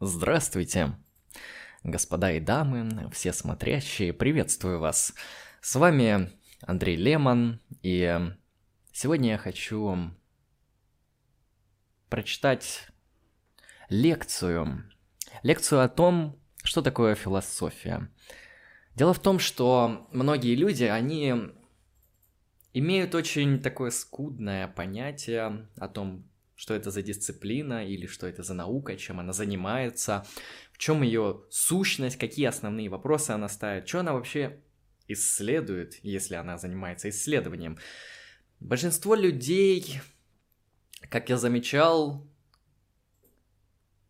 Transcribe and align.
Здравствуйте, 0.00 0.94
господа 1.82 2.30
и 2.30 2.38
дамы, 2.38 3.10
все 3.10 3.32
смотрящие, 3.32 4.12
приветствую 4.12 4.78
вас. 4.78 5.12
С 5.60 5.74
вами 5.74 6.30
Андрей 6.60 6.94
Лемон, 6.94 7.60
и 7.82 8.16
сегодня 8.92 9.30
я 9.30 9.38
хочу 9.38 10.12
прочитать 12.08 12.86
лекцию. 13.88 14.88
Лекцию 15.42 15.82
о 15.82 15.88
том, 15.88 16.40
что 16.62 16.80
такое 16.80 17.16
философия. 17.16 18.08
Дело 18.94 19.12
в 19.12 19.18
том, 19.18 19.40
что 19.40 20.06
многие 20.12 20.54
люди, 20.54 20.84
они 20.84 21.34
имеют 22.72 23.16
очень 23.16 23.60
такое 23.60 23.90
скудное 23.90 24.68
понятие 24.68 25.66
о 25.76 25.88
том, 25.88 26.30
что 26.58 26.74
это 26.74 26.90
за 26.90 27.02
дисциплина 27.02 27.86
или 27.86 28.06
что 28.06 28.26
это 28.26 28.42
за 28.42 28.52
наука, 28.52 28.96
чем 28.96 29.20
она 29.20 29.32
занимается, 29.32 30.26
в 30.72 30.78
чем 30.78 31.02
ее 31.02 31.44
сущность, 31.50 32.18
какие 32.18 32.46
основные 32.46 32.88
вопросы 32.88 33.30
она 33.30 33.48
ставит, 33.48 33.88
что 33.88 34.00
она 34.00 34.12
вообще 34.12 34.60
исследует, 35.06 36.00
если 36.02 36.34
она 36.34 36.58
занимается 36.58 37.10
исследованием. 37.10 37.78
Большинство 38.58 39.14
людей, 39.14 40.00
как 41.08 41.30
я 41.30 41.36
замечал, 41.36 42.26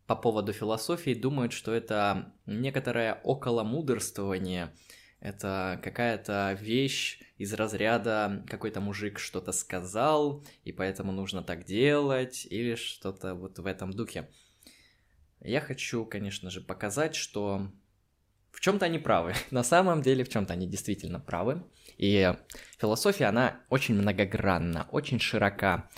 по 0.07 0.15
поводу 0.15 0.51
философии 0.51 1.13
думают, 1.13 1.53
что 1.53 1.71
это 1.71 2.33
некоторое 2.47 3.21
околомудрствование– 3.23 4.73
это 5.19 5.79
какая-то 5.83 6.57
вещь 6.59 7.19
из 7.37 7.53
разряда 7.53 8.43
какой-то 8.47 8.81
мужик 8.81 9.19
что-то 9.19 9.51
сказал, 9.51 10.43
и 10.63 10.71
поэтому 10.71 11.11
нужно 11.11 11.43
так 11.43 11.65
делать, 11.65 12.47
или 12.49 12.75
что-то 12.75 13.35
вот 13.35 13.59
в 13.59 13.65
этом 13.65 13.91
духе. 13.91 14.29
Я 15.41 15.61
хочу, 15.61 16.05
конечно 16.05 16.49
же, 16.49 16.61
показать, 16.61 17.15
что 17.15 17.69
в 18.51 18.61
чем-то 18.61 18.85
они 18.85 18.99
правы. 18.99 19.33
На 19.51 19.63
самом 19.63 20.01
деле, 20.01 20.23
в 20.23 20.29
чем-то 20.29 20.53
они 20.53 20.67
действительно 20.67 21.19
правы. 21.19 21.63
И 21.97 22.33
философия, 22.77 23.25
она 23.25 23.59
очень 23.69 23.95
многогранна, 23.95 24.87
очень 24.91 25.19
широка. 25.19 25.89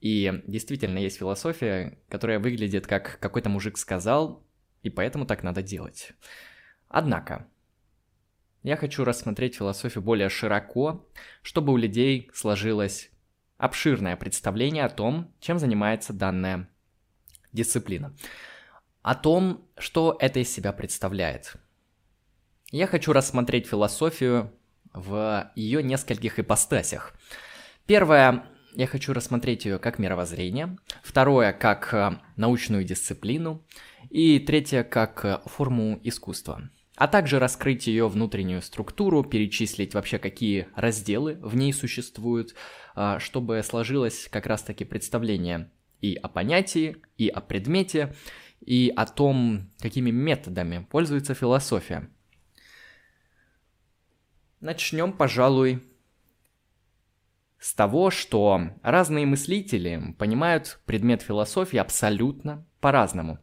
И 0.00 0.42
действительно 0.46 0.98
есть 0.98 1.18
философия, 1.18 1.98
которая 2.08 2.38
выглядит 2.38 2.86
как 2.86 3.18
какой-то 3.20 3.48
мужик 3.48 3.78
сказал, 3.78 4.44
и 4.82 4.90
поэтому 4.90 5.26
так 5.26 5.42
надо 5.42 5.62
делать. 5.62 6.12
Однако, 6.88 7.48
я 8.64 8.76
хочу 8.76 9.04
рассмотреть 9.04 9.56
философию 9.56 10.02
более 10.02 10.30
широко, 10.30 11.06
чтобы 11.42 11.72
у 11.72 11.76
людей 11.76 12.30
сложилось 12.32 13.10
обширное 13.58 14.16
представление 14.16 14.84
о 14.84 14.88
том, 14.88 15.32
чем 15.38 15.58
занимается 15.58 16.14
данная 16.14 16.68
дисциплина. 17.52 18.16
О 19.02 19.14
том, 19.14 19.68
что 19.76 20.16
это 20.18 20.40
из 20.40 20.50
себя 20.50 20.72
представляет. 20.72 21.56
Я 22.70 22.86
хочу 22.86 23.12
рассмотреть 23.12 23.66
философию 23.66 24.50
в 24.94 25.52
ее 25.54 25.82
нескольких 25.82 26.38
ипостасях. 26.38 27.12
Первое, 27.84 28.46
я 28.74 28.86
хочу 28.86 29.12
рассмотреть 29.12 29.66
ее 29.66 29.78
как 29.78 29.98
мировоззрение. 29.98 30.78
Второе, 31.02 31.52
как 31.52 31.92
э, 31.92 32.18
научную 32.36 32.82
дисциплину. 32.84 33.62
И 34.08 34.38
третье, 34.38 34.84
как 34.84 35.24
э, 35.26 35.40
форму 35.44 36.00
искусства 36.02 36.70
а 36.96 37.08
также 37.08 37.38
раскрыть 37.38 37.86
ее 37.86 38.08
внутреннюю 38.08 38.62
структуру, 38.62 39.24
перечислить 39.24 39.94
вообще, 39.94 40.18
какие 40.18 40.68
разделы 40.76 41.38
в 41.40 41.56
ней 41.56 41.72
существуют, 41.72 42.54
а, 42.94 43.18
чтобы 43.18 43.62
сложилось 43.62 44.28
как 44.30 44.46
раз-таки 44.46 44.84
представление 44.84 45.70
и 46.00 46.14
о 46.14 46.28
понятии, 46.28 46.96
и 47.18 47.28
о 47.28 47.40
предмете, 47.40 48.14
и 48.60 48.92
о 48.94 49.06
том, 49.06 49.70
какими 49.80 50.10
методами 50.10 50.86
пользуется 50.88 51.34
философия. 51.34 52.08
Начнем, 54.60 55.12
пожалуй, 55.12 55.82
с 57.58 57.74
того, 57.74 58.10
что 58.10 58.70
разные 58.82 59.26
мыслители 59.26 60.14
понимают 60.18 60.80
предмет 60.86 61.22
философии 61.22 61.78
абсолютно 61.78 62.66
по-разному. 62.80 63.38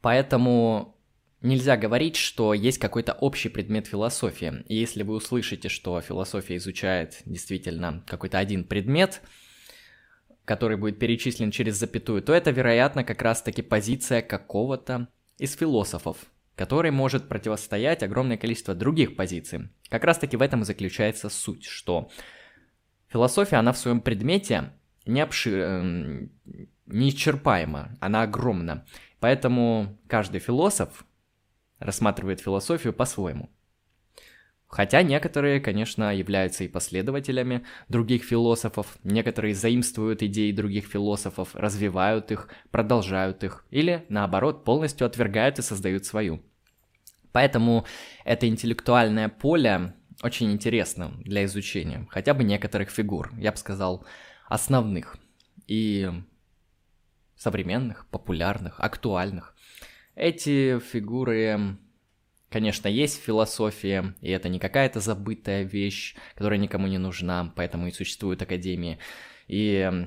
Поэтому 0.00 0.95
Нельзя 1.42 1.76
говорить, 1.76 2.16
что 2.16 2.54
есть 2.54 2.78
какой-то 2.78 3.12
общий 3.12 3.48
предмет 3.48 3.86
философии. 3.86 4.64
И 4.68 4.74
если 4.74 5.02
вы 5.02 5.14
услышите, 5.14 5.68
что 5.68 6.00
философия 6.00 6.56
изучает 6.56 7.20
действительно 7.26 8.02
какой-то 8.06 8.38
один 8.38 8.64
предмет, 8.64 9.20
который 10.44 10.76
будет 10.76 10.98
перечислен 10.98 11.50
через 11.50 11.76
запятую, 11.76 12.22
то 12.22 12.32
это, 12.32 12.50
вероятно, 12.50 13.04
как 13.04 13.20
раз-таки 13.20 13.62
позиция 13.62 14.22
какого-то 14.22 15.08
из 15.38 15.54
философов, 15.54 16.16
который 16.54 16.90
может 16.90 17.28
противостоять 17.28 18.02
огромное 18.02 18.38
количество 18.38 18.74
других 18.74 19.14
позиций. 19.14 19.68
Как 19.90 20.04
раз-таки 20.04 20.36
в 20.36 20.42
этом 20.42 20.62
и 20.62 20.64
заключается 20.64 21.28
суть, 21.28 21.64
что 21.64 22.10
философия, 23.08 23.56
она 23.56 23.72
в 23.72 23.78
своем 23.78 24.00
предмете 24.00 24.72
не 25.04 25.20
обшир... 25.20 25.58
Эм, 25.58 26.30
неисчерпаема, 26.86 27.96
она 28.00 28.22
огромна. 28.22 28.86
Поэтому 29.20 29.98
каждый 30.06 30.40
философ 30.40 31.04
рассматривает 31.78 32.40
философию 32.40 32.92
по-своему. 32.92 33.50
Хотя 34.68 35.02
некоторые, 35.02 35.60
конечно, 35.60 36.14
являются 36.14 36.64
и 36.64 36.68
последователями 36.68 37.64
других 37.88 38.24
философов, 38.24 38.98
некоторые 39.04 39.54
заимствуют 39.54 40.22
идеи 40.22 40.50
других 40.50 40.86
философов, 40.86 41.54
развивают 41.54 42.32
их, 42.32 42.48
продолжают 42.70 43.44
их, 43.44 43.64
или, 43.70 44.04
наоборот, 44.08 44.64
полностью 44.64 45.06
отвергают 45.06 45.58
и 45.58 45.62
создают 45.62 46.04
свою. 46.04 46.42
Поэтому 47.30 47.86
это 48.24 48.48
интеллектуальное 48.48 49.28
поле 49.28 49.94
очень 50.22 50.52
интересно 50.52 51.12
для 51.24 51.44
изучения, 51.44 52.06
хотя 52.10 52.34
бы 52.34 52.42
некоторых 52.42 52.90
фигур, 52.90 53.32
я 53.36 53.52
бы 53.52 53.58
сказал, 53.58 54.04
основных 54.48 55.16
и 55.66 56.10
современных, 57.36 58.06
популярных, 58.10 58.80
актуальных. 58.80 59.54
Эти 60.16 60.78
фигуры, 60.78 61.76
конечно, 62.48 62.88
есть 62.88 63.20
в 63.20 63.24
философии, 63.24 64.14
и 64.22 64.30
это 64.30 64.48
не 64.48 64.58
какая-то 64.58 64.98
забытая 64.98 65.62
вещь, 65.62 66.16
которая 66.34 66.58
никому 66.58 66.86
не 66.86 66.96
нужна, 66.96 67.52
поэтому 67.54 67.86
и 67.86 67.92
существуют 67.92 68.40
академии. 68.40 68.98
И 69.46 70.06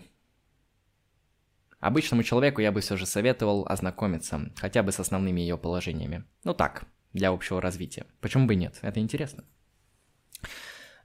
обычному 1.80 2.24
человеку 2.24 2.60
я 2.60 2.72
бы 2.72 2.82
все 2.82 2.98
же 2.98 3.06
советовал 3.06 3.68
ознакомиться 3.70 4.52
хотя 4.58 4.82
бы 4.82 4.92
с 4.92 5.00
основными 5.00 5.42
ее 5.42 5.60
положениями. 5.60 6.24
Ну 6.44 6.56
так, 6.56 6.86
для 7.14 7.30
общего 7.30 7.62
развития. 7.62 8.08
Почему 8.20 8.48
бы 8.48 8.56
нет? 8.56 8.80
Это 8.82 9.00
интересно. 9.00 9.44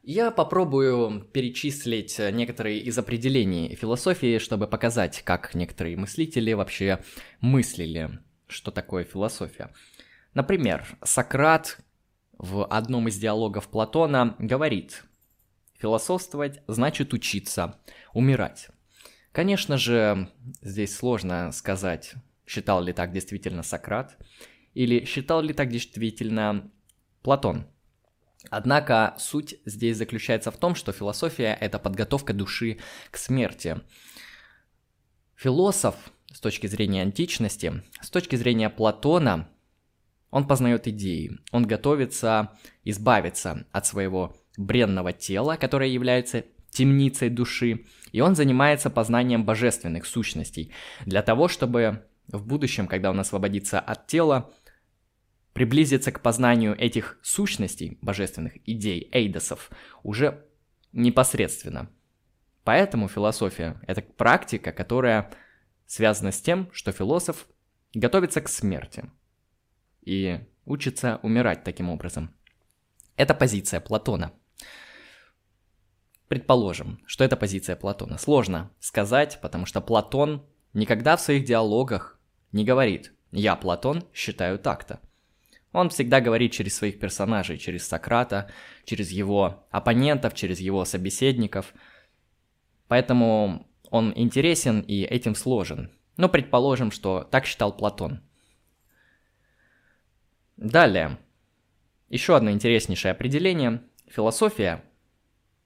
Я 0.03 0.31
попробую 0.31 1.21
перечислить 1.33 2.19
некоторые 2.19 2.79
из 2.79 2.99
определений 2.99 3.75
философии, 3.75 4.39
чтобы 4.39 4.67
показать, 4.67 5.21
как 5.23 5.55
некоторые 5.55 5.99
мыслители 5.99 6.55
вообще 6.55 7.03
мыслили 7.41 8.19
что 8.47 8.71
такое 8.71 9.05
философия. 9.05 9.73
Например, 10.35 10.87
Сократ 11.03 11.79
в 12.39 12.65
одном 12.67 13.09
из 13.09 13.19
диалогов 13.19 13.69
Платона 13.69 14.37
говорит, 14.39 15.05
философствовать 15.79 16.63
значит 16.67 17.13
учиться, 17.13 17.79
умирать. 18.13 18.69
Конечно 19.33 19.77
же, 19.77 20.31
здесь 20.61 20.97
сложно 20.97 21.53
сказать, 21.53 22.15
считал 22.47 22.83
ли 22.83 22.93
так 22.93 23.13
действительно 23.13 23.63
Сократ, 23.63 24.17
или 24.75 25.05
считал 25.05 25.43
ли 25.43 25.53
так 25.53 25.69
действительно 25.69 26.71
Платон. 27.23 27.67
Однако 28.51 29.15
суть 29.19 29.57
здесь 29.65 29.97
заключается 29.97 30.51
в 30.51 30.57
том, 30.59 30.75
что 30.75 30.93
философия– 30.93 31.57
это 31.61 31.79
подготовка 31.79 32.33
души 32.33 32.79
к 33.11 33.17
смерти. 33.17 33.81
Философ 35.35 35.97
с 36.35 36.41
точки 36.41 36.67
зрения 36.67 37.03
античности, 37.03 37.83
с 38.01 38.11
точки 38.11 38.35
зрения 38.35 38.69
Платона, 38.69 39.49
он 40.31 40.49
познает 40.49 40.89
идеи, 40.89 41.39
он 41.53 41.65
готовится 41.65 42.59
избавиться 42.83 43.67
от 43.71 43.87
своего 43.87 44.37
бренного 44.57 45.13
тела, 45.13 45.57
которое 45.57 45.89
является 45.89 46.45
темницей 46.71 47.31
души, 47.31 47.87
и 48.11 48.21
он 48.21 48.35
занимается 48.35 48.91
познанием 48.91 49.45
божественных 49.45 50.07
сущностей, 50.07 50.73
для 51.07 51.23
того, 51.23 51.47
чтобы 51.47 52.05
в 52.27 52.45
будущем, 52.45 52.89
когда 52.89 53.11
он 53.11 53.21
освободится 53.21 53.79
от 53.79 54.09
тела, 54.09 54.53
приблизиться 55.53 56.11
к 56.11 56.21
познанию 56.21 56.77
этих 56.77 57.17
сущностей, 57.23 57.97
божественных 58.03 58.55
идей, 58.69 59.09
эйдосов, 59.13 59.71
уже 60.03 60.45
непосредственно. 60.93 61.89
Поэтому 62.65 63.07
философия– 63.07 63.81
это 63.87 64.03
практика, 64.03 64.73
которая 64.73 65.31
связано 65.87 66.33
с 66.33 66.41
тем, 66.41 66.71
что 66.73 66.93
философ 66.93 67.47
готовится 67.93 68.41
к 68.41 68.49
смерти 68.49 69.11
и 70.03 70.41
учится 70.65 71.21
умирать 71.23 71.65
таким 71.65 71.91
образом. 71.91 72.35
Это 73.17 73.35
позиция 73.35 73.81
Платона. 73.81 74.33
Предположим, 76.29 77.01
что 77.07 77.23
это 77.23 77.37
позиция 77.37 77.77
Платона. 77.77 78.19
Сложно 78.19 78.73
сказать, 78.81 79.39
потому 79.41 79.67
что 79.67 79.81
Платон 79.81 80.45
никогда 80.73 81.17
в 81.17 81.21
своих 81.21 81.45
диалогах 81.45 82.19
не 82.53 82.65
говорит 82.65 83.13
Я, 83.31 83.57
Платон, 83.57 84.05
считаю 84.13 84.59
так-то. 84.59 85.01
Он 85.73 85.91
всегда 85.91 86.21
говорит 86.21 86.53
через 86.53 86.77
своих 86.77 87.01
персонажей, 87.01 87.59
через 87.59 87.87
Сократа, 87.87 88.51
через 88.85 89.11
его 89.11 89.67
оппонентов, 89.71 90.35
через 90.35 90.61
его 90.61 90.85
собеседников. 90.85 91.75
Поэтому 92.87 93.67
он 93.91 94.13
интересен 94.17 94.81
и 94.81 95.03
этим 95.03 95.35
сложен. 95.35 95.91
Но 96.17 96.29
предположим, 96.29 96.91
что 96.91 97.25
так 97.25 97.47
считал 97.47 97.77
Платон. 97.77 98.23
Далее. 100.57 101.19
Еще 102.09 102.37
одно 102.37 102.51
интереснейшее 102.51 103.13
определение. 103.13 103.83
Философия 104.07 104.85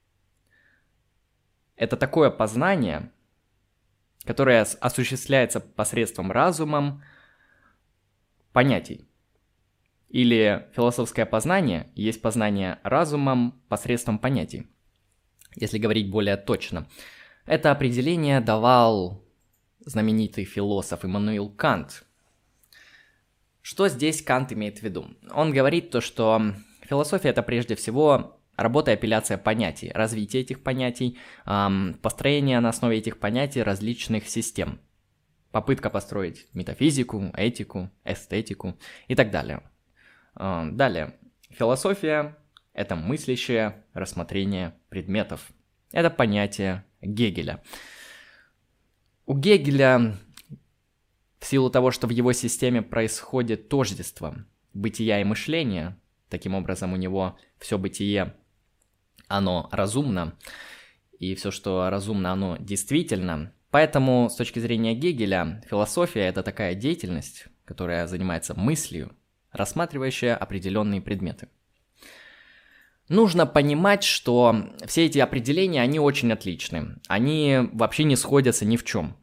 –это 1.76 1.96
такое 1.96 2.30
познание, 2.30 3.12
которое 4.24 4.62
осуществляется 4.62 5.60
посредством 5.60 6.32
разумом 6.32 7.02
понятий. 8.52 9.08
Или 10.08 10.68
философское 10.74 11.26
познание 11.26 11.90
есть 11.94 12.22
познание 12.22 12.78
разумом 12.82 13.62
посредством 13.68 14.18
понятий. 14.18 14.66
Если 15.54 15.78
говорить 15.78 16.10
более 16.10 16.36
точно. 16.36 16.88
Это 17.48 17.70
определение 17.70 18.42
давал 18.42 19.24
знаменитый 19.80 20.44
философ 20.44 21.06
Иммануил 21.06 21.48
Кант. 21.48 22.04
Что 23.62 23.88
здесь 23.88 24.20
Кант 24.20 24.52
имеет 24.52 24.80
в 24.80 24.82
виду? 24.82 25.06
Он 25.32 25.50
говорит 25.50 25.90
то, 25.90 26.02
что 26.02 26.42
философия 26.82 27.30
это 27.30 27.42
прежде 27.42 27.74
всего 27.74 28.38
работа 28.54 28.90
и 28.90 28.94
апелляция 28.94 29.38
понятий, 29.38 29.90
развитие 29.94 30.42
этих 30.42 30.62
понятий, 30.62 31.16
построение 32.02 32.60
на 32.60 32.68
основе 32.68 32.98
этих 32.98 33.18
понятий 33.18 33.62
различных 33.62 34.28
систем. 34.28 34.78
Попытка 35.50 35.88
построить 35.88 36.48
метафизику, 36.52 37.32
этику, 37.34 37.88
эстетику 38.04 38.76
и 39.06 39.14
так 39.14 39.30
далее. 39.30 39.62
А, 40.34 40.66
далее. 40.66 41.14
Философия– 41.48 42.36
это 42.74 42.94
мыслящее 42.94 43.86
рассмотрение 43.94 44.74
предметов. 44.90 45.50
Это 45.92 46.10
понятие 46.10 46.84
Гегеля. 47.00 47.62
У 49.26 49.36
Гегеля, 49.36 50.16
в 51.38 51.44
силу 51.44 51.70
того, 51.70 51.90
что 51.90 52.06
в 52.06 52.10
его 52.10 52.32
системе 52.32 52.82
происходит 52.82 53.68
тождество 53.68 54.36
бытия 54.74 55.20
и 55.20 55.24
мышления, 55.24 55.98
таким 56.28 56.54
образом 56.54 56.92
у 56.92 56.96
него 56.96 57.36
все 57.58 57.78
бытие, 57.78 58.34
оно 59.28 59.68
разумно, 59.72 60.36
и 61.18 61.34
все, 61.34 61.50
что 61.50 61.90
разумно, 61.90 62.32
оно 62.32 62.56
действительно. 62.58 63.52
Поэтому, 63.70 64.30
с 64.30 64.36
точки 64.36 64.60
зрения 64.60 64.94
Гегеля, 64.94 65.62
философия– 65.68 66.20
это 66.28 66.42
такая 66.42 66.74
деятельность, 66.74 67.46
которая 67.64 68.06
занимается 68.06 68.54
мыслью, 68.54 69.14
рассматривающая 69.52 70.34
определенные 70.34 71.02
предметы. 71.02 71.48
Нужно 73.08 73.46
понимать, 73.46 74.04
что 74.04 74.70
все 74.86 75.06
эти 75.06 75.18
определения, 75.18 75.80
они 75.80 75.98
очень 75.98 76.32
отличны. 76.32 76.96
Они 77.08 77.58
вообще 77.72 78.04
не 78.04 78.16
сходятся 78.16 78.64
ни 78.64 78.76
в 78.76 78.84
чем. 78.84 79.16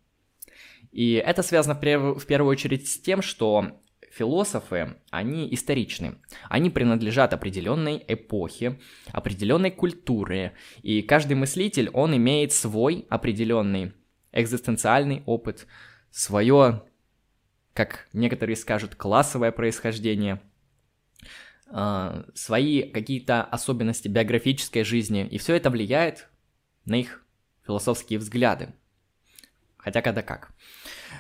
И 0.92 1.14
это 1.14 1.44
связано 1.44 1.76
в, 1.76 1.82
перв- 1.82 2.20
в 2.20 2.26
первую 2.26 2.52
очередь 2.52 2.88
с 2.88 3.00
тем, 3.00 3.22
что 3.22 3.82
философы, 4.12 4.96
они 5.12 5.54
историчны. 5.54 6.16
Они 6.50 6.70
принадлежат 6.70 7.34
определенной 7.34 8.04
эпохе, 8.08 8.80
определенной 9.12 9.72
культуре. 9.72 10.54
И 10.82 11.02
каждый 11.02 11.36
мыслитель, 11.36 11.90
он 11.90 12.16
имеет 12.16 12.54
свой 12.54 13.06
определенный 13.10 13.94
экзистенциальный 14.32 15.22
опыт, 15.26 15.68
свое 16.12 16.84
как 17.76 18.08
некоторые 18.14 18.56
скажут, 18.56 18.96
классовое 18.96 19.52
происхождение, 19.52 20.42
а, 21.68 22.26
свои 22.34 22.84
какие-то 22.84 23.44
особенности 23.44 24.08
биографической 24.08 24.84
жизни, 24.84 25.28
и 25.28 25.38
все 25.38 25.56
это 25.56 25.70
влияет 25.70 26.30
на 26.86 26.96
их 26.96 27.26
философские 27.66 28.20
взгляды. 28.20 28.74
Хотя 29.78 30.02
когда 30.02 30.22
как. 30.22 30.52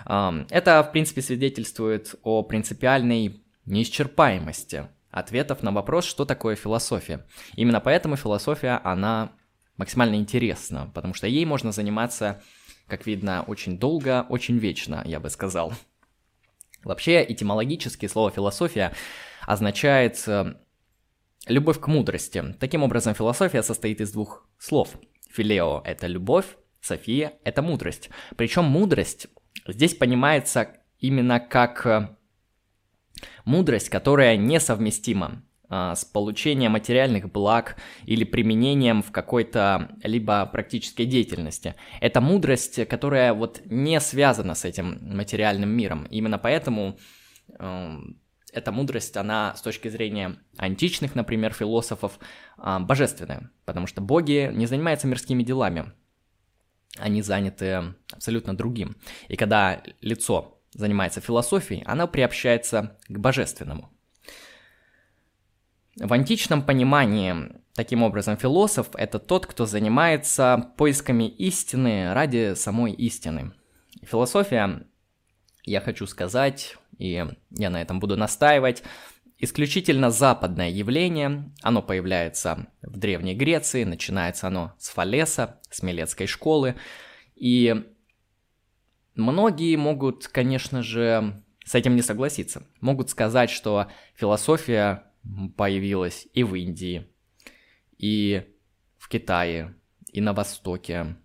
Это, 0.05 0.83
в 0.83 0.91
принципе, 0.91 1.21
свидетельствует 1.21 2.15
о 2.23 2.41
принципиальной 2.43 3.43
неисчерпаемости 3.65 4.87
ответов 5.11 5.63
на 5.63 5.71
вопрос, 5.71 6.05
что 6.05 6.25
такое 6.25 6.55
философия. 6.55 7.25
Именно 7.55 7.79
поэтому 7.79 8.15
философия, 8.15 8.81
она 8.83 9.31
максимально 9.77 10.15
интересна, 10.15 10.91
потому 10.93 11.13
что 11.13 11.27
ей 11.27 11.45
можно 11.45 11.71
заниматься, 11.71 12.41
как 12.87 13.05
видно, 13.05 13.43
очень 13.47 13.77
долго, 13.77 14.25
очень 14.29 14.57
вечно, 14.57 15.01
я 15.05 15.19
бы 15.19 15.29
сказал. 15.29 15.73
Вообще, 16.83 17.25
этимологически 17.27 18.07
слово 18.07 18.29
«философия» 18.29 18.93
означает 19.45 20.23
э, 20.27 20.55
любовь 21.47 21.79
к 21.79 21.87
мудрости. 21.87 22.55
Таким 22.59 22.83
образом, 22.83 23.13
философия 23.13 23.63
состоит 23.63 24.01
из 24.01 24.11
двух 24.11 24.47
слов. 24.57 24.89
Филео– 25.29 25.81
это 25.85 26.07
любовь, 26.07 26.45
София– 26.81 27.33
это 27.43 27.61
мудрость. 27.61 28.09
Причем 28.37 28.65
мудрость 28.65 29.27
здесь 29.67 29.95
понимается 29.95 30.69
именно 30.99 31.39
как 31.39 31.85
э, 31.85 32.09
мудрость, 33.43 33.89
которая 33.89 34.37
несовместима 34.37 35.43
а, 35.67 35.95
с 35.95 36.05
получением 36.05 36.73
материальных 36.73 37.31
благ 37.31 37.77
или 38.05 38.23
применением 38.23 39.01
в 39.01 39.11
какой-то 39.11 39.97
либо 40.03 40.45
практической 40.45 41.05
деятельности. 41.05 41.75
Это 42.01 42.21
мудрость, 42.21 42.87
которая 42.87 43.33
вот 43.33 43.61
не 43.65 43.99
связана 43.99 44.53
с 44.53 44.63
этим 44.63 44.99
материальным 45.15 45.69
миром. 45.69 46.05
Именно 46.11 46.37
поэтому 46.37 46.97
э, 47.57 47.97
эта 48.55 48.71
мудрость, 48.71 49.17
она 49.17 49.55
с 49.55 49.61
точки 49.61 49.87
зрения 49.87 50.37
античных, 50.57 51.15
например, 51.15 51.53
философов, 51.53 52.19
э, 52.57 52.79
божественная, 52.79 53.51
потому 53.65 53.87
что 53.87 54.01
боги 54.01 54.49
не 54.53 54.65
занимаются 54.65 55.07
мирскими 55.07 55.43
делами, 55.43 55.93
они 56.97 57.21
заняты 57.21 57.95
абсолютно 58.11 58.55
другим. 58.55 58.95
И 59.27 59.35
когда 59.35 59.83
лицо 60.01 60.61
занимается 60.73 61.21
философией, 61.21 61.83
оно 61.85 62.07
приобщается 62.07 62.97
к 63.07 63.17
божественному. 63.17 63.91
В 65.97 66.11
античном 66.11 66.61
понимании, 66.61 67.53
таким 67.73 68.03
образом, 68.03 68.35
философ– 68.35 68.89
это 68.95 69.17
тот, 69.17 69.45
кто 69.45 69.65
занимается 69.65 70.73
поисками 70.77 71.23
истины 71.25 72.13
ради 72.13 72.53
самой 72.55 72.91
истины. 72.91 73.53
Философия, 74.03 74.85
я 75.63 75.79
хочу 75.79 76.05
сказать, 76.05 76.77
и 76.97 77.25
я 77.51 77.69
на 77.69 77.81
этом 77.81 77.99
буду 77.99 78.17
настаивать, 78.17 78.83
исключительно 79.37 80.11
западное 80.11 80.69
явление. 80.69 81.51
Оно 81.61 81.81
появляется 81.81 82.67
в 82.81 82.97
Древней 82.97 83.35
Греции, 83.35 83.83
начинается 83.83 84.47
оно 84.47 84.73
с 84.79 84.89
Фалеса, 84.89 85.59
с 85.69 85.81
Милецкой 85.83 86.27
школы. 86.27 86.75
И 87.35 87.85
многие 89.15 89.75
могут, 89.75 90.27
конечно 90.27 90.81
же, 90.81 91.43
с 91.65 91.75
этим 91.75 91.95
не 91.95 92.01
согласиться. 92.01 92.67
Могут 92.79 93.09
сказать, 93.09 93.49
что 93.49 93.87
философия 94.15 95.11
появилась 95.57 96.27
и 96.33 96.43
в 96.43 96.55
Индии, 96.55 97.07
и 97.97 98.43
в 98.97 99.09
Китае, 99.09 99.75
и 100.11 100.21
на 100.21 100.33
Востоке, 100.33 101.17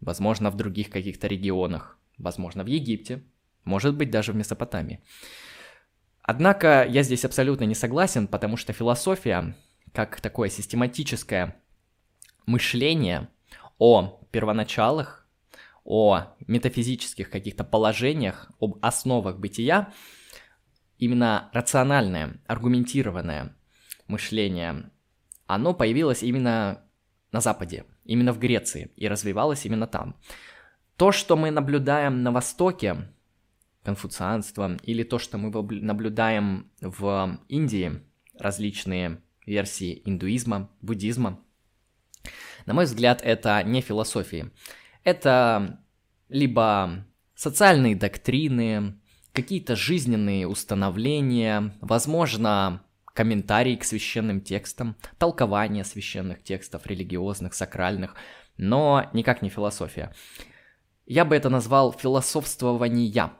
возможно, 0.00 0.50
в 0.50 0.56
других 0.56 0.90
каких-то 0.90 1.26
регионах, 1.26 1.98
возможно, 2.18 2.62
в 2.62 2.66
Египте, 2.66 3.24
может 3.66 3.94
быть, 3.94 4.10
даже 4.10 4.32
в 4.32 4.36
Месопотамии. 4.36 5.00
Однако 6.22 6.86
я 6.88 7.02
здесь 7.02 7.24
абсолютно 7.24 7.64
не 7.64 7.74
согласен, 7.74 8.26
потому 8.26 8.56
что 8.56 8.72
философия, 8.72 9.54
как 9.92 10.20
такое 10.20 10.48
систематическое 10.48 11.56
мышление 12.46 13.28
о 13.78 14.20
первоначалах, 14.30 15.28
о 15.84 16.34
метафизических 16.46 17.30
каких-то 17.30 17.62
положениях, 17.62 18.50
об 18.60 18.78
основах 18.82 19.38
бытия, 19.38 19.92
именно 20.98 21.50
рациональное, 21.52 22.40
аргументированное 22.46 23.54
мышление, 24.08 24.90
оно 25.46 25.74
появилось 25.74 26.22
именно 26.22 26.82
на 27.30 27.40
Западе, 27.40 27.84
именно 28.04 28.32
в 28.32 28.38
Греции, 28.38 28.90
и 28.96 29.06
развивалось 29.06 29.64
именно 29.64 29.86
там. 29.86 30.16
То, 30.96 31.12
что 31.12 31.36
мы 31.36 31.50
наблюдаем 31.50 32.22
на 32.22 32.32
Востоке, 32.32 33.12
конфуцианство, 33.86 34.76
или 34.82 35.04
то, 35.04 35.18
что 35.20 35.38
мы 35.38 35.50
наблюдаем 35.80 36.70
в 36.80 37.38
Индии, 37.48 38.02
различные 38.38 39.22
версии 39.46 40.02
индуизма, 40.04 40.68
буддизма, 40.82 41.38
на 42.66 42.74
мой 42.74 42.84
взгляд, 42.84 43.22
это 43.22 43.62
не 43.62 43.80
философии. 43.80 44.50
Это 45.04 45.80
либо 46.28 47.06
социальные 47.36 47.94
доктрины, 47.94 48.98
какие-то 49.32 49.76
жизненные 49.76 50.48
установления, 50.48 51.72
возможно, 51.80 52.82
комментарии 53.14 53.76
к 53.76 53.84
священным 53.84 54.40
текстам, 54.40 54.96
толкование 55.18 55.84
священных 55.84 56.42
текстов, 56.42 56.86
религиозных, 56.86 57.54
сакральных, 57.54 58.16
но 58.56 59.08
никак 59.12 59.42
не 59.42 59.48
философия. 59.48 60.12
Я 61.06 61.24
бы 61.24 61.36
это 61.36 61.48
назвал 61.50 61.92
философствования. 61.92 63.32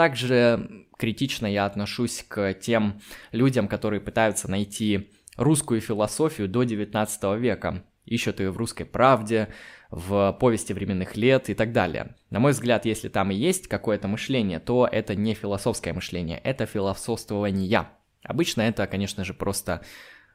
Также 0.00 0.86
критично 0.96 1.46
я 1.46 1.66
отношусь 1.66 2.24
к 2.26 2.54
тем 2.54 3.02
людям, 3.32 3.68
которые 3.68 4.00
пытаются 4.00 4.50
найти 4.50 5.10
русскую 5.36 5.82
философию 5.82 6.48
до 6.48 6.62
19 6.62 7.38
века, 7.38 7.84
ищут 8.06 8.40
ее 8.40 8.50
в 8.50 8.56
«Русской 8.56 8.84
правде», 8.84 9.48
в 9.90 10.34
«Повести 10.40 10.72
временных 10.72 11.18
лет» 11.18 11.50
и 11.50 11.54
так 11.54 11.72
далее. 11.72 12.16
На 12.30 12.40
мой 12.40 12.52
взгляд, 12.52 12.86
если 12.86 13.10
там 13.10 13.30
и 13.30 13.34
есть 13.34 13.68
какое-то 13.68 14.08
мышление, 14.08 14.58
то 14.58 14.88
это 14.90 15.14
не 15.14 15.34
философское 15.34 15.92
мышление, 15.92 16.38
это 16.38 16.64
философствование. 16.64 17.88
Обычно 18.22 18.62
это, 18.62 18.86
конечно 18.86 19.22
же, 19.22 19.34
просто 19.34 19.82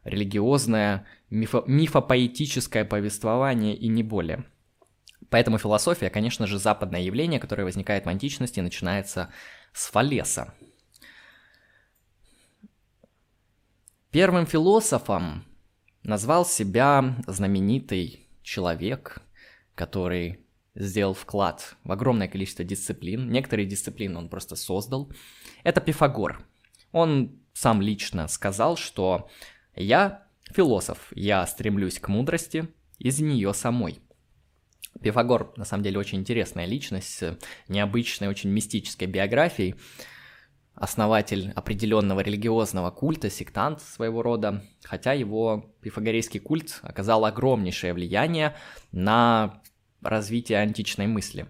религиозное, 0.03 1.07
мифо- 1.31 1.63
мифопоэтическое 1.65 2.85
повествование 2.85 3.75
и 3.75 3.87
не 3.87 4.03
более. 4.03 4.45
Поэтому 5.29 5.57
философия, 5.57 6.09
конечно 6.09 6.47
же, 6.47 6.59
западное 6.59 7.01
явление, 7.01 7.39
которое 7.39 7.63
возникает 7.63 8.05
в 8.05 8.09
античности 8.09 8.59
начинается 8.59 9.33
с 9.75 9.91
Фалеса. 9.91 10.53
Первым 14.09 14.45
философом 14.45 15.43
назвал 16.01 16.45
себя 16.45 17.17
знаменитый 17.27 18.29
человек, 18.41 19.21
который 19.75 20.39
сделал 20.75 21.13
вклад 21.13 21.75
в 21.83 21.91
огромное 21.91 22.29
количество 22.29 22.63
дисциплин. 22.63 23.29
Некоторые 23.29 23.67
дисциплины 23.67 24.17
он 24.17 24.29
просто 24.29 24.55
создал. 24.55 25.11
Это 25.63 25.81
Пифагор. 25.81 26.45
Он 26.93 27.37
сам 27.51 27.81
лично 27.81 28.29
сказал, 28.29 28.77
что 28.77 29.29
я 29.75 30.25
философ, 30.53 31.11
я 31.13 31.45
стремлюсь 31.45 31.99
к 31.99 32.07
мудрости 32.07 32.69
из 32.97 33.19
нее 33.19 33.53
самой. 33.53 33.99
Пифагор, 35.01 35.53
на 35.57 35.65
самом 35.65 35.83
деле, 35.83 35.99
очень 35.99 36.19
интересная 36.19 36.65
личность 36.65 37.23
необычной, 37.67 38.27
очень 38.27 38.49
мистической 38.49 39.07
биографией. 39.07 39.75
Основатель 40.73 41.51
определенного 41.55 42.19
религиозного 42.19 42.91
культа, 42.91 43.29
сектант 43.29 43.81
своего 43.81 44.21
рода, 44.21 44.63
хотя 44.83 45.13
его 45.13 45.73
пифагорейский 45.81 46.39
культ 46.39 46.79
оказал 46.81 47.23
огромнейшее 47.23 47.93
влияние 47.93 48.55
на 48.91 49.61
развитие 50.01 50.59
античной 50.59 51.07
мысли. 51.07 51.47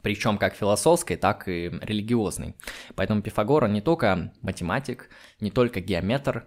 Причем 0.00 0.36
как 0.38 0.54
философской, 0.54 1.16
так 1.16 1.48
и 1.48 1.68
религиозной. 1.80 2.56
Поэтому 2.96 3.22
Пифагор, 3.22 3.68
не 3.68 3.80
только 3.80 4.32
математик, 4.42 5.08
не 5.38 5.50
только 5.50 5.80
геометр, 5.80 6.46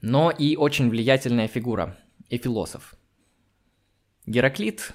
но 0.00 0.30
и 0.30 0.56
очень 0.56 0.88
влиятельная 0.88 1.48
фигура 1.48 1.98
и 2.30 2.38
философ. 2.38 2.94
Гераклит, 4.28 4.92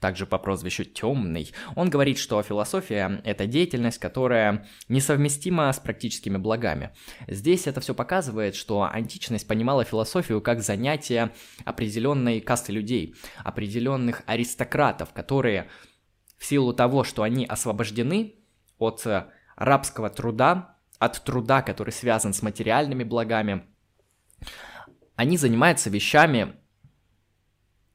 также 0.00 0.26
по 0.26 0.38
прозвищу 0.38 0.84
Темный, 0.84 1.52
он 1.76 1.90
говорит, 1.90 2.18
что 2.18 2.42
философия– 2.42 3.20
это 3.24 3.46
деятельность, 3.46 3.98
которая 3.98 4.66
несовместима 4.88 5.70
с 5.70 5.78
практическими 5.78 6.38
благами. 6.38 6.90
Здесь 7.28 7.66
это 7.66 7.80
все 7.80 7.94
показывает, 7.94 8.54
что 8.54 8.82
античность 8.82 9.46
понимала 9.46 9.84
философию 9.84 10.40
как 10.40 10.62
занятие 10.62 11.32
определенной 11.66 12.40
касты 12.40 12.72
людей, 12.72 13.14
определенных 13.44 14.22
аристократов, 14.24 15.12
которые 15.12 15.68
в 16.38 16.46
силу 16.46 16.72
того, 16.72 17.04
что 17.04 17.22
они 17.22 17.44
освобождены 17.44 18.36
от 18.78 19.06
рабского 19.56 20.08
труда, 20.08 20.78
от 20.98 21.22
труда, 21.22 21.60
который 21.60 21.90
связан 21.90 22.32
с 22.32 22.40
материальными 22.40 23.04
благами, 23.04 23.66
они 25.16 25.36
занимаются 25.36 25.90
вещами, 25.90 26.54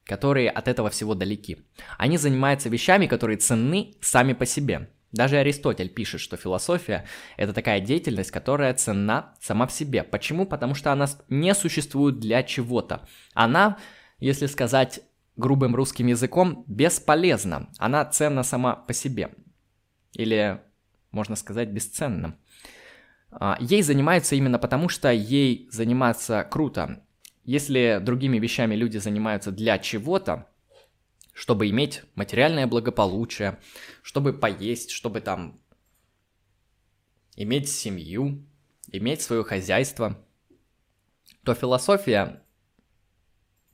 которые 0.06 0.50
от 0.50 0.68
этого 0.68 0.88
всего 0.88 1.14
далеки. 1.14 1.58
Они 1.98 2.16
занимаются 2.16 2.68
вещами, 2.68 3.06
которые 3.06 3.38
ценны 3.38 3.94
сами 4.00 4.32
по 4.32 4.46
себе. 4.46 4.88
Даже 5.12 5.36
Аристотель 5.36 5.88
пишет, 5.88 6.20
что 6.20 6.36
философия– 6.36 7.06
это 7.36 7.52
такая 7.52 7.80
деятельность, 7.80 8.30
которая 8.30 8.74
ценна 8.74 9.34
сама 9.40 9.66
в 9.66 9.72
себе. 9.72 10.02
Почему? 10.02 10.46
Потому 10.46 10.74
что 10.74 10.92
она 10.92 11.06
не 11.28 11.54
существует 11.54 12.18
для 12.20 12.42
чего-то. 12.42 13.08
Она, 13.34 13.78
если 14.18 14.46
сказать 14.46 15.00
грубым 15.36 15.74
русским 15.74 16.06
языком, 16.06 16.64
бесполезна. 16.66 17.68
Она 17.78 18.04
ценна 18.04 18.42
сама 18.42 18.74
по 18.74 18.92
себе. 18.92 19.30
Или, 20.12 20.60
можно 21.12 21.36
сказать, 21.36 21.68
бесценна. 21.68 22.38
А, 23.30 23.56
ей 23.60 23.82
занимаются 23.82 24.34
именно 24.34 24.58
потому, 24.58 24.88
что 24.88 25.10
ей 25.10 25.68
заниматься 25.70 26.46
круто. 26.50 27.05
Если 27.46 28.00
другими 28.02 28.40
вещами 28.40 28.74
люди 28.74 28.98
занимаются 28.98 29.52
для 29.52 29.78
чего-то, 29.78 30.48
чтобы 31.32 31.70
иметь 31.70 32.02
материальное 32.16 32.66
благополучие, 32.66 33.60
чтобы 34.02 34.32
поесть, 34.32 34.90
чтобы 34.90 35.20
там 35.20 35.60
иметь 37.36 37.68
семью, 37.68 38.44
иметь 38.90 39.22
свое 39.22 39.44
хозяйство, 39.44 40.18
то 41.44 41.54
философия 41.54 42.42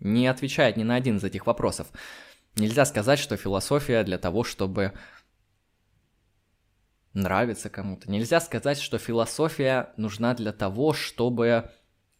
не 0.00 0.26
отвечает 0.26 0.76
ни 0.76 0.82
на 0.82 0.96
один 0.96 1.16
из 1.16 1.24
этих 1.24 1.46
вопросов. 1.46 1.90
Нельзя 2.56 2.84
сказать, 2.84 3.18
что 3.18 3.38
философия 3.38 4.04
для 4.04 4.18
того, 4.18 4.44
чтобы 4.44 4.92
нравиться 7.14 7.70
кому-то. 7.70 8.10
Нельзя 8.10 8.38
сказать, 8.42 8.78
что 8.78 8.98
философия 8.98 9.94
нужна 9.96 10.34
для 10.34 10.52
того, 10.52 10.92
чтобы 10.92 11.70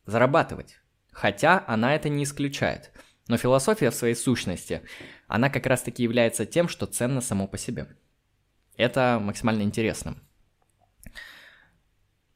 зарабатывать. 0.07 0.82
Хотя 1.13 1.65
она 1.67 1.95
это 1.95 2.09
не 2.09 2.25
исключает. 2.25 2.91
Но 3.29 3.37
философия 3.37 3.91
в 3.91 3.95
своей 3.95 4.15
сущности, 4.15 4.83
она 5.29 5.49
как 5.49 5.67
раз 5.67 5.83
таки 5.83 6.03
является 6.03 6.47
тем, 6.47 6.69
что 6.69 6.87
ценно 6.87 7.21
само 7.21 7.47
по 7.47 7.57
себе. 7.57 7.87
Это 8.77 9.21
максимально 9.23 9.63
интересно. 9.63 10.17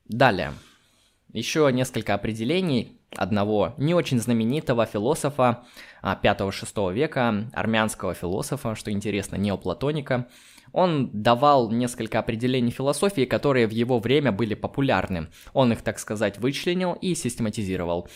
Далее. 0.05 0.53
Еще 1.33 1.69
несколько 1.73 2.15
определений 2.15 3.01
одного 3.15 3.75
не 3.79 3.95
очень 3.95 4.21
знаменитого 4.21 4.87
философа 4.87 5.65
5-6 6.03 6.67
а, 6.77 6.93
века, 6.93 7.51
армянского 7.53 8.15
философа, 8.15 8.75
что 8.75 8.91
интересно, 8.91 9.37
неоплатоника. 9.37 10.29
Он 10.73 11.11
давал 11.13 11.71
несколько 11.71 12.19
определений 12.19 12.71
философии, 12.71 13.25
которые 13.25 13.67
в 13.67 13.71
его 13.71 13.99
время 13.99 14.33
были 14.33 14.55
популярны. 14.55 15.29
Он 15.53 15.73
их, 15.73 15.83
так 15.83 15.99
сказать, 15.99 16.39
вычленил 16.39 16.93
и 16.95 17.15
систематизировал. 17.15 18.09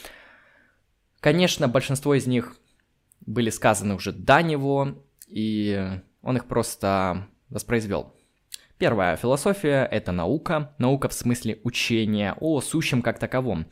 Конечно, 1.21 1.69
большинство 1.69 2.15
из 2.15 2.27
них 2.27 2.57
были 3.21 3.51
сказаны 3.51 3.95
уже 3.95 4.13
до 4.13 4.43
него, 4.43 5.05
и 5.29 6.01
он 6.23 6.37
их 6.37 6.47
просто 6.47 7.29
воспроизвел. 7.51 8.15
Первая 8.79 9.17
философия– 9.17 9.87
это 9.91 10.13
наука, 10.13 10.75
наука 10.79 11.11
в 11.11 11.13
смысле 11.13 11.61
учения 11.63 12.35
о 12.41 12.63
сущем 12.63 13.03
как 13.03 13.19
таковом. 13.19 13.67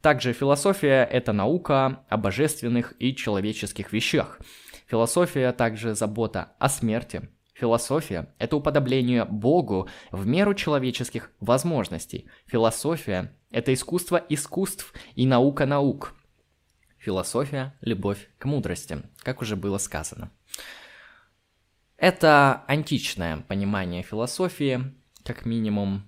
Также 0.00 0.32
философия– 0.32 1.04
это 1.12 1.32
наука 1.32 2.04
о 2.08 2.16
божественных 2.16 2.94
и 2.98 3.14
человеческих 3.14 3.92
вещах. 3.92 4.40
Философия 4.88 5.52
также 5.52 5.94
забота 5.94 6.52
о 6.58 6.68
смерти. 6.68 7.28
Философия– 7.54 8.34
это 8.38 8.56
уподобление 8.56 9.24
Богу 9.24 9.88
в 10.10 10.26
меру 10.26 10.54
человеческих 10.54 11.30
возможностей. 11.38 12.28
Философия– 12.46 13.36
это 13.52 13.72
искусство 13.72 14.16
искусств 14.28 14.92
и 15.14 15.24
наука 15.24 15.64
наук– 15.64 16.16
Философия– 16.98 17.74
любовь 17.80 18.28
к 18.38 18.44
мудрости, 18.44 19.02
как 19.22 19.40
уже 19.40 19.56
было 19.56 19.78
сказано. 19.78 20.30
Это 21.96 22.64
античное 22.68 23.38
понимание 23.38 24.02
философии, 24.02 24.94
как 25.24 25.44
минимум. 25.46 26.04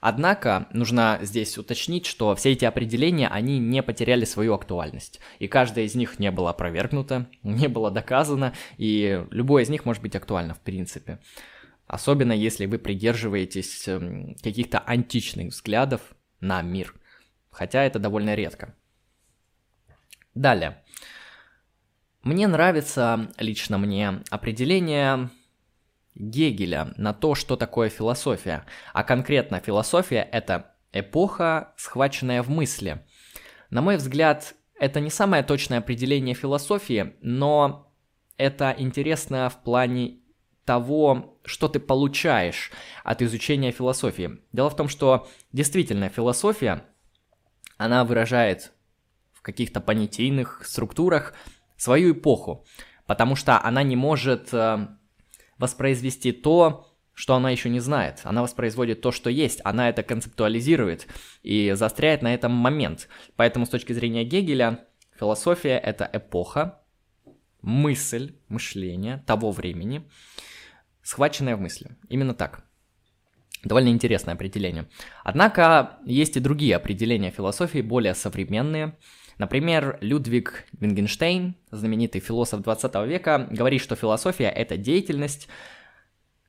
Однако, 0.00 0.68
нужно 0.72 1.18
здесь 1.22 1.58
уточнить, 1.58 2.06
что 2.06 2.34
все 2.34 2.52
эти 2.52 2.64
определения, 2.64 3.28
они 3.28 3.58
не 3.58 3.82
потеряли 3.82 4.24
свою 4.24 4.54
актуальность. 4.54 5.20
И 5.38 5.48
каждая 5.48 5.84
из 5.84 5.94
них 5.94 6.18
не 6.18 6.30
была 6.30 6.50
опровергнута, 6.50 7.28
не 7.42 7.68
было 7.68 7.90
доказано, 7.90 8.52
и 8.78 9.24
любое 9.30 9.62
из 9.62 9.68
них 9.68 9.84
может 9.84 10.02
быть 10.02 10.16
актуально 10.16 10.54
в 10.54 10.60
принципе. 10.60 11.20
Особенно 11.86 12.32
если 12.32 12.66
вы 12.66 12.78
придерживаетесь 12.78 13.86
эм, 13.86 14.36
каких-то 14.42 14.78
античных 14.78 15.48
взглядов 15.48 16.00
на 16.40 16.62
мир. 16.62 16.94
Хотя 17.50 17.84
это 17.84 17.98
довольно 17.98 18.34
редко. 18.34 18.74
Далее. 20.34 20.82
Мне 22.22 22.46
нравится, 22.46 23.30
лично 23.38 23.78
мне, 23.78 24.22
определение 24.30 25.30
Гегеля 26.14 26.92
на 26.96 27.12
то, 27.12 27.34
что 27.34 27.56
такое 27.56 27.88
философия. 27.88 28.64
А 28.92 29.02
конкретно 29.02 29.60
философия– 29.60 30.28
это 30.32 30.74
эпоха, 30.92 31.72
схваченная 31.76 32.42
в 32.42 32.50
мысли. 32.50 33.04
На 33.70 33.82
мой 33.82 33.96
взгляд, 33.96 34.54
это 34.78 35.00
не 35.00 35.10
самое 35.10 35.42
точное 35.42 35.78
определение 35.78 36.34
философии, 36.34 37.14
но 37.22 37.92
это 38.36 38.74
интересно 38.76 39.48
в 39.48 39.62
плане 39.62 40.18
того, 40.64 41.38
что 41.44 41.68
ты 41.68 41.80
получаешь 41.80 42.70
от 43.02 43.22
изучения 43.22 43.72
философии. 43.72 44.38
Дело 44.52 44.70
в 44.70 44.76
том, 44.76 44.88
что 44.88 45.28
действительно 45.52 46.08
философия, 46.08 46.84
она 47.78 48.04
выражает 48.04 48.72
каких-то 49.42 49.80
понятийных 49.80 50.62
структурах 50.64 51.34
свою 51.76 52.12
эпоху, 52.12 52.64
потому 53.06 53.36
что 53.36 53.62
она 53.62 53.82
не 53.82 53.96
может 53.96 54.52
э, 54.52 54.86
воспроизвести 55.58 56.32
то, 56.32 56.88
что 57.14 57.34
она 57.34 57.50
еще 57.50 57.68
не 57.68 57.80
знает. 57.80 58.20
Она 58.24 58.42
воспроизводит 58.42 59.00
то, 59.00 59.12
что 59.12 59.28
есть, 59.28 59.60
она 59.64 59.88
это 59.88 60.02
концептуализирует 60.02 61.06
и 61.42 61.72
застряет 61.74 62.22
на 62.22 62.32
этом 62.32 62.52
момент. 62.52 63.08
Поэтому 63.36 63.66
с 63.66 63.68
точки 63.68 63.92
зрения 63.92 64.24
Гегеля 64.24 64.86
философия— 65.18 65.78
это 65.84 66.08
эпоха, 66.12 66.80
мысль, 67.60 68.34
мышление 68.48 69.22
того 69.26 69.50
времени, 69.52 70.08
схваченное 71.02 71.56
в 71.56 71.60
мысли. 71.60 71.96
Именно 72.08 72.34
так. 72.34 72.64
Довольно 73.62 73.88
интересное 73.90 74.34
определение. 74.34 74.88
Однако 75.22 75.98
есть 76.04 76.36
и 76.36 76.40
другие 76.40 76.74
определения 76.74 77.30
философии, 77.30 77.80
более 77.80 78.14
современные. 78.14 78.98
Например, 79.38 79.98
Людвиг 80.00 80.64
Вингенштейн, 80.78 81.56
знаменитый 81.70 82.20
философ 82.20 82.60
20 82.60 82.94
века, 83.06 83.48
говорит, 83.50 83.80
что 83.80 83.96
философия– 83.96 84.48
это 84.50 84.76
деятельность, 84.76 85.48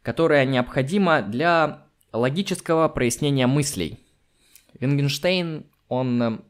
которая 0.02 0.46
необходима 0.46 1.22
для 1.22 1.88
логического 2.12 2.88
прояснения 2.90 3.48
мыслей. 3.48 4.00
Вингенштейн, 4.80 5.66
он, 5.88 6.44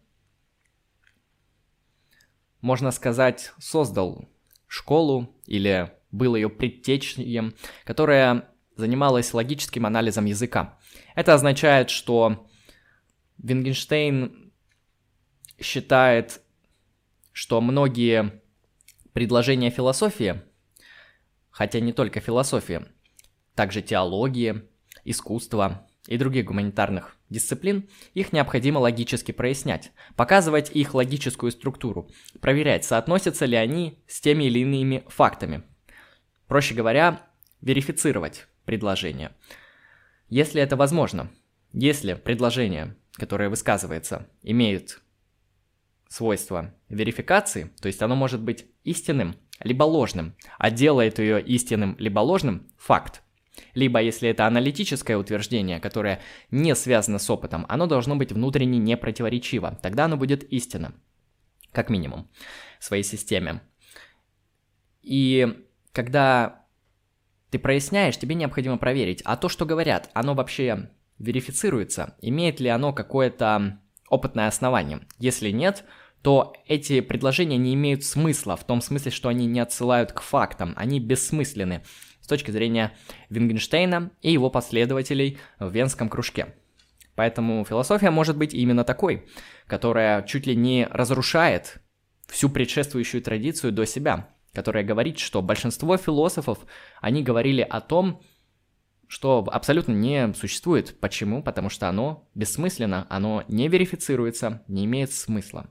можно 2.61 2.91
сказать, 2.91 3.53
создал 3.59 4.27
школу 4.67 5.29
или 5.45 5.91
был 6.11 6.35
ее 6.35 6.49
предтечением, 6.49 7.53
которая 7.85 8.49
занималась 8.75 9.33
логическим 9.33 9.85
анализом 9.85 10.25
языка. 10.25 10.79
Это 11.15 11.33
означает, 11.33 11.89
что 11.89 12.47
Вингенштейн 13.37 14.42
считает, 15.63 16.41
что 17.31 17.59
многие 17.61 18.41
предложения 19.13 19.69
философии, 19.69 20.41
хотя 21.49 21.79
не 21.79 21.93
только 21.93 22.19
философии, 22.19 22.85
также 23.55 23.81
теологии, 23.81 24.63
искусства 25.05 25.87
и 26.07 26.17
других 26.17 26.45
гуманитарных 26.45 27.15
дисциплин, 27.29 27.89
их 28.13 28.33
необходимо 28.33 28.79
логически 28.79 29.31
прояснять, 29.31 29.91
показывать 30.15 30.71
их 30.71 30.93
логическую 30.93 31.51
структуру, 31.51 32.09
проверять, 32.41 32.85
соотносятся 32.85 33.45
ли 33.45 33.55
они 33.55 34.03
с 34.07 34.21
теми 34.21 34.45
или 34.45 34.59
иными 34.59 35.03
фактами. 35.07 35.63
Проще 36.47 36.75
говоря, 36.75 37.21
верифицировать 37.61 38.47
предложение. 38.65 39.31
Если 40.29 40.61
это 40.61 40.75
возможно, 40.75 41.31
если 41.71 42.13
предложение, 42.13 42.95
которое 43.13 43.49
высказывается, 43.49 44.27
имеет 44.41 45.01
свойство 46.13 46.75
верификации, 46.89 47.71
то 47.81 47.87
есть 47.87 47.99
оно 48.03 48.15
может 48.15 48.39
быть 48.39 48.67
истинным, 48.83 49.35
либо 49.59 49.83
ложным, 49.83 50.35
а 50.59 50.69
делает 50.69 51.17
ее 51.17 51.41
истинным, 51.41 51.95
либо 51.97 52.19
ложным– 52.19 52.67
факт. 52.77 53.23
Либо, 53.73 53.99
если 53.99 54.29
это 54.29 54.45
аналитическое 54.45 55.17
утверждение, 55.17 55.79
которое 55.79 56.21
не 56.51 56.75
связано 56.75 57.17
с 57.17 57.27
опытом, 57.31 57.65
оно 57.67 57.87
должно 57.87 58.15
быть 58.15 58.31
внутренне 58.31 58.77
непротиворечиво. 58.77 59.79
Тогда 59.81 60.05
оно 60.05 60.15
будет 60.15 60.43
истинным, 60.43 61.01
как 61.71 61.89
минимум, 61.89 62.29
в 62.79 62.83
своей 62.83 63.03
системе. 63.03 63.61
И 65.01 65.65
когда 65.93 66.63
ты 67.49 67.57
проясняешь, 67.57 68.19
тебе 68.19 68.35
необходимо 68.35 68.77
проверить, 68.77 69.23
а 69.25 69.35
то, 69.35 69.49
что 69.49 69.65
говорят, 69.65 70.11
оно 70.13 70.35
вообще 70.35 70.91
верифицируется, 71.17 72.15
имеет 72.21 72.59
ли 72.59 72.69
оно 72.69 72.93
какое-то 72.93 73.79
опытное 74.09 74.47
основание. 74.47 75.01
Если 75.17 75.49
нет, 75.49 75.85
то 76.23 76.53
эти 76.67 77.01
предложения 77.01 77.57
не 77.57 77.73
имеют 77.73 78.05
смысла, 78.05 78.55
в 78.55 78.63
том 78.63 78.81
смысле, 78.81 79.11
что 79.11 79.27
они 79.27 79.45
не 79.45 79.59
отсылают 79.59 80.13
к 80.13 80.21
фактам, 80.21 80.73
они 80.77 81.01
бессмысленны 81.01 81.83
с 82.21 82.27
точки 82.27 82.49
зрения 82.49 82.93
Вингенштейна 83.29 84.11
и 84.21 84.31
его 84.31 84.49
последователей 84.49 85.37
в 85.59 85.69
Венском 85.71 86.07
кружке. 86.07 86.55
Поэтому 87.15 87.65
философия 87.65 88.09
может 88.09 88.37
быть 88.37 88.53
именно 88.53 88.85
такой, 88.85 89.27
которая 89.67 90.23
чуть 90.23 90.47
ли 90.47 90.55
не 90.55 90.87
разрушает 90.89 91.81
всю 92.27 92.49
предшествующую 92.49 93.21
традицию 93.21 93.73
до 93.73 93.85
себя, 93.85 94.29
которая 94.53 94.85
говорит, 94.85 95.19
что 95.19 95.41
большинство 95.41 95.97
философов, 95.97 96.59
они 97.01 97.21
говорили 97.21 97.61
о 97.61 97.81
том, 97.81 98.21
что 99.07 99.45
абсолютно 99.51 99.91
не 99.91 100.33
существует. 100.33 100.97
Почему? 101.01 101.43
Потому 101.43 101.69
что 101.69 101.89
оно 101.89 102.29
бессмысленно, 102.33 103.05
оно 103.09 103.43
не 103.49 103.67
верифицируется, 103.67 104.63
не 104.69 104.85
имеет 104.85 105.11
смысла. 105.11 105.69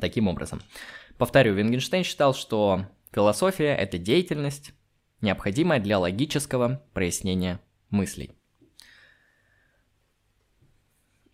Таким 0.00 0.28
образом, 0.28 0.60
повторю, 1.18 1.54
Вингенштейн 1.54 2.04
считал, 2.04 2.34
что 2.34 2.86
философия– 3.12 3.76
это 3.78 3.98
деятельность, 3.98 4.72
необходимая 5.20 5.78
для 5.78 5.98
логического 5.98 6.82
прояснения 6.94 7.60
мыслей. 7.90 8.32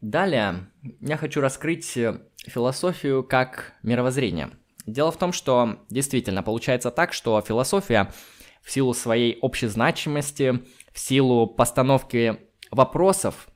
Далее 0.01 0.69
я 1.01 1.17
хочу 1.17 1.41
раскрыть 1.41 1.87
философию 2.47 3.25
как 3.25 3.75
мировоззрение– 3.83 4.51
Дело 4.87 5.11
в 5.11 5.19
том, 5.19 5.33
что 5.33 5.81
действительно 5.91 6.43
получается 6.43 6.91
так, 6.93 7.13
что 7.13 7.41
философия 7.41 8.13
в 8.63 8.71
силу 8.71 8.95
своей 8.95 9.39
общей 9.41 9.67
значимости, 9.67 10.63
в 10.93 10.99
силу 10.99 11.49
постановки 11.49 12.39
вопросов, 12.71 13.49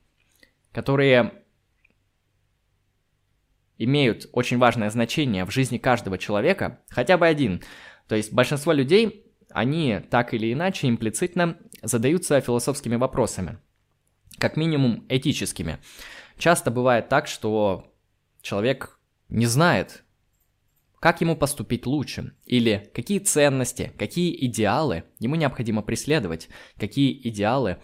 которые 0.73 1.40
имеют 3.83 4.27
очень 4.31 4.57
важное 4.57 4.89
значение 4.89 5.45
в 5.45 5.51
жизни 5.51 5.77
каждого 5.77 6.17
человека, 6.17 6.81
хотя 6.89 7.17
бы 7.17 7.27
один. 7.27 7.61
То 8.07 8.15
есть 8.15 8.33
большинство 8.33 8.73
людей, 8.73 9.25
они 9.49 9.99
так 10.09 10.33
или 10.33 10.53
иначе 10.53 10.87
имплицитно 10.87 11.57
задаются 11.81 12.39
философскими 12.41 12.95
вопросами, 12.95 13.59
как 14.37 14.57
минимум 14.57 15.05
этическими. 15.09 15.79
Часто 16.37 16.71
бывает 16.71 17.09
так, 17.09 17.27
что 17.27 17.93
человек 18.41 18.99
не 19.29 19.45
знает, 19.45 20.03
как 20.99 21.21
ему 21.21 21.35
поступить 21.35 21.87
лучше, 21.87 22.35
или 22.45 22.91
какие 22.93 23.19
ценности, 23.19 23.91
какие 23.97 24.45
идеалы 24.45 25.05
ему 25.19 25.35
необходимо 25.35 25.81
преследовать, 25.81 26.47
какие 26.77 27.27
идеалы 27.27 27.77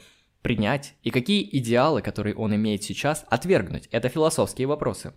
принять 0.44 0.94
и 1.02 1.10
какие 1.10 1.48
идеалы, 1.58 2.02
которые 2.02 2.36
он 2.36 2.56
имеет 2.56 2.84
сейчас, 2.84 3.26
отвергнуть. 3.30 3.88
Это 3.88 4.08
философские 4.08 4.68
вопросы. 4.68 5.14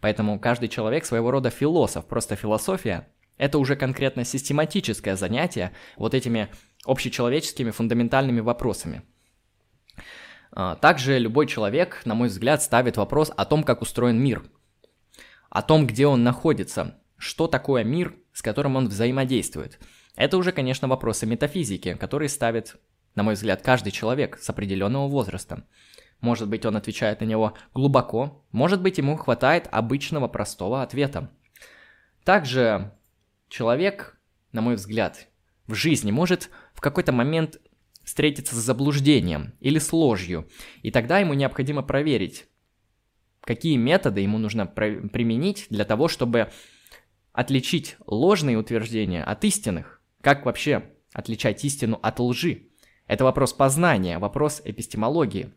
Поэтому 0.00 0.38
каждый 0.38 0.68
человек 0.68 1.04
своего 1.04 1.30
рода 1.30 1.50
философ, 1.50 2.06
просто 2.06 2.36
философия– 2.36 3.08
это 3.38 3.58
уже 3.58 3.76
конкретно 3.76 4.24
систематическое 4.24 5.16
занятие 5.16 5.72
вот 5.96 6.14
этими 6.14 6.48
общечеловеческими 6.84 7.70
фундаментальными 7.70 8.40
вопросами. 8.40 9.02
А, 10.52 10.76
также 10.76 11.18
любой 11.18 11.46
человек, 11.46 12.02
на 12.04 12.14
мой 12.14 12.28
взгляд, 12.28 12.62
ставит 12.62 12.96
вопрос 12.96 13.30
о 13.36 13.44
том, 13.44 13.62
как 13.62 13.82
устроен 13.82 14.18
мир, 14.18 14.42
о 15.50 15.62
том, 15.62 15.86
где 15.86 16.06
он 16.06 16.24
находится, 16.24 16.98
что 17.18 17.46
такое 17.46 17.84
мир, 17.84 18.14
с 18.32 18.42
которым 18.42 18.76
он 18.76 18.88
взаимодействует. 18.88 19.78
Это 20.14 20.38
уже, 20.38 20.52
конечно, 20.52 20.88
вопросы 20.88 21.26
метафизики, 21.26 21.94
которые 21.94 22.30
ставит, 22.30 22.76
на 23.14 23.22
мой 23.22 23.34
взгляд, 23.34 23.62
каждый 23.62 23.90
человек 23.90 24.38
с 24.40 24.48
определенного 24.48 25.08
возраста. 25.08 25.66
Может 26.20 26.48
быть, 26.48 26.64
он 26.64 26.76
отвечает 26.76 27.20
на 27.20 27.24
него 27.24 27.54
глубоко, 27.74 28.44
может 28.52 28.80
быть, 28.80 28.98
ему 28.98 29.16
хватает 29.16 29.68
обычного 29.70 30.28
простого 30.28 30.82
ответа. 30.82 31.30
Также 32.24 32.92
человек, 33.48 34.18
на 34.52 34.62
мой 34.62 34.76
взгляд, 34.76 35.28
в 35.66 35.74
жизни 35.74 36.10
может 36.10 36.50
в 36.74 36.80
какой-то 36.80 37.12
момент 37.12 37.60
встретиться 38.02 38.54
с 38.54 38.58
заблуждением 38.58 39.54
или 39.60 39.78
с 39.78 39.92
ложью, 39.92 40.48
и 40.82 40.90
тогда 40.90 41.18
ему 41.18 41.34
необходимо 41.34 41.82
проверить, 41.82 42.46
какие 43.40 43.76
методы 43.76 44.20
ему 44.20 44.38
нужно 44.38 44.66
применить 44.66 45.66
для 45.70 45.84
того, 45.84 46.08
чтобы 46.08 46.50
отличить 47.32 47.96
ложные 48.06 48.58
утверждения 48.58 49.22
от 49.22 49.44
истинных? 49.44 50.00
Как 50.20 50.44
вообще 50.44 50.90
отличать 51.12 51.64
истину 51.64 51.98
от 52.02 52.18
лжи? 52.18 52.68
Это 53.06 53.24
вопрос 53.24 53.52
познания, 53.52 54.18
вопрос 54.18 54.60
эпистемологии. 54.64 55.52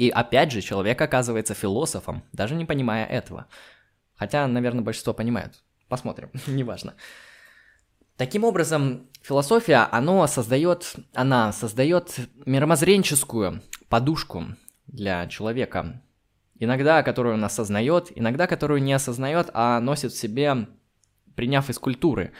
И 0.00 0.08
опять 0.08 0.50
же, 0.50 0.62
человек 0.62 0.98
оказывается 0.98 1.52
философом, 1.52 2.22
даже 2.32 2.54
не 2.54 2.64
понимая 2.64 3.04
этого. 3.04 3.48
Хотя, 4.16 4.46
наверное, 4.46 4.80
большинство 4.80 5.12
понимают. 5.12 5.62
Посмотрим, 5.88 6.30
неважно. 6.46 6.94
Таким 8.16 8.44
образом, 8.44 9.10
философия, 9.20 9.88
она 9.92 10.26
создает, 10.26 10.94
она 11.12 11.52
создает 11.52 12.16
мировоззренческую 12.46 13.60
подушку 13.90 14.46
для 14.86 15.26
человека. 15.26 16.00
Иногда, 16.58 17.02
которую 17.02 17.34
он 17.34 17.44
осознает, 17.44 18.10
иногда, 18.14 18.46
которую 18.46 18.82
не 18.82 18.94
осознает, 18.94 19.50
а 19.52 19.80
носит 19.80 20.12
в 20.12 20.18
себе 20.18 20.66
приняв 21.34 21.68
из 21.68 21.78
культуры. 21.78 22.32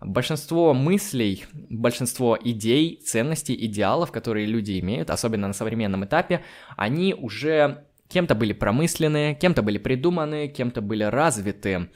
Большинство 0.00 0.72
мыслей, 0.72 1.44
большинство 1.52 2.38
идей, 2.42 2.96
ценностей, 3.04 3.54
идеалов, 3.66 4.10
которые 4.10 4.46
люди 4.46 4.80
имеют, 4.80 5.10
особенно 5.10 5.46
на 5.46 5.52
современном 5.52 6.06
этапе, 6.06 6.42
они 6.76 7.12
уже 7.12 7.86
кем-то 8.08 8.34
были 8.34 8.54
промыслены, 8.54 9.36
кем-то 9.38 9.62
были 9.62 9.76
придуманы, 9.76 10.48
кем-то 10.48 10.80
были 10.80 11.04
развиты. 11.04 11.90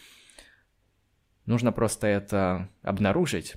Нужно 1.47 1.73
просто 1.73 2.07
это 2.07 2.69
обнаружить. 2.83 3.55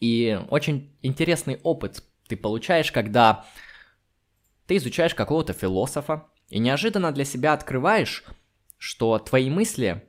И 0.00 0.38
очень 0.48 0.96
интересный 1.02 1.60
опыт 1.62 2.02
ты 2.28 2.36
получаешь, 2.36 2.90
когда 2.90 3.44
ты 4.66 4.76
изучаешь 4.76 5.14
какого-то 5.14 5.52
философа 5.52 6.26
и 6.48 6.58
неожиданно 6.58 7.12
для 7.12 7.24
себя 7.24 7.52
открываешь, 7.52 8.24
что 8.78 9.18
твои 9.18 9.50
мысли, 9.50 10.02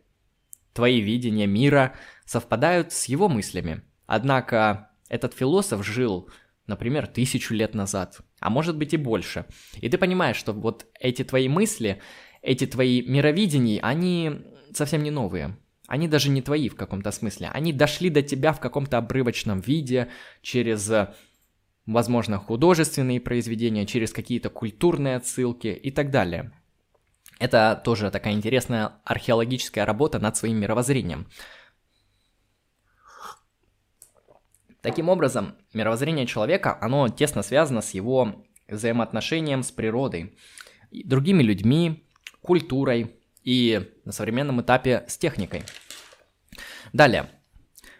твои 0.74 1.02
видения 1.02 1.46
мира 1.46 1.94
совпадают 2.26 2.92
с 2.92 3.06
его 3.06 3.30
мыслями. 3.30 3.84
Однако 4.06 4.90
этот 5.10 5.34
философ 5.34 5.86
жил, 5.86 6.30
например, 6.68 7.08
тысячу 7.08 7.54
лет 7.54 7.74
назад, 7.74 8.22
а 8.40 8.50
может 8.50 8.78
быть 8.78 8.94
и 8.94 8.98
больше. 8.98 9.46
И 9.76 9.90
ты 9.90 9.98
понимаешь, 9.98 10.38
что 10.38 10.54
вот 10.54 10.86
эти 11.00 11.24
твои 11.24 11.48
мысли, 11.48 12.02
эти 12.42 12.66
твои 12.66 13.02
мировидения, 13.02 13.80
они 13.82 14.42
совсем 14.74 15.04
не 15.04 15.12
новые. 15.12 15.58
Они 15.88 16.08
даже 16.08 16.30
не 16.30 16.42
твои 16.42 16.70
в 16.70 16.76
каком-то 16.76 17.12
смысле. 17.12 17.50
Они 17.54 17.74
дошли 17.74 18.10
до 18.10 18.22
тебя 18.22 18.54
в 18.54 18.60
каком-то 18.60 18.98
обрывочном 18.98 19.60
виде 19.60 20.10
через 20.42 20.90
возможно, 21.86 22.38
художественные 22.38 23.20
произведения, 23.20 23.86
через 23.86 24.12
какие-то 24.12 24.50
культурные 24.50 25.18
отсылки 25.18 25.68
и 25.68 25.92
так 25.92 26.12
далее. 26.12 26.52
Это 27.40 27.82
тоже 27.84 28.12
такая 28.12 28.34
интересная 28.34 28.94
археологическая 29.04 29.86
работа 29.86 30.20
над 30.20 30.38
своим 30.38 30.58
мировоззрением. 30.58 31.28
Таким 34.84 35.08
образом, 35.08 35.56
мировоззрение 35.74 36.26
человека, 36.26 36.78
оно 36.82 37.08
тесно 37.08 37.42
связано 37.42 37.82
с 37.82 37.94
его 37.94 38.46
взаимоотношением 38.68 39.64
с 39.64 39.72
природой, 39.72 40.38
другими 40.92 41.42
людьми, 41.42 42.06
культурой 42.42 43.16
и 43.46 43.90
на 44.04 44.12
современном 44.12 44.62
этапе 44.62 45.06
с 45.08 45.18
техникой. 45.18 45.64
Далее. 46.92 47.30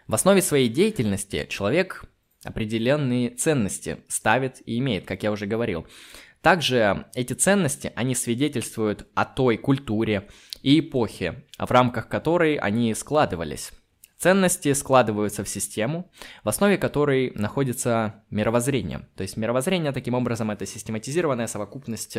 В 0.06 0.14
основе 0.14 0.42
своей 0.42 0.68
деятельности 0.68 1.46
человек 1.48 2.04
определенные 2.44 3.30
ценности 3.30 4.04
ставит 4.08 4.60
и 4.66 4.78
имеет, 4.78 5.06
как 5.06 5.22
я 5.22 5.32
уже 5.32 5.46
говорил. 5.46 5.86
Также 6.42 7.06
эти 7.14 7.32
ценности, 7.32 7.92
они 7.96 8.14
свидетельствуют 8.14 9.08
о 9.14 9.24
той 9.24 9.56
культуре 9.56 10.28
и 10.60 10.80
эпохе, 10.80 11.44
в 11.58 11.70
рамках 11.70 12.10
которой 12.10 12.56
они 12.56 12.92
складывались. 12.92 13.72
Ценности 14.24 14.72
складываются 14.72 15.44
в 15.44 15.50
систему, 15.50 16.10
в 16.44 16.48
основе 16.48 16.78
которой 16.78 17.32
находится 17.34 18.24
мировоззрение. 18.30 19.06
То 19.16 19.22
есть 19.22 19.36
мировоззрение, 19.36 19.92
таким 19.92 20.14
образом, 20.14 20.50
это 20.50 20.64
систематизированная 20.64 21.46
совокупность 21.46 22.16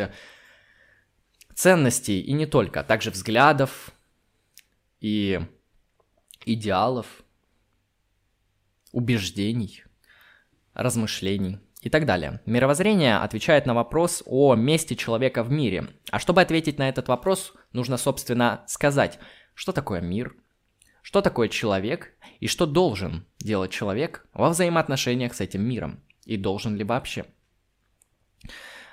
ценностей 1.56 2.20
и 2.20 2.32
не 2.32 2.46
только, 2.46 2.78
а 2.78 2.84
также 2.84 3.10
взглядов 3.10 3.90
и 5.00 5.40
идеалов, 6.44 7.24
убеждений– 8.92 9.82
размышлений 10.74 11.58
и 11.80 11.90
так 11.90 12.06
далее. 12.06 12.40
Мировоззрение 12.46 13.16
отвечает 13.16 13.66
на 13.66 13.74
вопрос 13.74 14.22
о 14.26 14.54
месте 14.54 14.94
человека 14.94 15.42
в 15.42 15.50
мире. 15.50 15.88
А 16.12 16.20
чтобы 16.20 16.40
ответить 16.40 16.78
на 16.78 16.88
этот 16.88 17.08
вопрос, 17.08 17.52
нужно, 17.72 17.96
собственно, 17.96 18.62
сказать, 18.68 19.18
что 19.54 19.72
такое 19.72 20.00
мир, 20.00 20.36
что 21.06 21.22
такое 21.22 21.46
человек 21.46 22.14
и 22.40 22.48
что 22.48 22.66
должен 22.66 23.28
делать 23.38 23.70
человек 23.70 24.26
во 24.32 24.48
взаимоотношениях 24.48 25.34
с 25.34 25.40
этим 25.40 25.62
миром 25.62 26.00
и 26.24 26.36
должен 26.36 26.74
ли 26.74 26.82
вообще. 26.82 27.26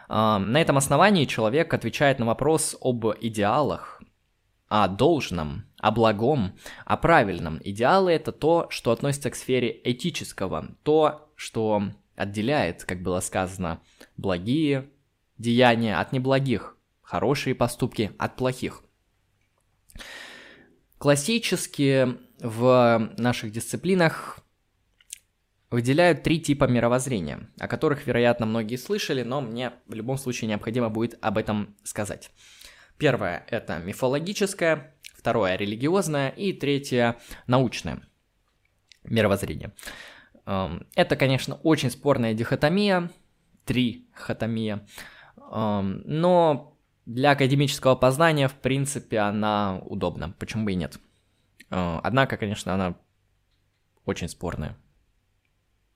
А, 0.08 0.38
на 0.38 0.62
этом 0.62 0.78
основании 0.78 1.26
человек 1.26 1.74
отвечает 1.74 2.20
на 2.20 2.28
вопрос 2.28 2.78
об 2.80 3.04
идеалах, 3.20 4.00
о 4.68 4.88
должном, 4.88 5.64
о 5.80 5.90
благом, 5.90 6.56
о 6.86 6.98
правильном. 6.98 7.60
Идеалы– 7.64 8.12
это 8.14 8.32
то, 8.32 8.68
что 8.70 8.92
относится 8.92 9.32
к 9.32 9.36
сфере 9.36 9.82
этического, 9.84 10.76
то, 10.84 11.32
что 11.36 11.82
отделяет, 12.16 12.84
как 12.84 13.02
было 13.02 13.22
сказано, 13.22 13.82
благие 14.18 14.88
деяния 15.40 15.98
от 15.98 16.12
неблагих, 16.12 16.78
хорошие 17.02 17.56
поступки 17.56 18.12
от 18.20 18.36
плохих. 18.36 18.84
Классически 21.04 22.18
в 22.40 23.12
наших 23.18 23.52
дисциплинах 23.52 24.40
выделяют 25.70 26.24
три 26.24 26.40
типа 26.40 26.64
мировоззрения, 26.64 27.50
о 27.60 27.68
которых, 27.68 28.08
вероятно, 28.08 28.46
многие 28.46 28.78
слышали, 28.78 29.22
но 29.22 29.42
мне 29.42 29.74
в 29.86 29.96
любом 29.96 30.18
случае 30.18 30.48
необходимо 30.48 30.88
будет 30.88 31.18
об 31.20 31.38
этом 31.38 31.76
сказать. 31.84 32.32
Первое– 32.98 33.46
это 33.50 33.80
мифологическое, 33.80 34.96
второе– 35.14 35.56
религиозное 35.58 36.30
и 36.30 36.54
третье– 36.54 37.18
научное 37.48 38.08
мировоззрение. 39.04 39.74
Эм, 40.46 40.88
это, 40.96 41.18
конечно, 41.18 41.56
очень 41.64 41.92
спорная 41.92 42.34
дихотомия, 42.34 43.12
трихотомия, 43.66 44.88
эм, 45.52 46.02
но 46.06 46.73
для 47.06 47.32
академического 47.32 47.96
познания, 47.96 48.48
в 48.48 48.54
принципе, 48.54 49.20
она 49.20 49.80
удобна, 49.86 50.34
почему 50.40 50.66
бы 50.66 50.72
и 50.72 50.76
нет. 50.76 51.00
Э, 51.70 52.00
однако, 52.04 52.38
конечно, 52.38 52.74
она 52.74 52.96
очень 54.06 54.30
спорная. 54.30 54.78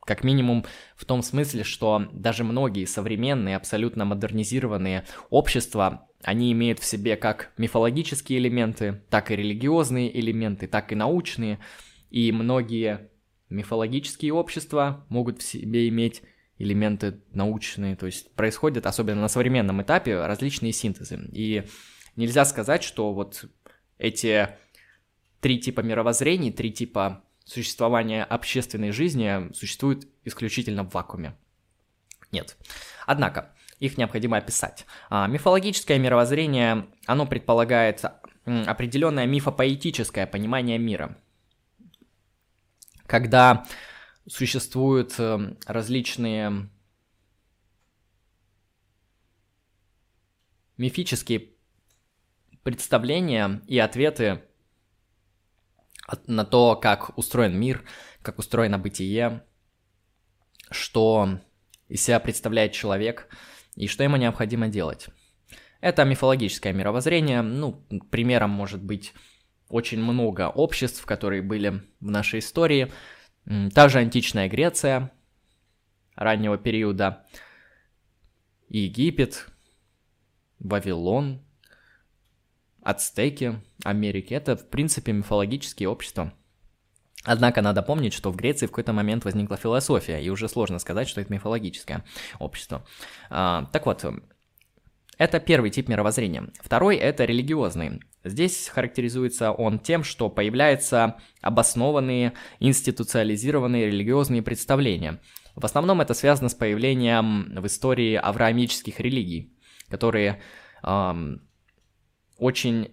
Как 0.06 0.24
минимум 0.24 0.65
в 0.96 1.04
том 1.04 1.22
смысле, 1.22 1.63
что 1.63 2.08
даже 2.13 2.46
многие 2.46 2.86
современные, 2.86 3.58
абсолютно 3.58 4.06
модернизированные 4.06 5.04
общества, 5.30 6.08
они 6.24 6.52
имеют 6.54 6.80
в 6.80 6.86
себе 6.86 7.17
как 7.17 7.52
мифологические 7.58 8.39
элементы, 8.39 9.04
так 9.10 9.32
и 9.32 9.36
религиозные 9.36 10.17
элементы, 10.17 10.67
так 10.67 10.93
и 10.93 10.96
научные. 10.96 11.60
И 12.10 12.32
многие 12.32 13.10
мифологические 13.50 14.34
общества 14.34 15.06
могут 15.10 15.41
в 15.41 15.43
себе 15.43 15.89
иметь 15.89 16.22
элементы 16.58 17.20
научные, 17.32 17.96
то 17.96 18.06
есть 18.06 18.32
происходят, 18.34 18.86
особенно 18.86 19.22
на 19.22 19.28
современном 19.28 19.82
этапе, 19.82 20.26
различные 20.26 20.74
синтезы. 20.74 21.30
И 21.32 21.63
нельзя 22.15 22.46
сказать, 22.46 22.84
что 22.84 23.13
вот 23.13 23.46
эти 23.98 24.50
три 25.39 25.60
типа 25.60 25.82
мировоззрений, 25.82 26.52
три 26.52 26.72
типа 26.72 27.24
существования 27.46 28.24
общественной 28.24 28.91
жизни 28.91 29.54
существуют 29.54 30.08
исключительно 30.24 30.84
в 30.84 30.93
вакууме. 30.93 31.36
Нет. 32.32 32.58
Однако, 33.06 33.54
их 33.80 33.98
необходимо 33.98 34.38
описать. 34.38 34.86
А, 35.10 35.28
мифологическое 35.28 35.98
мировоззрение, 35.98 36.88
оно 37.06 37.26
предполагает 37.26 38.04
определенное 38.46 39.26
мифопоэтическое 39.26 40.28
понимание 40.28 40.78
мира– 40.78 41.17
когда 43.08 43.65
существуют 44.27 45.19
эм, 45.19 45.57
различные 45.65 46.69
мифические 50.77 51.49
представления 52.63 53.61
и 53.67 53.79
ответы 53.79 54.43
на 56.25 56.45
то, 56.45 56.75
как 56.75 57.17
устроен 57.17 57.59
мир, 57.59 57.83
как 58.21 58.39
устроено 58.39 58.77
бытие, 58.77 59.43
что 60.71 61.39
из 61.87 62.03
себя 62.03 62.19
представляет 62.19 62.73
человек 62.73 63.27
и 63.75 63.87
что 63.87 64.03
ему 64.03 64.17
необходимо 64.17 64.67
делать. 64.67 65.07
Это 65.79 66.03
мифологическое 66.03 66.73
мировоззрение, 66.73 67.41
ну, 67.41 67.85
примером 68.09 68.49
может 68.49 68.81
быть 68.81 69.13
очень 69.69 70.01
много 70.01 70.49
обществ, 70.49 71.05
которые 71.05 71.41
были 71.41 71.81
в 71.99 72.09
нашей 72.09 72.39
истории. 72.39 72.91
Та 73.73 73.88
же 73.88 73.99
античная 73.99 74.49
Греция 74.49 75.12
раннего 76.15 76.57
периода, 76.57 77.25
Египет, 78.67 79.47
Вавилон, 80.60 81.41
ацтеки 82.81 83.62
Америки. 83.83 84.33
Это, 84.33 84.57
в 84.57 84.67
принципе, 84.67 85.13
мифологические 85.13 85.88
общества. 85.88 86.33
Однако 87.23 87.62
надо 87.62 87.81
помнить, 87.81 88.13
что 88.13 88.31
в 88.31 88.36
Греции 88.36 88.65
в 88.65 88.69
какой-то 88.69 88.93
момент 88.93 89.25
возникла 89.25 89.57
философия, 89.57 90.21
и 90.21 90.29
уже 90.29 90.49
сложно 90.49 90.79
сказать, 90.79 91.07
что 91.07 91.21
это 91.21 91.31
мифологическое 91.31 92.03
общество. 92.39 92.86
А, 93.29 93.65
так 93.71 93.86
вот, 93.86 94.05
это 95.17 95.39
первый 95.39 95.69
тип 95.69 95.88
мировоззрения. 95.88 96.49
Второй– 96.62 96.95
это 96.97 97.25
религиозный. 97.25 98.01
Здесь 98.29 98.69
характеризуется 98.69 99.51
он 99.51 99.79
тем, 99.79 100.03
что 100.03 100.29
появляются 100.29 101.17
обоснованные, 101.41 102.33
институциализированные 102.59 103.87
религиозные 103.87 104.41
представления. 104.41 105.19
В 105.55 105.65
основном 105.65 106.01
это 106.01 106.13
связано 106.13 106.49
с 106.49 106.55
появлением 106.55 107.53
в 107.55 107.65
истории 107.65 108.15
авраамических 108.15 108.99
религий, 108.99 109.53
которые 109.89 110.41
эм, 110.83 111.41
очень 112.37 112.91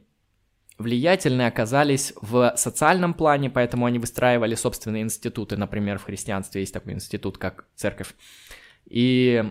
влиятельны 0.78 1.42
оказались 1.46 2.14
в 2.20 2.54
социальном 2.56 3.14
плане, 3.14 3.50
поэтому 3.50 3.86
они 3.86 3.98
выстраивали 3.98 4.54
собственные 4.54 5.02
институты. 5.02 5.56
Например, 5.56 5.98
в 5.98 6.04
христианстве 6.04 6.62
есть 6.62 6.74
такой 6.74 6.94
институт, 6.94 7.38
как 7.38 7.66
церковь. 7.74 8.14
И 8.86 9.44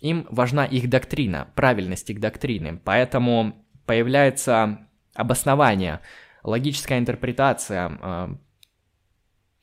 им 0.00 0.26
важна 0.30 0.66
их 0.66 0.90
доктрина, 0.90 1.48
правильность 1.54 2.10
их 2.10 2.20
доктрины. 2.20 2.80
Поэтому 2.84 3.64
появляется 3.86 4.85
обоснование, 5.16 6.00
логическая 6.42 6.98
интерпретация 6.98 7.98
э, 8.00 8.28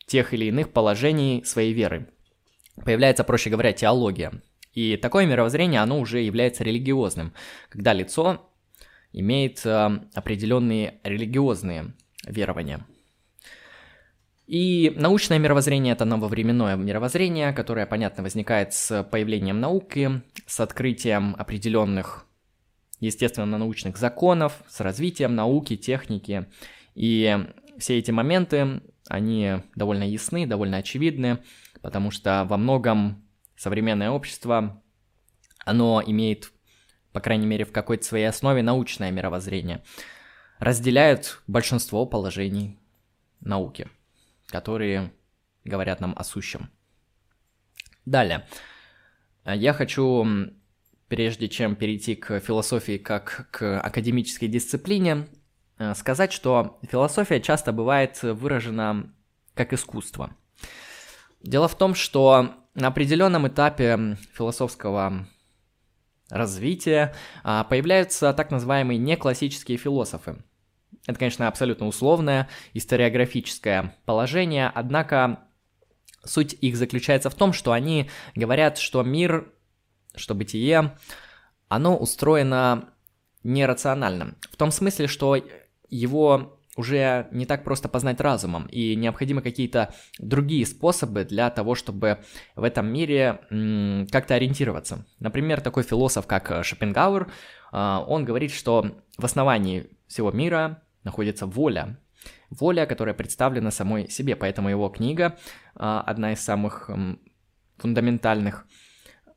тех 0.05 0.33
или 0.33 0.45
иных 0.45 0.71
положений 0.71 1.43
своей 1.45 1.73
веры. 1.73 2.09
Появляется, 2.83 3.23
проще 3.23 3.49
говоря, 3.49 3.71
теология. 3.73 4.31
И 4.73 4.97
такое 4.97 5.25
мировоззрение, 5.25 5.81
оно 5.81 5.99
уже 5.99 6.19
является 6.21 6.63
религиозным, 6.63 7.33
когда 7.69 7.93
лицо 7.93 8.49
имеет 9.11 9.65
э, 9.65 9.99
определенные 10.13 10.99
религиозные 11.03 11.93
верования. 12.25 12.85
И 14.47 14.91
научное 14.95 15.39
мировоззрение– 15.39 15.93
это 15.93 16.03
нововременное 16.05 16.75
мировоззрение, 16.75 17.53
которое, 17.53 17.85
понятно, 17.85 18.23
возникает 18.23 18.73
с 18.73 19.03
появлением 19.03 19.59
науки, 19.59 20.21
с 20.45 20.59
открытием 20.59 21.35
определенных, 21.37 22.25
естественно, 23.05 23.57
научных 23.57 23.97
законов, 23.97 24.61
с 24.67 24.79
развитием 24.79 25.35
науки, 25.35 25.75
техники. 25.75 26.47
И 26.95 27.47
все 27.77 27.99
эти 27.99 28.11
моменты, 28.11 28.81
они 29.07 29.63
довольно 29.75 30.03
ясны, 30.03 30.47
довольно 30.47 30.77
очевидны, 30.77 31.39
потому 31.81 32.11
что 32.11 32.45
во 32.47 32.57
многом 32.57 33.27
современное 33.55 34.09
общество, 34.09 34.81
оно 35.65 36.01
имеет, 36.05 36.51
по 37.11 37.19
крайней 37.19 37.47
мере, 37.47 37.65
в 37.65 37.71
какой-то 37.71 38.05
своей 38.05 38.25
основе 38.25 38.61
научное 38.61 39.11
мировоззрение, 39.11 39.83
разделяют 40.59 41.41
большинство 41.47 42.05
положений 42.05 42.79
науки– 43.41 43.87
которые 44.53 45.11
говорят 45.63 45.99
нам 45.99 46.13
о 46.15 46.23
сущем. 46.23 46.69
Далее. 48.05 48.45
Я 49.45 49.73
хочу, 49.73 50.25
прежде 51.13 51.47
чем 51.47 51.75
перейти 51.75 52.15
к 52.15 52.39
философии 52.39 52.97
как 52.97 53.47
к 53.51 53.79
академической 53.79 54.47
дисциплине, 54.47 55.27
э, 55.77 55.93
сказать, 55.93 56.33
что 56.33 56.79
философия 56.89 57.39
часто 57.39 57.71
бывает 57.71 58.19
выражена 58.23 59.13
как 59.53 59.73
искусство. 59.73 60.35
Дело 61.43 61.67
в 61.67 61.75
том, 61.75 61.93
что 61.93 62.55
на 62.73 62.87
определенном 62.87 63.47
этапе 63.47 64.17
философского 64.33 65.27
развития 66.31 67.13
а, 67.43 67.63
появляются 67.63 68.33
так 68.33 68.49
называемые 68.49 68.97
неклассические 68.97 69.77
философы. 69.77 70.43
Это, 71.05 71.19
конечно, 71.19 71.47
абсолютно 71.47 71.85
условное 71.85 72.49
историографическое 72.73 73.95
положение, 74.05 74.71
однако 74.73 75.43
суть 76.25 76.53
их 76.59 76.75
заключается 76.75 77.29
в 77.29 77.35
том, 77.35 77.53
что 77.53 77.71
они 77.71 78.09
говорят, 78.33 78.79
что 78.79 79.03
мир, 79.03 79.52
что 80.15 80.35
бытие, 80.35 80.95
оно 81.67 81.97
устроено 81.97 82.89
нерационально. 83.43 84.35
В 84.51 84.55
том 84.55 84.71
смысле, 84.71 85.07
что 85.07 85.37
его 85.89 86.59
уже 86.75 87.27
не 87.31 87.45
так 87.45 87.63
просто 87.63 87.87
познать 87.87 88.19
разумом, 88.19 88.65
и 88.65 88.95
необходимы 88.95 89.41
какие-то 89.41 89.93
другие 90.17 90.65
способы 90.65 91.23
для 91.23 91.49
того, 91.49 91.75
чтобы 91.75 92.19
в 92.55 92.63
этом 92.63 92.91
мире 92.91 93.41
как-то 94.11 94.35
ориентироваться. 94.35 95.05
Например, 95.19 95.61
такой 95.61 95.83
философ, 95.83 96.25
как 96.25 96.65
Шопенгауэр, 96.65 97.27
э, 97.71 97.97
он 98.07 98.25
говорит, 98.25 98.51
что 98.51 98.95
в 99.17 99.25
основании 99.25 99.91
всего 100.07 100.31
мира 100.31 100.81
находится 101.03 101.45
воля. 101.45 101.99
Воля, 102.49 102.85
которая 102.85 103.13
представлена 103.13 103.71
самой 103.71 104.09
себе, 104.09 104.35
поэтому 104.35 104.69
его 104.69 104.87
книга, 104.89 105.37
а, 105.75 106.01
одна 106.01 106.33
из 106.33 106.39
самых 106.39 106.89
фундаментальных, 107.77 108.65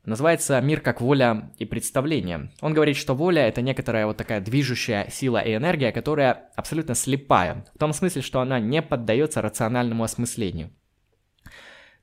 называется 0.07 0.59
«Мир 0.61 0.81
как 0.81 1.01
воля 1.01 1.51
и 1.57 1.65
представление». 1.65 2.51
Он 2.61 2.73
говорит, 2.73 2.97
что 2.97 3.13
воля— 3.13 3.47
это 3.47 3.61
некоторая 3.61 4.07
вот 4.07 4.17
такая 4.17 4.41
движущая 4.41 5.09
сила 5.11 5.37
и 5.37 5.55
энергия, 5.55 5.91
которая 5.91 6.49
абсолютно 6.55 6.95
слепая, 6.95 7.65
в 7.75 7.77
том 7.77 7.93
смысле, 7.93 8.21
что 8.21 8.39
она 8.39 8.59
не 8.59 8.81
поддается 8.81 9.41
рациональному 9.41 10.03
осмыслению. 10.03 10.71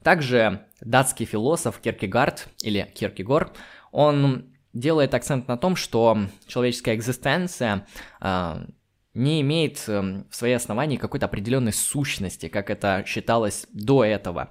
Также 0.03 0.67
датский 0.81 1.25
философ 1.25 1.81
Киркегард, 1.81 2.49
или 2.63 2.91
Киркегор, 2.95 3.53
он 3.91 4.55
делает 4.75 5.15
акцент 5.15 5.49
на 5.49 5.57
том, 5.57 5.77
что 5.77 6.19
человеческая 6.47 6.95
экзистенция 6.97 7.87
а, 8.21 8.67
не 9.15 9.41
имеет 9.41 9.83
эм, 9.89 10.27
в 10.29 10.35
своей 10.35 10.55
основании 10.55 10.97
какой-то 10.97 11.27
определенной 11.27 11.73
сущности, 11.73 12.49
как 12.49 12.69
это 12.69 13.05
считалось 13.07 13.67
до 13.73 14.05
этого. 14.05 14.51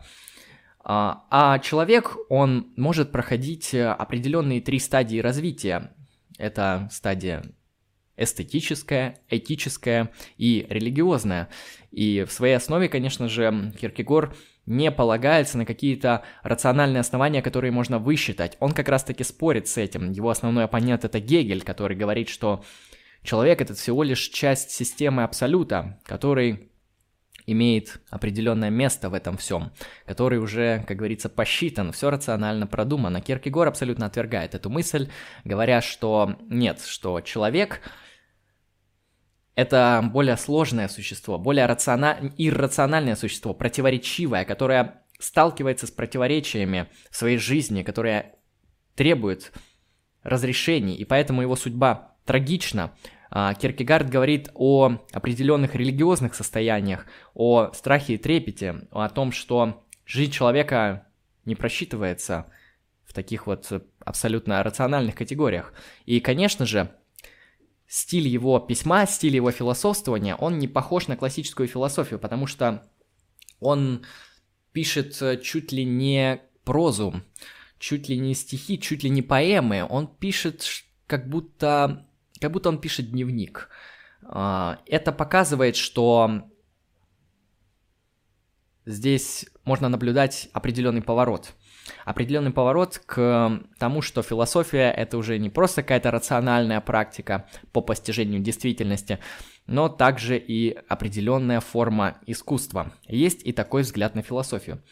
А, 0.84 1.26
а 1.30 1.60
человек, 1.60 2.18
он 2.30 2.74
может 2.76 3.12
проходить 3.12 3.74
э, 3.74 3.88
определенные 3.88 4.62
три 4.62 4.80
стадии 4.80 5.20
развития. 5.20 5.94
Это 6.38 6.90
стадия 6.92 7.44
эстетическая, 8.16 9.18
этическая 9.30 10.12
и 10.38 10.68
религиозная. 10.70 11.50
И 11.92 12.26
в 12.28 12.32
своей 12.32 12.56
основе, 12.56 12.90
конечно 12.90 13.28
же, 13.28 13.74
Киркегор 13.80 14.36
не 14.66 14.92
полагается 14.92 15.58
на 15.58 15.66
какие-то 15.66 16.24
рациональные 16.44 17.02
основания, 17.02 17.42
которые 17.42 17.72
можно 17.72 18.00
высчитать. 18.00 18.56
Он 18.60 18.72
как 18.72 18.88
раз-таки 18.90 19.24
спорит 19.24 19.68
с 19.68 19.78
этим. 19.78 20.12
Его 20.12 20.30
основной 20.30 20.66
оппонент 20.66 21.06
это 21.06 21.20
Гегель, 21.20 21.64
который 21.64 21.98
говорит, 21.98 22.30
что 22.30 22.64
Человек— 23.24 23.62
это 23.62 23.74
всего 23.74 24.04
лишь 24.04 24.28
часть 24.28 24.72
системы 24.72 25.24
Абсолюта, 25.24 25.98
который 26.04 26.70
имеет 27.46 28.02
определенное 28.10 28.70
место 28.70 29.10
в 29.10 29.14
этом 29.14 29.38
всем, 29.38 29.72
который 30.06 30.40
уже, 30.40 30.84
как 30.88 30.98
говорится, 30.98 31.30
посчитан, 31.30 31.92
все 31.92 32.10
рационально 32.10 32.68
продумано. 32.68 33.22
Киркегор 33.22 33.68
абсолютно 33.68 34.06
отвергает 34.06 34.56
эту 34.56 34.70
мысль, 34.70 35.10
говоря, 35.44 35.82
что 35.82 36.36
нет, 36.50 36.82
что 36.82 37.22
человек 37.22 37.82
это 39.56 40.10
более 40.12 40.38
сложное 40.38 40.88
существо, 40.88 41.38
более 41.38 41.66
рациона... 41.66 42.18
иррациональное 42.38 43.16
существо, 43.16 43.54
противоречивое, 43.54 44.46
которое 44.46 45.04
сталкивается 45.20 45.88
с 45.88 45.92
противоречиями 45.92 46.90
в 47.12 47.16
своей 47.16 47.38
жизни, 47.38 47.84
которое 47.84 48.36
требует 48.96 49.52
разрешений, 50.24 50.96
и 50.96 51.06
поэтому 51.06 51.42
его 51.42 51.56
судьба 51.56 52.16
трагично. 52.26 52.94
А, 53.36 53.56
Киркегард 53.56 54.12
говорит 54.12 54.52
о 54.54 55.00
определенных 55.12 55.74
религиозных 55.74 56.36
состояниях, 56.36 57.08
о 57.34 57.72
страхе 57.74 58.14
и 58.14 58.18
трепете, 58.20 58.88
о 58.92 59.10
том, 59.10 59.32
что 59.32 59.84
жизнь 60.06 60.32
человека 60.32 61.08
не 61.44 61.56
просчитывается 61.56 62.46
в 63.04 63.12
таких 63.12 63.48
вот 63.48 63.68
абсолютно 64.06 64.62
рациональных 64.62 65.16
категориях. 65.16 65.74
И, 66.06 66.20
конечно 66.20 66.68
же, 66.68 66.96
стиль 67.88 68.28
его 68.28 68.60
письма, 68.60 69.08
стиль 69.08 69.36
его 69.36 69.50
философствования, 69.50 70.36
он 70.36 70.60
не 70.60 70.68
похож 70.68 71.08
на 71.08 71.18
классическую 71.18 71.68
философию, 71.68 72.20
потому 72.20 72.46
что 72.46 72.88
он 73.60 74.06
пишет 74.74 75.42
чуть 75.42 75.72
ли 75.72 75.84
не 75.86 76.40
прозу, 76.64 77.16
чуть 77.80 78.10
ли 78.10 78.20
не 78.20 78.36
стихи, 78.36 78.80
чуть 78.80 79.04
ли 79.04 79.10
не 79.10 79.24
поэмы. 79.24 79.88
Он 79.90 80.06
пишет 80.06 80.64
как 81.08 81.28
будто 81.28 82.06
как 82.44 82.52
будто 82.52 82.68
он 82.68 82.78
пишет 82.78 83.10
дневник. 83.10 83.70
А, 84.26 84.80
это 84.86 85.14
показывает, 85.14 85.78
что 85.78 86.42
здесь 88.86 89.46
можно 89.64 89.88
наблюдать 89.88 90.50
определенный 90.52 91.02
поворот. 91.02 91.54
Определенный 92.04 92.52
поворот 92.52 93.02
к 93.06 93.62
тому, 93.80 94.02
что 94.02 94.22
философия 94.24 94.92
это 94.92 95.18
уже 95.18 95.38
не 95.40 95.50
просто 95.50 95.84
какая-то 95.84 96.12
рациональная 96.12 96.82
практика 96.82 97.48
по 97.72 97.80
постижению 97.80 98.42
действительности, 98.42 99.20
но 99.66 99.88
также 99.88 100.38
и 100.38 100.78
определенная 100.90 101.62
форма 101.62 102.18
искусства. 102.26 102.92
Есть 103.08 103.42
и 103.46 103.54
такой 103.54 103.84
взгляд 103.84 104.16
на 104.16 104.22
философию. 104.22 104.84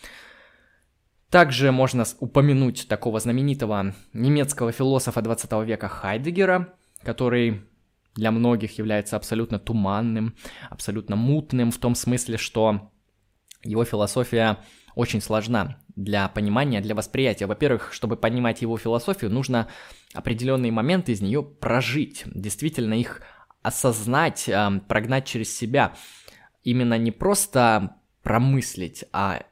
Также 1.30 1.74
можно 1.74 2.06
упомянуть 2.22 2.88
такого 2.88 3.20
знаменитого 3.20 3.94
немецкого 4.14 4.72
философа 4.72 5.22
20 5.22 5.52
века 5.66 5.90
Хайдегера, 5.90 6.78
который 7.04 7.62
для 8.16 8.32
многих 8.32 8.78
является 8.78 9.16
абсолютно 9.16 9.60
туманным, 9.60 10.36
абсолютно 10.70 11.16
мутным 11.16 11.72
в 11.72 11.78
том 11.78 11.96
смысле, 11.96 12.38
что 12.38 12.92
его 13.64 13.86
философия 13.86 14.58
очень 14.96 15.22
сложна 15.22 15.78
для 15.96 16.28
понимания, 16.28 16.82
для 16.82 16.96
восприятия. 16.96 17.46
Во-первых, 17.46 17.94
чтобы 17.94 18.18
понимать 18.18 18.62
его 18.62 18.78
философию, 18.78 19.32
нужно 19.32 19.68
определенные 20.14 20.72
моменты 20.72 21.14
из 21.14 21.22
нее 21.22 21.44
прожить, 21.44 22.24
действительно 22.26 22.96
их 22.96 23.22
осознать, 23.62 24.50
эм, 24.50 24.82
прогнать 24.82 25.26
через 25.26 25.56
себя. 25.56 25.94
Именно 26.64 26.98
не 26.98 27.12
просто 27.12 27.96
промыслить, 28.24 29.06
а 29.14 29.44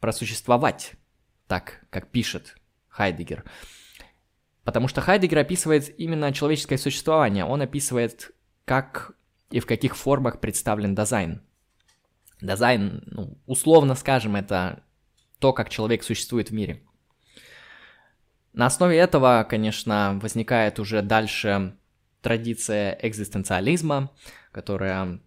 просуществовать 0.00 0.92
так, 1.46 1.84
как 1.90 2.08
пишет 2.08 2.56
Хайдегер. 2.88 3.44
Потому 4.64 4.88
что 4.88 5.00
Хайдегер 5.00 5.38
описывает 5.38 5.98
именно 5.98 6.32
человеческое 6.32 6.78
существование. 6.78 7.44
Он 7.44 7.62
описывает, 7.62 8.32
как 8.64 9.12
и 9.50 9.60
в 9.60 9.66
каких 9.66 9.96
формах 9.96 10.40
представлен 10.40 10.94
дизайн. 10.94 11.42
Дизайн, 12.40 13.02
ну, 13.06 13.38
условно 13.46 13.94
скажем, 13.94 14.36
это 14.36 14.82
то, 15.38 15.52
как 15.52 15.70
человек 15.70 16.02
существует 16.02 16.50
в 16.50 16.54
мире. 16.54 16.82
На 18.52 18.66
основе 18.66 18.96
этого, 18.96 19.46
конечно, 19.48 20.18
возникает 20.22 20.78
уже 20.78 21.02
дальше 21.02 21.76
традиция 22.20 22.98
экзистенциализма, 23.00 24.10
которая 24.52 25.20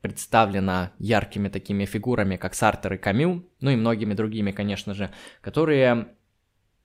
представлена 0.00 0.92
яркими 0.98 1.48
такими 1.48 1.84
фигурами, 1.84 2.36
как 2.36 2.54
Сартер 2.54 2.94
и 2.94 2.98
Камю, 2.98 3.48
ну 3.60 3.70
и 3.70 3.76
многими 3.76 4.14
другими, 4.14 4.52
конечно 4.52 4.94
же, 4.94 5.10
которые 5.40 6.16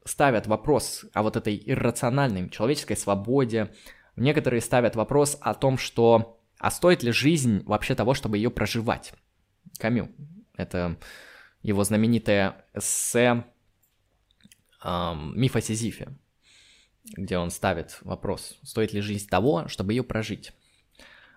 ставят 0.06 0.48
вопрос 0.48 1.06
о 1.14 1.24
вот 1.24 1.36
этой 1.36 1.62
иррациональной 1.66 2.50
человеческой 2.50 2.98
свободе, 2.98 3.74
некоторые 4.16 4.62
ставят 4.62 4.96
вопрос 4.96 5.38
о 5.42 5.54
том, 5.54 5.78
что 5.78 6.40
а 6.60 6.70
стоит 6.70 7.02
ли 7.02 7.12
жизнь 7.12 7.64
вообще 7.66 7.96
того, 7.96 8.14
чтобы 8.14 8.38
ее 8.38 8.52
проживать? 8.52 9.14
Камю. 9.80 10.12
Это 10.56 10.98
его 11.64 11.84
знаменитое 11.84 12.66
эссе 12.74 13.46
эм, 14.84 15.40
«Миф 15.40 15.56
о 15.56 15.62
Сизифе», 15.62 16.10
где 17.18 17.38
он 17.38 17.50
ставит 17.50 17.98
вопрос, 18.02 18.60
стоит 18.64 18.94
ли 18.94 19.02
жизнь 19.02 19.28
того, 19.28 19.68
чтобы 19.68 19.94
ее 19.94 20.04
прожить. 20.04 20.52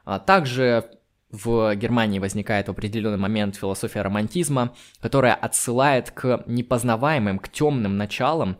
А 0.04 0.18
также 0.18 0.98
в 1.34 1.74
Германии 1.74 2.18
возникает 2.20 2.68
в 2.68 2.70
определенный 2.70 3.18
момент 3.18 3.56
философия 3.56 4.02
романтизма, 4.02 4.74
которая 5.00 5.34
отсылает 5.34 6.10
к 6.10 6.44
непознаваемым, 6.46 7.38
к 7.38 7.48
темным 7.48 7.96
началам, 7.96 8.56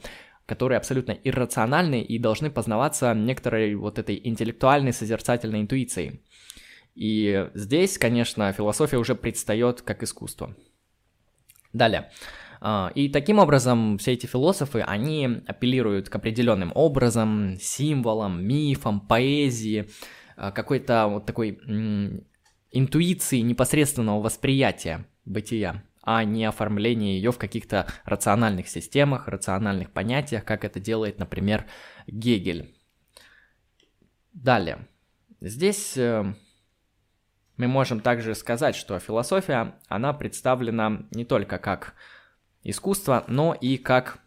которые 0.47 0.79
абсолютно 0.79 1.13
иррациональны 1.13 2.03
и 2.03 2.19
должны 2.19 2.51
познаваться 2.51 3.15
некоторой 3.15 3.75
вот 3.75 3.99
этой 3.99 4.21
интеллектуальной 4.23 4.93
созерцательной 4.93 5.63
интуицией. 5.63 6.21
И 6.95 7.49
здесь, 7.55 7.99
конечно, 7.99 8.53
философия 8.53 8.99
уже 8.99 9.15
предстает 9.15 9.83
как 9.83 10.03
искусство. 10.03 10.55
Далее. 11.73 12.11
А, 12.61 12.93
и 12.95 13.09
таким 13.09 13.39
образом 13.39 13.99
все 13.99 14.13
эти 14.13 14.27
философы, 14.27 14.81
они 14.81 15.43
апеллируют 15.47 16.09
к 16.09 16.17
определенным 16.17 16.73
образом, 16.75 17.57
символам, 17.61 18.45
мифам, 18.45 19.01
поэзии, 19.01 19.89
а, 20.37 20.51
какой-то 20.53 21.09
вот 21.09 21.27
такой 21.27 21.59
интуиции 22.75 23.39
непосредственного 23.39 24.21
восприятия 24.21 25.07
бытия, 25.25 25.83
а 26.03 26.25
не 26.25 26.45
оформления 26.45 27.17
ее 27.17 27.33
в 27.33 27.39
каких-то 27.39 27.87
рациональных 28.05 28.69
системах, 28.69 29.29
рациональных 29.29 29.91
понятиях, 29.91 30.45
как 30.45 30.65
это 30.65 30.81
делает, 30.81 31.19
например, 31.19 31.67
Гегель. 32.07 32.75
Далее. 34.33 34.89
Здесь 35.41 35.97
э, 35.97 36.35
мы 37.57 37.69
можем 37.69 38.01
также 38.01 38.35
сказать, 38.35 38.75
что 38.75 38.99
философия, 38.99 39.77
она 39.89 40.13
представлена 40.13 41.07
не 41.13 41.25
только 41.25 41.59
как 41.59 41.95
искусство, 42.65 43.25
но 43.29 43.55
и 43.55 43.77
как 43.77 44.19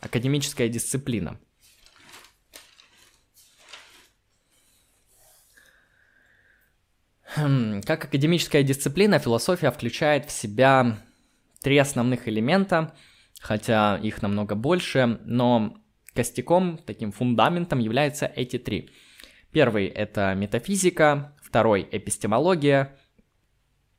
академическая 0.00 0.68
дисциплина. 0.68 1.40
Как 7.34 8.04
академическая 8.04 8.62
дисциплина, 8.62 9.18
философия 9.18 9.70
включает 9.70 10.26
в 10.26 10.30
себя 10.30 10.98
три 11.62 11.78
основных 11.78 12.28
элемента, 12.28 12.94
хотя 13.40 13.98
их 13.98 14.22
намного 14.22 14.54
больше, 14.54 15.20
но 15.24 15.76
костяком, 16.14 16.78
таким 16.78 17.10
фундаментом 17.10 17.80
являются 17.80 18.26
эти 18.26 18.58
три. 18.58 18.90
Первый– 19.50 19.86
это 19.88 20.34
метафизика, 20.34 21.36
второй– 21.42 21.88
эпистемология, 21.90 22.96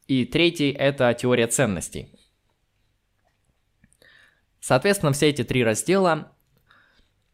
и 0.08 0.26
третий– 0.26 0.72
это 0.72 1.14
теория 1.14 1.48
ценностей. 1.48 2.10
Соответственно, 4.60 5.12
все 5.12 5.30
эти 5.30 5.44
три 5.44 5.64
раздела, 5.64 6.32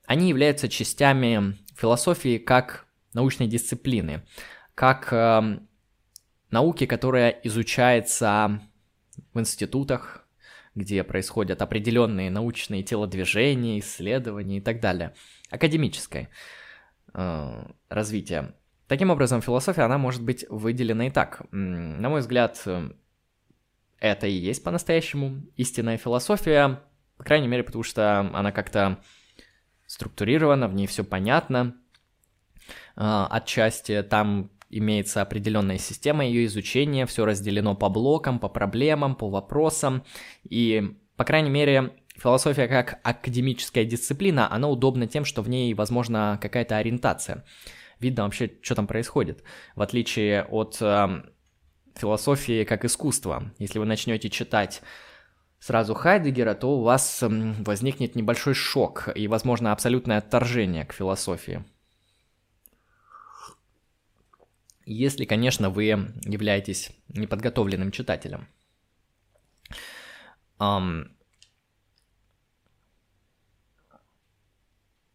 они 0.06 0.30
являются 0.30 0.68
частями 0.68 1.58
философии 1.78 2.38
как 2.38 2.88
научной 3.14 3.48
дисциплины, 3.48 4.26
как 4.76 5.14
эм, 5.14 5.68
науки, 6.52 6.86
которая 6.86 7.30
изучается 7.44 8.62
в 9.34 9.40
институтах, 9.40 10.28
где 10.76 11.04
происходят 11.04 11.62
определенные 11.62 12.30
научные 12.30 12.84
телодвижения, 12.84 13.80
исследования 13.80 14.58
и 14.58 14.62
так 14.62 14.80
далее. 14.80 15.14
Академическое 15.50 16.30
э, 17.14 17.64
развитие. 17.90 18.54
Таким 18.88 19.10
образом, 19.10 19.42
философия, 19.42 19.84
она 19.84 19.98
может 19.98 20.24
быть 20.24 20.46
выделена 20.50 21.08
и 21.08 21.10
так. 21.10 21.44
На 21.52 22.10
мой 22.10 22.22
взгляд, 22.22 22.62
это 24.00 24.28
и 24.28 24.34
есть 24.34 24.64
по-настоящему 24.64 25.44
истинная 25.56 25.98
философия, 25.98 26.82
по 27.18 27.24
крайней 27.24 27.48
мере, 27.48 27.64
потому 27.64 27.84
что 27.84 28.20
она 28.20 28.52
как-то 28.52 29.00
структурирована, 29.86 30.68
в 30.68 30.74
ней 30.74 30.88
все 30.88 31.04
понятно. 31.04 31.76
Э, 32.96 33.28
отчасти 33.30 34.04
там 34.04 34.52
имеется 34.72 35.22
определенная 35.22 35.78
система 35.78 36.26
ее 36.26 36.46
изучения, 36.46 37.06
все 37.06 37.26
разделено 37.26 37.76
по 37.76 37.90
блокам, 37.90 38.40
по 38.40 38.50
проблемам, 38.50 39.16
по 39.16 39.30
вопросам, 39.30 40.04
и, 40.44 40.96
по 41.18 41.24
крайней 41.24 41.50
мере, 41.50 41.94
философия 42.16 42.68
как 42.68 43.00
академическая 43.04 43.86
дисциплина, 43.86 44.52
она 44.52 44.70
удобна 44.70 45.08
тем, 45.08 45.26
что 45.26 45.42
в 45.42 45.50
ней, 45.50 45.74
возможно, 45.74 46.40
какая-то 46.42 46.78
ориентация. 46.78 47.44
Видно 48.00 48.24
вообще, 48.24 48.52
что 48.62 48.76
там 48.76 48.88
происходит. 48.88 49.44
В 49.76 49.82
отличие 49.82 50.44
от 50.44 50.78
э, 50.82 51.24
философии 51.96 52.64
как 52.64 52.86
искусства. 52.86 53.52
Если 53.60 53.78
вы 53.78 53.86
начнете 53.86 54.30
читать 54.30 54.82
сразу 55.60 55.94
Хайдегера, 55.94 56.56
то 56.56 56.78
у 56.80 56.82
вас 56.82 57.24
возникнет 57.24 58.16
небольшой 58.16 58.56
шок 58.56 59.10
и, 59.14 59.28
возможно, 59.28 59.72
абсолютное 59.72 60.18
отторжение 60.18 60.86
к 60.86 60.94
философии. 60.94 61.64
Если, 64.94 65.26
конечно, 65.26 65.70
вы 65.70 65.86
являетесь 66.24 66.92
неподготовленным 67.10 67.92
читателем. 67.92 68.48
Um, 70.60 71.10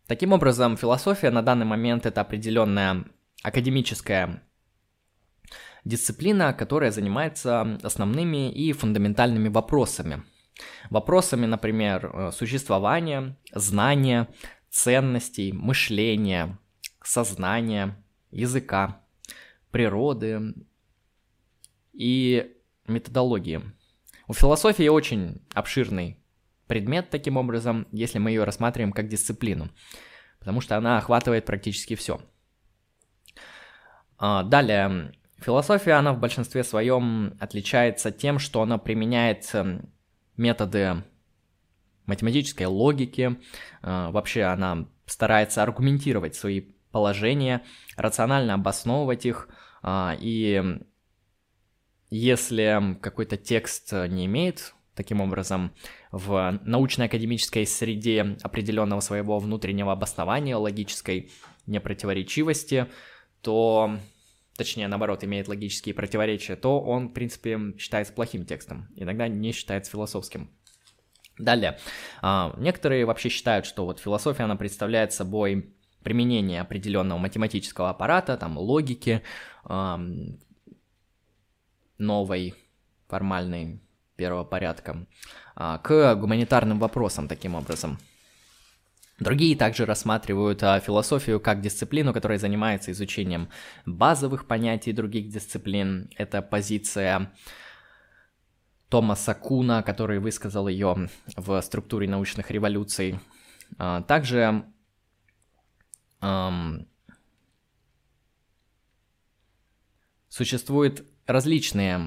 таким 0.07 0.33
образом, 0.33 0.77
философия 0.77 1.31
на 1.31 1.43
данный 1.43 1.67
момент 1.67 2.07
это 2.07 2.21
определенная 2.21 3.05
академическая 3.43 4.43
дисциплина, 5.85 6.53
которая 6.53 6.91
занимается 6.91 7.79
основными 7.83 8.51
и 8.53 8.73
фундаментальными 8.73 9.49
вопросами. 9.49 10.25
Вопросами, 10.91 11.47
например, 11.47 12.11
э, 12.12 12.31
существования, 12.33 13.37
знания, 13.55 14.29
ценностей, 14.71 15.53
мышления, 15.53 16.59
сознания, 17.03 17.97
языка, 18.31 19.06
природы 19.70 20.55
и 21.92 22.57
методологии. 22.87 23.62
У 24.29 24.35
философии 24.35 24.88
очень 24.88 25.42
обширный 25.55 26.18
предмет 26.66 27.11
таким 27.11 27.37
образом, 27.37 27.87
если 27.92 28.18
мы 28.18 28.31
ее 28.31 28.44
рассматриваем 28.44 28.92
как 28.92 29.09
дисциплину, 29.09 29.70
потому 30.38 30.61
что 30.61 30.76
она 30.76 30.98
охватывает 30.98 31.44
практически 31.44 31.94
все. 31.94 32.20
А, 34.18 34.42
далее, 34.42 35.12
философия, 35.38 35.92
она 35.92 36.12
в 36.12 36.20
большинстве 36.20 36.64
своем 36.64 37.37
отличается 37.40 38.11
тем, 38.11 38.38
что 38.38 38.62
она 38.62 38.79
применяет 38.79 39.48
эм, 39.52 39.92
методы 40.37 41.05
математической 42.07 42.64
логики, 42.64 43.38
а, 43.83 44.11
вообще 44.11 44.44
она 44.44 44.88
старается 45.07 45.62
аргументировать 45.62 46.35
свои 46.35 46.62
положения, 46.90 47.62
рационально 47.96 48.55
обосновывать 48.55 49.26
их, 49.26 49.48
и 49.87 50.81
если 52.11 52.96
какой-то 53.01 53.37
текст 53.37 53.92
не 53.92 54.27
имеет 54.27 54.75
таким 54.94 55.20
образом 55.20 55.72
в 56.11 56.59
научно-академической 56.64 57.66
среде 57.66 58.37
определенного 58.42 59.01
своего 59.01 59.38
внутреннего 59.38 59.92
обоснования, 59.92 60.57
логической 60.57 61.31
непротиворечивости, 61.66 62.87
то, 63.42 63.99
точнее, 64.57 64.88
наоборот, 64.88 65.22
имеет 65.22 65.49
логические 65.49 65.94
противоречия, 65.94 66.57
то 66.57 66.81
он, 66.81 67.11
в 67.11 67.12
принципе, 67.12 67.75
считается 67.79 68.12
плохим 68.12 68.46
текстом, 68.46 68.88
иногда 68.96 69.29
не 69.29 69.53
считается 69.53 69.92
философским. 69.92 70.51
Далее, 71.38 71.79
а, 72.22 72.55
некоторые 72.57 73.05
вообще 73.05 73.28
считают, 73.28 73.66
что 73.66 73.84
вот 73.84 74.01
философия, 74.01 74.45
она 74.45 74.57
представляет 74.57 75.12
собой 75.12 75.74
применение 76.03 76.61
определенного 76.61 77.18
математического 77.18 77.91
аппарата, 77.91 78.37
там, 78.39 78.57
логики, 78.57 79.22
новой 81.99 82.55
формальной 83.09 83.81
первого 84.17 84.45
а, 85.55 85.79
к 85.79 86.14
гуманитарным 86.14 86.79
вопросам 86.79 87.29
таким 87.29 87.55
образом. 87.55 87.99
Другие 89.19 89.57
также 89.57 89.87
рассматривают 89.87 90.62
а, 90.62 90.81
философию 90.81 91.41
как 91.41 91.61
дисциплину, 91.61 92.12
которая 92.12 92.39
занимается 92.39 92.93
изучением 92.93 93.49
базовых 93.87 94.47
понятий 94.47 94.93
других 94.93 95.29
дисциплин. 95.29 96.11
Это 96.17 96.43
позиция 96.43 97.33
Томаса 98.89 99.35
Куна, 99.35 99.83
который 99.83 100.19
высказал 100.19 100.69
ее 100.69 101.09
в 101.37 101.61
структуре 101.62 102.09
научных 102.09 102.51
революций. 102.51 103.19
А, 103.79 104.03
также 104.03 104.64
Существуют 110.37 111.03
различные 111.26 111.99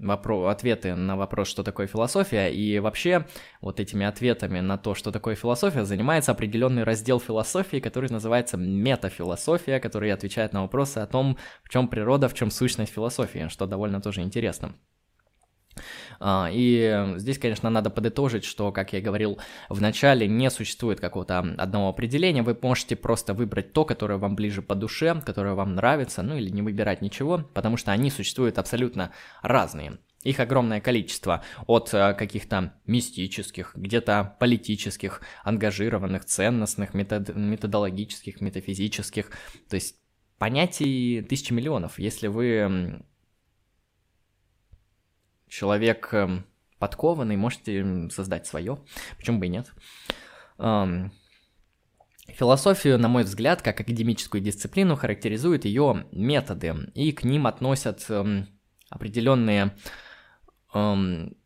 вопро- 0.00 0.50
ответы 0.50 0.96
на 0.96 1.14
вопрос, 1.16 1.46
что 1.46 1.62
такое 1.62 1.86
философия, 1.86 2.52
и 2.52 2.80
вообще 2.80 3.24
вот 3.60 3.78
этими 3.78 4.04
ответами 4.04 4.58
на 4.58 4.78
то, 4.78 4.96
что 4.96 5.12
такое 5.12 5.36
философия, 5.36 5.84
занимается 5.84 6.32
определенный 6.32 6.82
раздел 6.82 7.20
философии, 7.20 7.76
который 7.76 8.10
называется 8.10 8.56
метафилософия, 8.56 9.78
который 9.78 10.12
отвечает 10.12 10.52
на 10.52 10.62
вопросы 10.62 10.98
о 10.98 11.06
том, 11.06 11.38
в 11.62 11.68
чем 11.68 11.86
природа, 11.86 12.28
в 12.28 12.34
чем 12.34 12.50
сущность 12.50 12.92
философии, 12.92 13.46
что 13.48 13.66
довольно 13.66 14.00
тоже 14.00 14.22
интересно. 14.22 14.74
А, 16.20 16.48
и 16.52 17.14
здесь, 17.16 17.38
конечно, 17.38 17.70
надо 17.70 17.90
подытожить, 17.90 18.44
что, 18.44 18.72
как 18.72 18.92
я 18.92 19.00
говорил 19.00 19.38
в 19.68 19.80
начале, 19.80 20.28
не 20.28 20.50
существует 20.50 21.00
какого-то 21.00 21.38
одного 21.58 21.88
определения. 21.88 22.42
Вы 22.42 22.56
можете 22.60 22.96
просто 22.96 23.34
выбрать 23.34 23.72
то, 23.72 23.84
которое 23.84 24.18
вам 24.18 24.36
ближе 24.36 24.62
по 24.62 24.74
душе, 24.74 25.20
которое 25.24 25.54
вам 25.54 25.74
нравится, 25.74 26.22
ну 26.22 26.36
или 26.36 26.50
не 26.50 26.62
выбирать 26.62 27.02
ничего, 27.02 27.38
потому 27.54 27.76
что 27.76 27.92
они 27.92 28.10
существуют 28.10 28.58
абсолютно 28.58 29.12
разные. 29.42 29.98
Их 30.22 30.38
огромное 30.38 30.80
количество, 30.80 31.42
от 31.66 31.92
э, 31.92 32.14
каких-то 32.14 32.74
мистических, 32.86 33.72
где-то 33.74 34.36
политических, 34.38 35.20
ангажированных, 35.42 36.24
ценностных, 36.24 36.94
метод- 36.94 37.34
методологических, 37.34 38.40
метафизических. 38.40 39.32
То 39.68 39.74
есть 39.74 39.96
понятий 40.38 41.22
тысячи 41.28 41.52
миллионов. 41.52 41.98
Если 41.98 42.28
вы 42.28 43.02
человек 45.52 46.08
эм, 46.14 46.46
подкованный, 46.78 47.36
можете 47.36 48.08
создать 48.10 48.46
свое, 48.46 48.78
почему 49.18 49.38
бы 49.38 49.46
и 49.46 49.50
нет. 49.50 49.70
Философию, 52.28 52.98
на 52.98 53.08
мой 53.08 53.24
взгляд, 53.24 53.60
как 53.60 53.80
академическую 53.80 54.40
дисциплину, 54.40 54.96
характеризуют 54.96 55.66
ее 55.66 56.06
методы, 56.12 56.74
и 56.94 57.12
к 57.12 57.24
ним 57.24 57.46
относят 57.46 58.06
эм, 58.08 58.48
определенные 58.88 59.76
эм, 60.72 61.36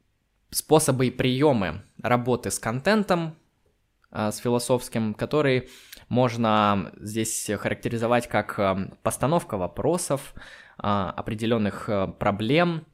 способы 0.50 1.08
и 1.08 1.10
приемы 1.10 1.82
работы 2.00 2.52
с 2.52 2.60
контентом, 2.60 3.36
э, 4.12 4.30
с 4.30 4.36
философским, 4.36 5.14
которые 5.14 5.68
можно 6.08 6.92
здесь 7.00 7.50
характеризовать 7.58 8.28
как 8.28 8.60
постановка 9.02 9.56
вопросов, 9.56 10.34
э, 10.36 10.82
определенных 10.82 11.88
э, 11.88 12.06
проблем, 12.06 12.86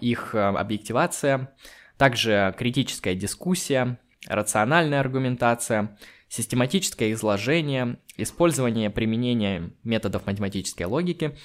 их 0.00 0.34
э, 0.34 0.38
объективация, 0.38 1.54
также 1.96 2.54
критическая 2.56 3.14
дискуссия, 3.14 3.98
рациональная 4.26 5.00
аргументация, 5.00 5.96
систематическое 6.28 7.12
изложение, 7.12 7.98
использование 8.16 8.90
применения 8.90 9.70
методов 9.84 10.26
математической 10.26 10.84
логики, 10.84 11.36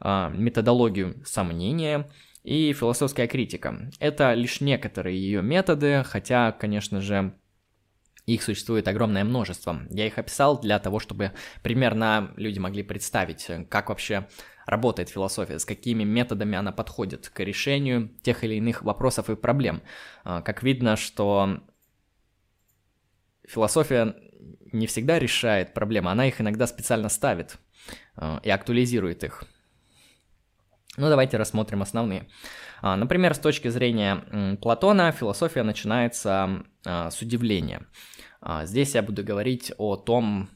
э, 0.00 0.30
методологию 0.34 1.22
сомнения 1.24 2.08
и 2.44 2.72
философская 2.72 3.26
критика. 3.26 3.90
Это 3.98 4.34
лишь 4.34 4.60
некоторые 4.60 5.18
ее 5.18 5.42
методы, 5.42 6.04
хотя, 6.06 6.52
конечно 6.52 7.00
же, 7.00 7.34
их 8.26 8.42
существует 8.42 8.88
огромное 8.88 9.24
множество. 9.24 9.82
Я 9.90 10.06
их 10.06 10.18
описал 10.18 10.60
для 10.60 10.78
того, 10.78 10.98
чтобы 10.98 11.32
примерно 11.62 12.32
люди 12.36 12.58
могли 12.58 12.82
представить, 12.82 13.48
как 13.68 13.88
вообще 13.88 14.28
работает 14.66 15.08
философия, 15.08 15.58
с 15.58 15.64
какими 15.64 16.04
методами 16.04 16.58
она 16.58 16.72
подходит 16.72 17.28
к 17.28 17.40
решению 17.40 18.10
тех 18.22 18.44
или 18.44 18.56
иных 18.56 18.82
вопросов 18.82 19.30
и 19.30 19.36
проблем. 19.36 19.82
А, 20.24 20.42
как 20.42 20.62
видно, 20.62 20.96
что 20.96 21.60
философия 23.46 24.16
не 24.72 24.86
всегда 24.86 25.18
решает 25.18 25.72
проблемы, 25.72 26.10
она 26.10 26.26
их 26.26 26.40
иногда 26.40 26.66
специально 26.66 27.08
ставит 27.08 27.58
а, 28.16 28.40
и 28.42 28.50
актуализирует 28.50 29.22
их. 29.24 29.44
Ну, 30.96 31.08
давайте 31.08 31.36
рассмотрим 31.36 31.82
основные. 31.82 32.28
А, 32.82 32.96
например, 32.96 33.34
с 33.34 33.38
точки 33.38 33.68
зрения 33.68 34.56
Платона, 34.60 35.12
философия 35.12 35.62
начинается 35.62 36.64
с 36.84 37.20
удивления. 37.20 37.86
Здесь 38.62 38.94
я 38.94 39.02
буду 39.02 39.24
говорить 39.24 39.72
о 39.76 39.96
том, 39.96 40.48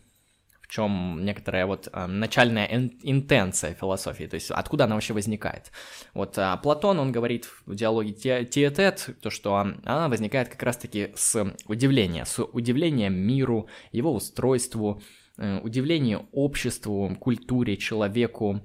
чем 0.71 1.25
некоторая 1.25 1.67
вот 1.67 1.89
э, 1.93 2.07
начальная 2.07 2.67
интенция 3.03 3.75
философии, 3.75 4.25
то 4.25 4.37
есть 4.37 4.51
откуда 4.51 4.85
она 4.85 4.95
вообще 4.95 5.13
возникает. 5.13 5.73
Вот 6.15 6.39
э, 6.39 6.57
Платон, 6.63 7.01
он 7.01 7.13
говорит 7.13 7.49
в 7.67 7.75
диалоге 7.75 8.13
Теотет, 8.13 9.17
то, 9.21 9.31
что 9.31 9.57
она 9.57 10.09
возникает 10.09 10.49
как 10.49 10.63
раз-таки 10.63 11.13
с 11.17 11.55
удивления, 11.67 12.25
с 12.25 12.43
удивления 12.43 13.11
миру, 13.11 13.69
его 13.91 14.15
устройству, 14.15 15.03
э, 15.39 15.59
удивление 15.59 16.25
обществу, 16.33 17.17
культуре, 17.21 17.77
человеку, 17.77 18.63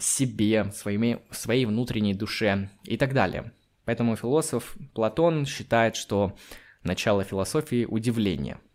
себе, 0.00 0.70
своими, 0.72 1.20
своей 1.30 1.64
внутренней 1.64 2.12
душе 2.12 2.68
и 2.84 2.98
так 2.98 3.14
далее. 3.14 3.52
Поэтому 3.86 4.16
философ 4.16 4.76
Платон 4.92 5.46
считает, 5.46 5.96
что 5.96 6.36
начало 6.82 7.24
философии– 7.24 7.86
удивление– 7.90 8.58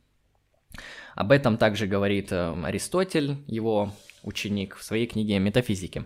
об 1.18 1.32
этом 1.32 1.57
также 1.57 1.88
говорит 1.88 2.32
э, 2.32 2.53
Аристотель, 2.63 3.43
его 3.47 3.91
ученик, 4.22 4.76
в 4.76 4.84
своей 4.84 5.07
книге 5.07 5.39
«Метафизики». 5.39 6.05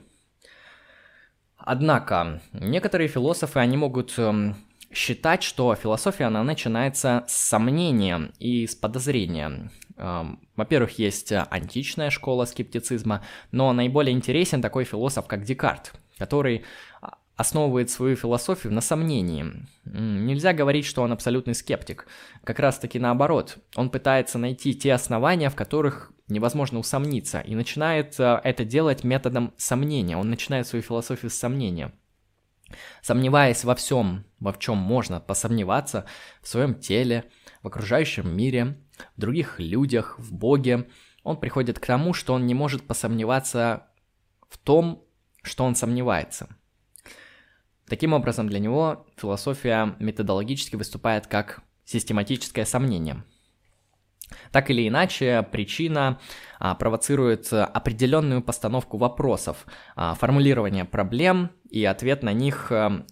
Однако, 1.57 2.41
некоторые 2.53 3.09
философы, 3.09 3.59
они 3.59 3.75
могут 3.75 4.17
эм, 4.17 4.55
считать, 4.93 5.43
что 5.43 5.75
философия, 5.75 6.23
она 6.25 6.43
начинается 6.43 7.25
с 7.27 7.35
сомнения 7.35 8.31
и 8.39 8.65
с 8.65 8.73
подозрения. 8.73 9.69
Эм, 9.97 10.39
во-первых, 10.55 10.97
есть 10.97 11.33
античная 11.33 12.09
школа 12.09 12.45
скептицизма, 12.45 13.21
но 13.51 13.73
наиболее 13.73 14.15
интересен 14.15 14.61
такой 14.61 14.85
философ, 14.85 15.27
как 15.27 15.43
Декарт, 15.43 15.93
который 16.17 16.63
основывает 17.41 17.89
свою 17.89 18.15
философию 18.15 18.71
на 18.73 18.81
сомнении. 18.81 19.45
Нельзя 19.83 20.53
говорить, 20.53 20.85
что 20.85 21.01
он 21.01 21.11
абсолютный 21.11 21.55
скептик. 21.55 22.07
Как 22.43 22.59
раз 22.59 22.79
таки 22.79 22.99
наоборот. 22.99 23.57
Он 23.75 23.89
пытается 23.89 24.37
найти 24.37 24.73
те 24.73 24.93
основания, 24.93 25.49
в 25.49 25.55
которых 25.55 26.13
невозможно 26.27 26.79
усомниться, 26.79 27.41
и 27.41 27.55
начинает 27.55 28.17
э, 28.19 28.39
это 28.43 28.63
делать 28.63 29.03
методом 29.03 29.53
сомнения. 29.57 30.15
Он 30.15 30.29
начинает 30.29 30.65
свою 30.65 30.81
философию 30.81 31.29
с 31.29 31.33
сомнения. 31.33 31.91
Сомневаясь 33.01 33.65
во 33.65 33.75
всем, 33.75 34.23
во 34.39 34.53
чем 34.53 34.77
можно 34.77 35.19
посомневаться, 35.19 36.05
в 36.41 36.47
своем 36.47 36.75
теле, 36.75 37.25
в 37.63 37.67
окружающем 37.67 38.33
мире, 38.33 38.77
в 39.17 39.19
других 39.19 39.59
людях, 39.59 40.17
в 40.19 40.33
Боге, 40.33 40.87
он 41.23 41.37
приходит 41.37 41.79
к 41.79 41.85
тому, 41.85 42.13
что 42.13 42.33
он 42.33 42.45
не 42.45 42.53
может 42.53 42.87
посомневаться 42.87 43.87
в 44.47 44.57
том, 44.57 45.03
что 45.43 45.65
он 45.65 45.75
сомневается– 45.75 46.47
Таким 47.91 48.13
образом, 48.13 48.47
для 48.47 48.59
него 48.59 49.05
философия 49.17 49.97
методологически 49.99 50.77
выступает 50.77 51.27
как 51.27 51.59
систематическое 51.83 52.63
сомнение. 52.63 53.25
Так 54.53 54.69
или 54.69 54.87
иначе, 54.87 55.45
причина 55.51 56.17
а, 56.57 56.73
провоцирует 56.75 57.51
определенную 57.51 58.41
постановку 58.41 58.95
вопросов, 58.95 59.65
а, 59.97 60.13
формулирование 60.13 60.85
проблем 60.85 61.51
и 61.69 61.83
ответ 61.83 62.23
на 62.23 62.31
них, 62.31 62.71
а, 62.71 63.05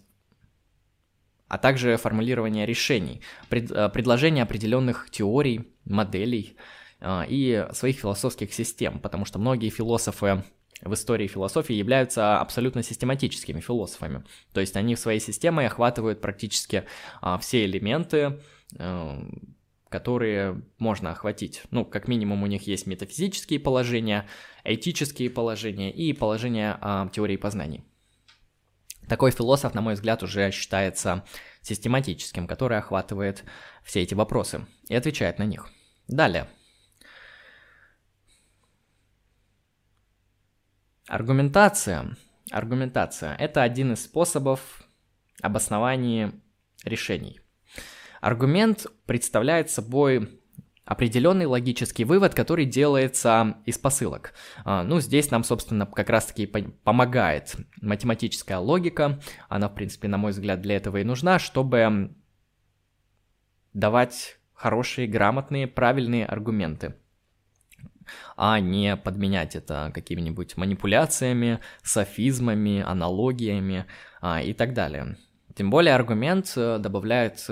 а 1.46 1.58
также 1.58 1.98
формулирование 1.98 2.64
решений, 2.64 3.20
пред, 3.50 3.70
а, 3.70 3.90
предложение 3.90 4.44
определенных 4.44 5.10
теорий, 5.10 5.74
моделей 5.84 6.56
а, 7.00 7.26
и 7.28 7.68
своих 7.72 7.98
философских 7.98 8.54
систем, 8.54 8.98
потому 8.98 9.26
что 9.26 9.38
многие 9.38 9.68
философы 9.68 10.42
в 10.82 10.94
истории 10.94 11.26
философии 11.26 11.74
являются 11.74 12.40
абсолютно 12.40 12.82
систематическими 12.82 13.60
философами. 13.60 14.24
То 14.52 14.60
есть 14.60 14.76
они 14.76 14.94
в 14.94 14.98
своей 14.98 15.20
системе 15.20 15.66
охватывают 15.66 16.20
практически 16.20 16.84
а, 17.20 17.38
все 17.38 17.64
элементы, 17.64 18.40
а, 18.78 19.22
которые 19.88 20.62
можно 20.78 21.10
охватить. 21.10 21.62
Ну, 21.70 21.84
как 21.84 22.08
минимум 22.08 22.42
у 22.42 22.46
них 22.46 22.66
есть 22.66 22.86
метафизические 22.86 23.58
положения, 23.60 24.26
этические 24.64 25.30
положения 25.30 25.92
и 25.92 26.12
положения 26.12 26.78
а, 26.80 27.08
теории 27.08 27.36
познаний. 27.36 27.84
Такой 29.08 29.32
философ, 29.32 29.74
на 29.74 29.80
мой 29.80 29.94
взгляд, 29.94 30.22
уже 30.22 30.52
считается 30.52 31.24
систематическим, 31.62 32.46
который 32.46 32.78
охватывает 32.78 33.44
все 33.82 34.02
эти 34.02 34.14
вопросы 34.14 34.66
и 34.88 34.94
отвечает 34.94 35.38
на 35.40 35.44
них. 35.44 35.68
Далее. 36.06 36.46
Аргументация. 41.10 42.16
Аргументация– 42.52 43.34
это 43.40 43.62
один 43.64 43.94
из 43.94 44.04
способов 44.04 44.84
обоснования 45.42 46.32
решений. 46.84 47.40
Аргумент 48.20 48.86
представляет 49.06 49.70
собой 49.70 50.40
определенный 50.84 51.46
логический 51.46 52.04
вывод, 52.04 52.34
который 52.34 52.64
делается 52.64 53.56
из 53.66 53.76
посылок. 53.76 54.34
А, 54.64 54.84
ну, 54.84 55.00
здесь 55.00 55.32
нам, 55.32 55.42
собственно, 55.42 55.84
как 55.84 56.10
раз-таки 56.10 56.46
помогает 56.46 57.56
математическая 57.82 58.58
логика. 58.58 59.20
Она, 59.48 59.68
в 59.68 59.74
принципе, 59.74 60.06
на 60.06 60.16
мой 60.16 60.30
взгляд, 60.30 60.60
для 60.60 60.76
этого 60.76 60.98
и 60.98 61.04
нужна, 61.04 61.40
чтобы 61.40 62.14
давать 63.72 64.38
хорошие, 64.54 65.08
грамотные, 65.08 65.66
правильные 65.66 66.24
аргументы. 66.24 66.94
А 68.36 68.60
не 68.60 68.96
подменять 68.96 69.56
это 69.56 69.90
какими-нибудь 69.94 70.56
манипуляциями, 70.56 71.60
софизмами, 71.82 72.82
аналогиями 72.82 73.86
а, 74.20 74.42
и 74.42 74.52
так 74.52 74.74
далее. 74.74 75.16
Тем 75.54 75.70
более 75.70 75.94
аргумент 75.94 76.52
э, 76.56 76.78
добавляет 76.78 77.46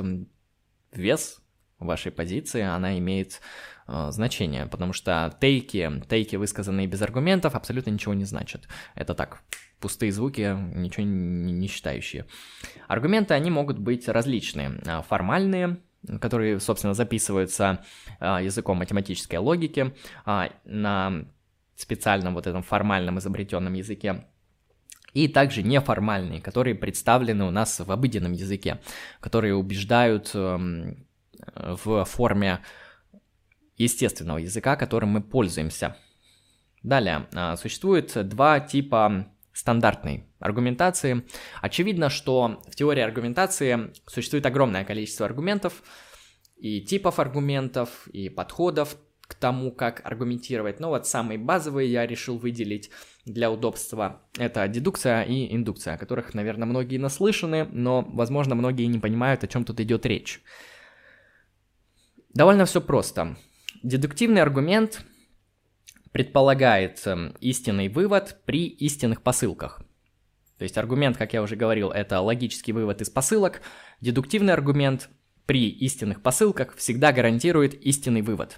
вес 0.92 1.40
вашей 1.78 2.12
позиции, 2.12 2.62
она 2.62 2.98
имеет 2.98 3.40
э, 3.86 4.09
значение, 4.11 4.66
потому 4.66 4.92
что 4.92 5.36
тейки, 5.40 5.90
тейки, 6.09 6.36
высказанные 6.36 6.86
без 6.86 7.02
аргументов, 7.02 7.54
абсолютно 7.54 7.90
ничего 7.90 8.14
не 8.14 8.24
значат. 8.24 8.68
Это 8.94 9.14
так, 9.14 9.42
пустые 9.80 10.12
звуки, 10.12 10.56
ничего 10.74 11.04
не, 11.04 11.52
не 11.52 11.68
считающие. 11.68 12.26
Аргументы, 12.86 13.34
они 13.34 13.50
могут 13.50 13.78
быть 13.78 14.09
различные. 14.09 14.80
А, 14.86 15.02
формальные, 15.02 15.78
которые, 16.20 16.61
собственно, 16.61 16.94
записываются 16.94 17.84
а, 18.20 18.40
языком 18.40 18.78
математической 18.78 19.36
логики 19.36 19.94
а, 20.24 20.50
на 20.64 21.24
специальном 21.76 22.34
вот 22.34 22.46
этом 22.46 22.62
формальном 22.62 23.18
изобретенном 23.18 23.74
языке, 23.74 24.24
и 25.14 25.28
также 25.28 25.62
неформальные, 25.62 26.40
которые 26.40 26.74
представлены 26.74 27.44
у 27.44 27.50
нас 27.50 27.80
в 27.80 27.90
обыденном 27.90 28.32
языке, 28.32 28.80
которые 29.20 29.54
убеждают 29.54 30.30
эм, 30.34 31.06
в 31.54 32.04
форме 32.04 32.61
естественного 33.76 34.38
языка, 34.38 34.76
которым 34.76 35.11
мы 35.11 35.22
пользуемся. 35.22 35.96
Далее, 36.82 37.26
а, 37.34 37.56
существует 37.56 38.28
два 38.28 38.61
типа 38.61 39.26
стандартной 39.59 40.24
аргументации. 40.38 41.24
Очевидно, 41.61 42.11
что 42.11 42.62
в 42.70 42.76
теории 42.76 43.02
аргументации 43.02 43.92
существует 44.06 44.46
огромное 44.46 44.84
количество 44.84 45.26
аргументов 45.26 45.82
и 46.56 46.80
типов 46.80 47.18
аргументов, 47.18 48.06
и 48.12 48.28
подходов 48.28 48.96
к 49.22 49.34
тому, 49.34 49.72
как 49.72 50.00
аргументировать. 50.04 50.78
Но 50.78 50.90
вот 50.90 51.09
самые 51.09 51.38
базовые 51.38 51.90
я 51.90 52.06
решил 52.06 52.38
выделить 52.38 52.90
для 53.24 53.50
удобства. 53.50 54.22
Это 54.38 54.68
дедукция 54.68 55.22
и 55.24 55.52
индукция, 55.52 55.94
о 55.94 55.98
которых, 55.98 56.34
наверное, 56.34 56.66
многие 56.66 56.98
наслышаны, 56.98 57.64
но, 57.64 58.02
возможно, 58.02 58.54
многие 58.54 58.86
не 58.86 59.00
понимают, 59.00 59.42
о 59.42 59.48
чем 59.48 59.64
тут 59.64 59.80
идет 59.80 60.06
речь. 60.06 60.40
Довольно 62.32 62.64
все 62.64 62.80
просто. 62.80 63.36
Дедуктивный 63.82 64.40
аргумент 64.40 65.04
предполагает 66.12 67.00
эм, 67.06 67.34
истинный 67.40 67.88
вывод 67.88 68.40
при 68.44 68.66
истинных 68.66 69.22
посылках. 69.22 69.80
То 70.59 70.64
есть 70.64 70.76
аргумент, 70.76 71.16
как 71.16 71.32
я 71.32 71.42
уже 71.42 71.56
говорил, 71.56 71.90
это 71.90 72.20
логический 72.20 72.72
вывод 72.72 73.00
из 73.00 73.11
посылок. 73.11 73.62
Дедуктивный 74.00 74.52
аргумент 74.52 75.09
при 75.46 75.68
истинных 75.68 76.22
посылках 76.22 76.74
всегда 76.76 77.12
гарантирует 77.12 77.74
истинный 77.74 78.22
вывод. 78.22 78.56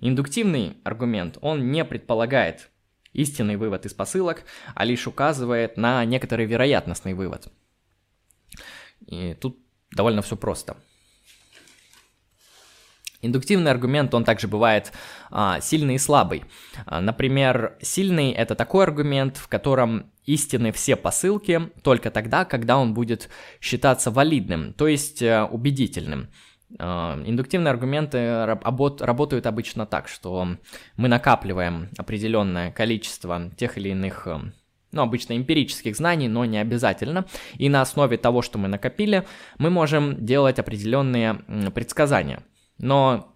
Индуктивный 0.00 0.76
аргумент, 0.84 1.38
он 1.40 1.70
не 1.70 1.84
предполагает 1.84 2.70
истинный 3.12 3.56
вывод 3.56 3.86
из 3.86 3.94
посылок, 3.94 4.44
а 4.74 4.84
лишь 4.84 5.06
указывает 5.06 5.76
на 5.76 6.04
некоторый 6.04 6.46
вероятностный 6.46 7.14
вывод. 7.14 7.48
И 9.06 9.34
тут 9.34 9.58
довольно 9.90 10.22
все 10.22 10.36
просто– 10.36 10.76
Индуктивный 13.22 13.70
аргумент, 13.70 14.14
он 14.14 14.24
также 14.24 14.48
бывает 14.48 14.92
а, 15.30 15.60
сильный 15.60 15.96
и 15.96 15.98
слабый. 15.98 16.44
А, 16.86 17.00
например, 17.02 17.76
сильный 17.82 18.30
это 18.30 18.54
такой 18.54 18.84
аргумент, 18.84 19.36
в 19.36 19.46
котором 19.46 20.10
истинны 20.24 20.72
все 20.72 20.96
посылки 20.96 21.70
только 21.82 22.10
тогда, 22.10 22.46
когда 22.46 22.78
он 22.78 22.94
будет 22.94 23.28
считаться 23.60 24.10
валидным, 24.10 24.72
то 24.72 24.88
есть 24.88 25.22
а, 25.22 25.44
убедительным. 25.44 26.30
А, 26.78 27.22
индуктивные 27.26 27.70
аргументы 27.70 28.46
работают 28.46 29.46
обычно 29.46 29.84
так, 29.84 30.08
что 30.08 30.56
мы 30.96 31.08
накапливаем 31.08 31.90
определенное 31.98 32.72
количество 32.72 33.50
тех 33.56 33.76
или 33.76 33.90
иных 33.90 34.26
э, 34.28 34.38
ну, 34.92 35.02
обычно 35.02 35.36
эмпирических 35.36 35.94
знаний, 35.94 36.28
но 36.28 36.46
не 36.46 36.58
обязательно. 36.58 37.26
И 37.58 37.68
на 37.68 37.82
основе 37.82 38.16
того, 38.16 38.40
что 38.40 38.58
мы 38.58 38.68
накопили, 38.68 39.26
мы 39.58 39.68
можем 39.68 40.24
делать 40.24 40.58
определенные 40.58 41.34
предсказания. 41.74 42.42
Но 42.80 43.34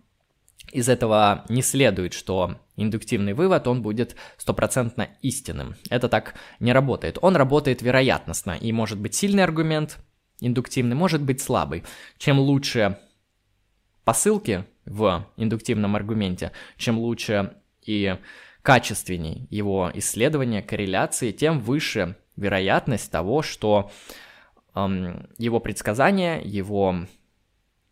из 0.72 0.88
этого 0.88 1.45
не 1.49 1.62
следует, 1.62 2.14
что 2.14 2.57
индуктивный 2.76 3.34
вывод, 3.34 3.68
он 3.68 3.82
будет 3.82 4.16
стопроцентно 4.38 5.09
истинным. 5.22 5.76
Это 5.90 6.09
так 6.09 6.34
не 6.61 6.72
работает. 6.72 7.18
Он 7.22 7.36
работает 7.36 7.82
вероятностно, 7.82 8.53
и 8.53 8.72
может 8.72 8.99
быть 8.99 9.14
сильный 9.14 9.45
аргумент, 9.45 9.99
индуктивный, 10.40 10.97
может 10.97 11.22
быть 11.22 11.40
слабый. 11.40 11.84
Чем 12.18 12.40
лучше 12.40 12.99
посылки 14.05 14.64
в 14.86 15.26
индуктивном 15.36 15.95
аргументе, 15.95 16.53
чем 16.76 16.99
лучше 16.99 17.55
и 17.82 18.16
качественней 18.62 19.47
его 19.51 19.90
исследования, 19.95 20.62
корреляции, 20.62 21.32
тем 21.32 21.61
выше 21.61 22.16
вероятность 22.36 23.11
того, 23.11 23.42
что 23.42 23.90
эм, 24.74 25.28
его 25.38 25.61
предсказания, 25.61 26.40
его 26.40 27.07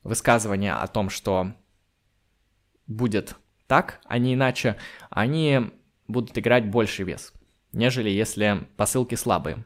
высказывания 0.02 0.74
о 0.74 0.86
том, 0.86 1.10
что 1.10 1.52
будет 2.86 3.36
так, 3.66 4.00
а 4.04 4.18
не 4.18 4.34
иначе, 4.34 4.76
они 5.10 5.70
будут 6.08 6.36
играть 6.36 6.70
больший 6.70 7.04
вес, 7.04 7.32
нежели 7.72 8.10
если 8.10 8.66
посылки 8.76 9.14
слабые. 9.14 9.64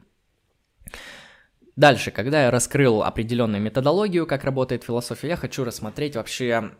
Дальше, 1.75 2.09
когда 2.09 2.43
я 2.43 2.51
раскрыл 2.51 3.03
определенную 3.03 3.61
методологию, 3.61 4.25
как 4.25 4.43
работает 4.43 4.83
философия, 4.83 5.29
я 5.29 5.35
хочу 5.35 5.63
рассмотреть 5.63 6.15
вообще 6.15 6.71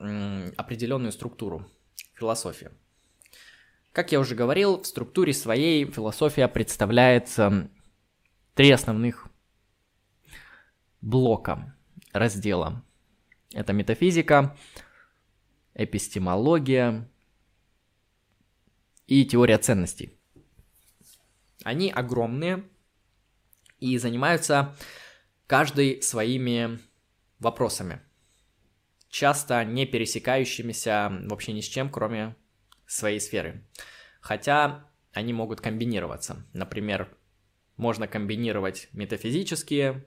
определенную 0.58 1.12
структуру 1.12 1.70
философии. 2.16 2.70
Как 3.92 4.12
я 4.12 4.20
уже 4.20 4.34
говорил, 4.36 4.82
в 4.82 4.88
структуре 4.88 5.34
своей 5.34 5.86
философия 5.86 6.48
представляет 6.48 7.30
три 8.56 8.72
основных 8.72 9.28
блока, 11.02 11.76
раздела. 12.12 12.84
Это 13.54 13.74
метафизика, 13.74 14.58
эпистемология 15.74 17.10
и 19.06 19.26
теория 19.26 19.58
ценностей. 19.58 20.18
Они 21.64 21.90
огромные 21.90 22.64
и 23.80 23.98
занимаются 23.98 24.76
каждый 25.48 26.02
своими 26.02 26.80
вопросами, 27.40 28.02
часто 29.10 29.64
не 29.64 29.86
пересекающимися 29.86 31.22
вообще 31.26 31.54
ни 31.54 31.62
с 31.62 31.66
чем, 31.66 31.90
кроме 31.90 32.36
своей 32.86 33.20
сферы. 33.20 33.66
Хотя 34.20 34.90
они 35.14 35.34
могут 35.34 35.62
комбинироваться. 35.62 36.46
Например, 36.54 37.16
можно 37.78 38.08
комбинировать 38.08 38.90
метафизические 38.92 40.06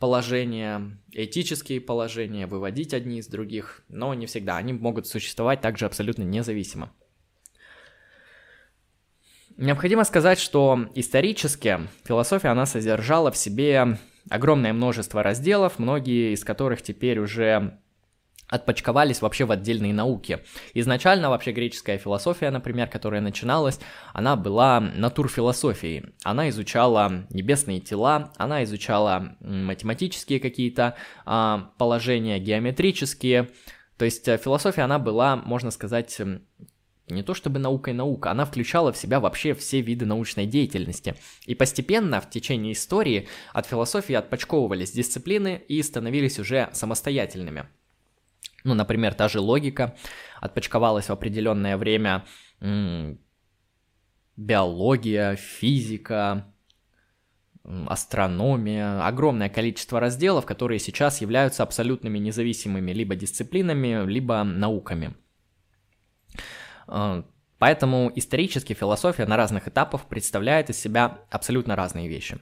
положения, 0.00 0.98
этические 1.12 1.80
положения, 1.80 2.46
выводить 2.46 2.94
одни 2.94 3.18
из 3.18 3.28
других, 3.28 3.84
но 3.88 4.12
не 4.14 4.26
всегда. 4.26 4.56
Они 4.56 4.72
могут 4.72 5.06
существовать 5.06 5.60
также 5.60 5.86
абсолютно 5.86 6.22
независимо. 6.22 6.90
Необходимо 9.56 10.04
сказать, 10.04 10.40
что 10.40 10.88
исторически 10.94 11.80
философия, 12.04 12.48
она 12.48 12.64
содержала 12.64 13.30
в 13.30 13.36
себе 13.36 13.98
огромное 14.30 14.72
множество 14.72 15.22
разделов, 15.22 15.78
многие 15.78 16.32
из 16.32 16.44
которых 16.44 16.80
теперь 16.80 17.18
уже 17.18 17.78
отпочковались 18.50 19.22
вообще 19.22 19.44
в 19.44 19.52
отдельные 19.52 19.94
науки. 19.94 20.40
Изначально 20.74 21.30
вообще 21.30 21.52
греческая 21.52 21.98
философия, 21.98 22.50
например, 22.50 22.88
которая 22.88 23.20
начиналась, 23.20 23.80
она 24.12 24.36
была 24.36 24.80
натурфилософией. 24.80 26.14
Она 26.24 26.48
изучала 26.50 27.26
небесные 27.30 27.80
тела, 27.80 28.32
она 28.36 28.64
изучала 28.64 29.36
математические 29.40 30.40
какие-то 30.40 30.96
а, 31.24 31.70
положения, 31.78 32.38
геометрические. 32.38 33.50
То 33.96 34.04
есть 34.04 34.26
э, 34.28 34.38
философия, 34.38 34.82
она 34.82 34.98
была, 34.98 35.36
можно 35.36 35.70
сказать, 35.70 36.20
не 37.10 37.22
то 37.22 37.34
чтобы 37.34 37.58
наука 37.58 37.90
и 37.90 37.94
наука, 37.94 38.30
она 38.30 38.44
включала 38.44 38.92
в 38.92 38.96
себя 38.96 39.20
вообще 39.20 39.54
все 39.54 39.80
виды 39.80 40.06
научной 40.06 40.46
деятельности. 40.46 41.16
И 41.46 41.54
постепенно 41.54 42.20
в 42.20 42.30
течение 42.30 42.72
истории 42.72 43.28
от 43.52 43.66
философии 43.66 44.14
отпочковывались 44.14 44.92
дисциплины 44.92 45.62
и 45.68 45.82
становились 45.82 46.38
уже 46.38 46.70
самостоятельными. 46.72 47.66
Ну, 48.64 48.74
например, 48.74 49.14
та 49.14 49.28
же 49.28 49.40
логика 49.40 49.96
отпочковалась 50.40 51.08
в 51.08 51.12
определенное 51.12 51.76
время 51.76 52.24
биология, 54.36 55.36
физика, 55.36 56.46
астрономия, 57.64 59.06
огромное 59.06 59.48
количество 59.48 60.00
разделов, 60.00 60.46
которые 60.46 60.78
сейчас 60.78 61.20
являются 61.20 61.62
абсолютными 61.62 62.18
независимыми 62.18 62.92
либо 62.92 63.14
дисциплинами, 63.16 64.06
либо 64.10 64.42
науками. 64.42 65.14
А, 66.86 67.24
поэтому 67.58 68.10
исторически 68.14 68.72
философия 68.72 69.26
на 69.26 69.36
разных 69.36 69.68
этапах 69.68 70.06
представляет 70.06 70.70
из 70.70 70.78
себя 70.78 71.18
абсолютно 71.30 71.76
разные 71.76 72.08
вещи. 72.08 72.38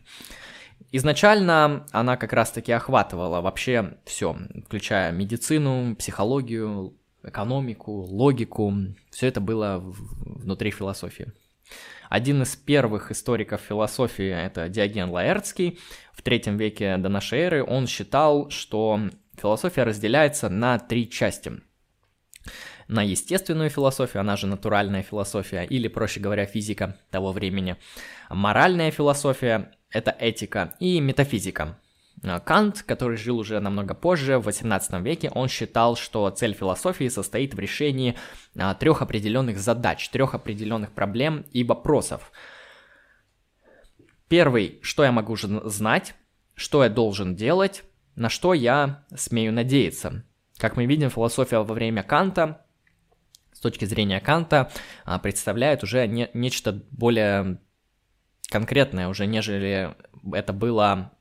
Изначально 0.90 1.86
она 1.92 2.16
как 2.16 2.32
раз-таки 2.32 2.72
охватывала 2.72 3.40
вообще 3.40 3.98
все, 4.04 4.36
включая 4.64 5.12
медицину, 5.12 5.94
психологию, 5.96 6.96
экономику, 7.22 7.92
логику. 7.92 8.72
Все 9.10 9.26
это 9.26 9.40
было 9.40 9.78
внутри 9.80 10.70
философии. 10.70 11.32
Один 12.08 12.42
из 12.42 12.56
первых 12.56 13.10
историков 13.10 13.60
философии– 13.60 14.30
это 14.46 14.68
Диоген 14.70 15.10
Лаэртский. 15.10 15.78
В 16.14 16.22
третьем 16.22 16.56
веке 16.56 16.96
до 16.96 17.10
нашей 17.10 17.40
эры 17.40 17.62
он 17.64 17.86
считал, 17.86 18.48
что 18.48 18.98
философия 19.36 19.82
разделяется 19.82 20.48
на 20.48 20.78
три 20.78 21.10
части. 21.10 21.60
На 22.86 23.02
естественную 23.02 23.68
философию, 23.68 24.22
она 24.22 24.36
же 24.36 24.46
натуральная 24.46 25.02
философия, 25.02 25.64
или, 25.64 25.88
проще 25.88 26.20
говоря, 26.20 26.46
физика 26.46 26.96
того 27.10 27.32
времени. 27.32 27.76
Моральная 28.30 28.90
философия– 28.90 29.72
это 29.90 30.10
этика, 30.18 30.74
и 30.80 31.00
метафизика– 31.00 31.78
Э, 32.22 32.40
Кант, 32.40 32.82
который 32.82 33.16
жил 33.16 33.38
уже 33.38 33.60
намного 33.60 33.94
позже, 33.94 34.38
в 34.38 34.44
18 34.44 35.00
веке, 35.02 35.30
он 35.34 35.48
считал, 35.48 35.96
что 35.96 36.28
цель 36.30 36.54
философии 36.54 37.08
состоит 37.08 37.54
в 37.54 37.58
решении 37.58 38.16
а, 38.56 38.74
трех 38.74 39.02
определенных 39.02 39.58
задач, 39.58 40.08
трех 40.10 40.34
определенных 40.34 40.92
проблем 40.92 41.44
и 41.52 41.64
вопросов. 41.64 42.32
Первый, 44.28 44.78
что 44.82 45.04
я 45.04 45.12
могу 45.12 45.36
знать, 45.36 46.14
что 46.54 46.82
я 46.82 46.90
должен 46.90 47.34
делать, 47.34 47.84
на 48.14 48.28
что 48.28 48.52
я 48.52 49.04
смею 49.14 49.52
надеяться. 49.52 50.24
Как 50.58 50.76
мы 50.76 50.86
видим, 50.86 51.08
философия 51.08 51.58
во 51.58 51.74
время 51.74 52.02
Канта, 52.02 52.66
с 53.52 53.60
точки 53.60 53.84
зрения 53.84 54.20
Канта, 54.20 54.70
а, 55.04 55.18
представляет 55.18 55.82
уже 55.82 56.06
не, 56.06 56.28
нечто 56.34 56.82
более 56.90 57.58
конкретное, 58.50 59.08
уже 59.08 59.26
нежели 59.26 59.94
это 60.32 60.52
было 60.52 61.12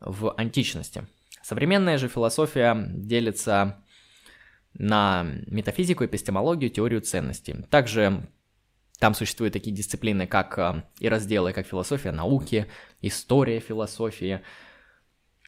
в 0.00 0.32
античности. 0.36 1.06
Современная 1.42 1.98
же 1.98 2.08
философия 2.08 2.76
делится 2.88 3.84
на 4.74 5.24
метафизику, 5.46 6.04
эпистемологию, 6.04 6.70
теорию 6.70 7.00
ценностей. 7.00 7.54
Также 7.70 8.28
там 8.98 9.14
существуют 9.14 9.52
такие 9.52 9.74
дисциплины, 9.74 10.26
как 10.26 10.58
э, 10.58 10.82
и 10.98 11.08
разделы, 11.08 11.52
как 11.52 11.66
философия 11.66 12.12
науки, 12.12 12.66
история 13.00 13.60
философии. 13.60 14.42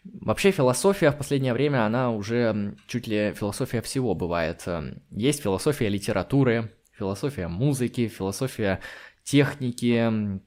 Вообще 0.04 0.50
философия 0.50 1.10
в 1.10 1.18
последнее 1.18 1.52
время, 1.52 1.84
она 1.84 2.10
уже 2.10 2.76
чуть 2.86 3.06
ли 3.06 3.34
философия 3.34 3.82
всего 3.82 4.14
бывает. 4.14 4.64
Есть 5.10 5.42
философия 5.42 5.88
литературы, 5.88 6.72
философия 6.92 7.48
музыки, 7.48 8.08
философия 8.08 8.80
техники, 9.24 10.40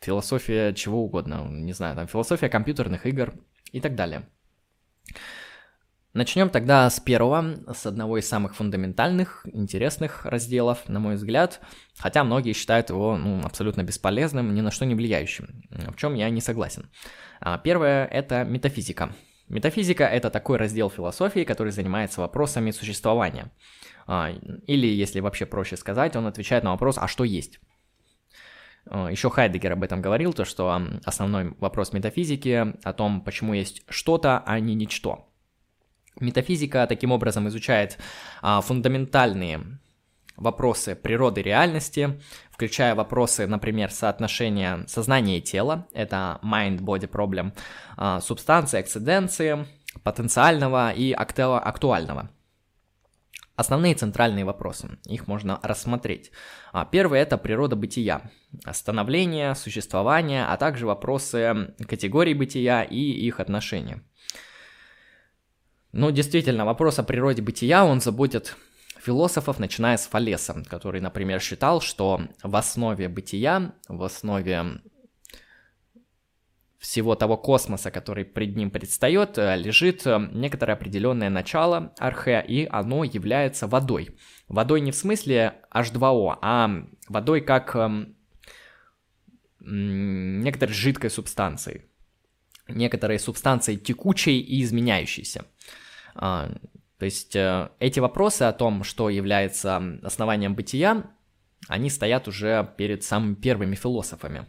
философия 0.00 0.72
чего 0.74 1.02
угодно, 1.02 1.46
не 1.48 1.72
знаю, 1.72 1.96
там 1.96 2.06
философия 2.06 2.48
компьютерных 2.48 3.06
игр 3.06 3.34
и 3.72 3.80
так 3.80 3.94
далее. 3.94 4.28
Начнем 6.14 6.48
тогда 6.48 6.88
с 6.88 7.00
первого, 7.00 7.58
с 7.72 7.84
одного 7.84 8.18
из 8.18 8.26
самых 8.26 8.56
фундаментальных, 8.56 9.46
интересных 9.52 10.24
разделов, 10.24 10.88
на 10.88 11.00
мой 11.00 11.16
взгляд, 11.16 11.60
хотя 11.96 12.24
многие 12.24 12.54
считают 12.54 12.88
его 12.88 13.16
ну, 13.16 13.42
абсолютно 13.44 13.82
бесполезным, 13.82 14.54
ни 14.54 14.60
на 14.62 14.70
что 14.70 14.86
не 14.86 14.94
влияющим, 14.94 15.62
в 15.70 15.96
чем 15.96 16.14
я 16.14 16.30
не 16.30 16.40
согласен. 16.40 16.90
А, 17.40 17.58
первое– 17.58 18.06
это 18.10 18.42
метафизика. 18.44 19.14
Метафизика– 19.48 20.04
это 20.04 20.30
такой 20.30 20.56
раздел 20.56 20.90
философии, 20.90 21.44
который 21.44 21.72
занимается 21.72 22.20
вопросами 22.20 22.70
существования. 22.70 23.52
А, 24.06 24.30
или, 24.66 24.86
если 24.86 25.20
вообще 25.20 25.44
проще 25.44 25.76
сказать, 25.76 26.16
он 26.16 26.26
отвечает 26.26 26.64
на 26.64 26.70
вопрос 26.70 26.96
«а 26.98 27.06
что 27.06 27.24
есть?». 27.24 27.60
Э, 28.90 29.08
Еще 29.10 29.30
Хайдегер 29.30 29.72
об 29.72 29.82
этом 29.82 30.00
говорил, 30.00 30.32
то 30.32 30.44
что 30.44 30.80
основной 31.04 31.54
вопрос 31.58 31.92
метафизики 31.92 32.74
о 32.82 32.92
том, 32.92 33.20
почему 33.20 33.54
есть 33.54 33.82
что-то, 33.88 34.42
а 34.46 34.60
не 34.60 34.74
ничто. 34.74 35.28
Метафизика 36.20 36.86
таким 36.88 37.12
образом 37.12 37.46
изучает 37.48 37.98
а, 38.42 38.60
фундаментальные 38.60 39.78
вопросы 40.36 40.96
природы 40.96 41.42
реальности, 41.42 42.20
включая 42.50 42.94
вопросы, 42.94 43.46
например, 43.46 43.90
соотношения 43.92 44.84
сознания 44.88 45.38
и 45.38 45.42
тела, 45.42 45.86
это 45.92 46.40
mind-body 46.42 47.08
problem, 47.08 47.52
а, 47.96 48.20
субстанции, 48.20 48.80
эксциденции, 48.80 49.66
потенциального 50.02 50.90
и 50.90 51.12
актуального. 51.12 52.30
Основные 53.58 53.96
центральные 53.96 54.44
вопросы, 54.44 55.00
их 55.04 55.26
можно 55.26 55.58
рассмотреть. 55.64 56.30
А, 56.72 56.84
первый– 56.84 57.18
это 57.20 57.36
природа 57.36 57.74
бытия, 57.74 58.30
становление, 58.72 59.56
существование, 59.56 60.44
а 60.44 60.56
также 60.56 60.86
вопросы 60.86 61.74
категорий 61.88 62.34
бытия 62.34 62.84
и 62.84 62.96
их 62.96 63.40
отношения. 63.40 64.04
Ну, 65.90 66.12
действительно, 66.12 66.64
вопрос 66.66 67.00
о 67.00 67.02
природе 67.02 67.42
бытия, 67.42 67.84
он 67.84 68.00
заботит 68.00 68.54
философов, 69.02 69.58
начиная 69.58 69.96
с 69.96 70.06
Фалеса, 70.06 70.62
который, 70.70 71.00
например, 71.00 71.40
считал, 71.40 71.80
что 71.80 72.20
в 72.44 72.54
основе 72.54 73.08
бытия, 73.08 73.74
в 73.88 74.04
основе 74.04 74.82
всего 76.78 77.16
того 77.16 77.36
космоса, 77.36 77.90
который 77.90 78.24
пред 78.24 78.56
ним 78.56 78.70
предстает, 78.70 79.36
э, 79.36 79.56
лежит 79.56 80.06
э, 80.06 80.28
некоторое 80.32 80.74
определенное 80.74 81.28
начало 81.28 81.92
архе, 81.98 82.44
и 82.46 82.68
оно 82.70 83.04
является 83.04 83.66
водой. 83.66 84.16
Водой 84.48 84.80
не 84.80 84.92
в 84.92 84.96
смысле 84.96 85.56
H2O, 85.74 86.38
а 86.40 86.84
водой 87.08 87.40
как 87.40 87.74
эм, 87.74 88.16
некоторой 89.60 90.74
жидкой 90.74 91.10
субстанции. 91.10 91.84
Некоторой 92.68 93.18
субстанции 93.18 93.76
текучей 93.76 94.38
и 94.38 94.62
изменяющейся. 94.62 95.46
А, 96.14 96.50
то 96.98 97.04
есть 97.04 97.34
э, 97.34 97.70
эти 97.80 97.98
вопросы 97.98 98.42
о 98.42 98.52
том, 98.52 98.84
что 98.84 99.10
является 99.10 99.98
основанием 100.02 100.54
бытия, 100.54 101.10
они 101.66 101.90
стоят 101.90 102.28
уже 102.28 102.72
перед 102.76 103.02
самыми 103.02 103.34
первыми 103.34 103.74
философами. 103.74 104.46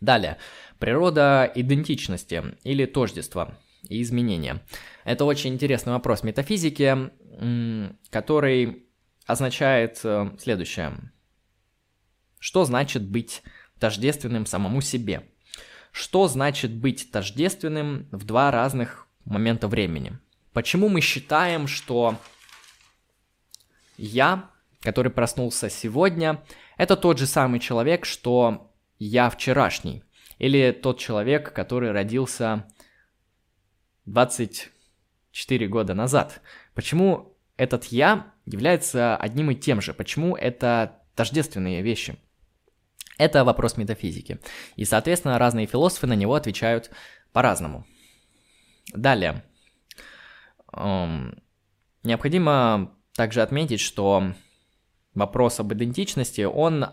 Далее, 0.00 0.36
природа 0.78 1.50
идентичности 1.54 2.56
или 2.64 2.84
тождества 2.86 3.58
и 3.88 4.02
изменения. 4.02 4.62
Это 5.04 5.24
очень 5.24 5.54
интересный 5.54 5.92
вопрос 5.92 6.22
метафизики, 6.22 7.10
который 8.10 8.86
означает 9.26 10.00
э, 10.04 10.30
следующее. 10.38 11.12
Что 12.38 12.64
значит 12.64 13.02
быть 13.08 13.42
тождественным 13.78 14.46
самому 14.46 14.80
себе? 14.80 15.28
Что 15.92 16.28
значит 16.28 16.72
быть 16.72 17.10
тождественным 17.10 18.08
в 18.12 18.24
два 18.24 18.50
разных 18.50 19.08
момента 19.24 19.68
времени? 19.68 20.18
Почему 20.52 20.88
мы 20.88 21.00
считаем, 21.00 21.66
что 21.66 22.18
я, 23.98 24.50
который 24.80 25.10
проснулся 25.10 25.68
сегодня, 25.68 26.42
это 26.76 26.96
тот 26.96 27.18
же 27.18 27.26
самый 27.26 27.60
человек, 27.60 28.04
что 28.04 28.72
я 28.98 29.28
вчерашний, 29.28 30.02
или 30.38 30.72
тот 30.72 30.98
человек, 30.98 31.52
который 31.52 31.92
родился 31.92 32.66
24 34.06 35.68
года 35.68 35.94
назад. 35.94 36.40
Почему 36.74 37.36
этот 37.56 37.84
я 37.86 38.32
является 38.44 39.16
одним 39.16 39.50
и 39.50 39.54
тем 39.54 39.80
же? 39.80 39.94
Почему 39.94 40.36
это 40.36 41.02
тождественные 41.14 41.82
вещи? 41.82 42.16
Это 43.18 43.44
вопрос 43.44 43.76
метафизики. 43.76 44.40
И, 44.76 44.84
соответственно, 44.84 45.38
разные 45.38 45.66
философы 45.66 46.06
на 46.06 46.14
него 46.14 46.34
отвечают 46.34 46.90
по-разному. 47.32 47.86
Далее. 48.92 49.42
Эм, 50.72 51.42
необходимо 52.02 52.94
также 53.14 53.40
отметить, 53.40 53.80
что 53.80 54.34
вопрос 55.14 55.58
об 55.60 55.72
идентичности, 55.72 56.42
он 56.42 56.86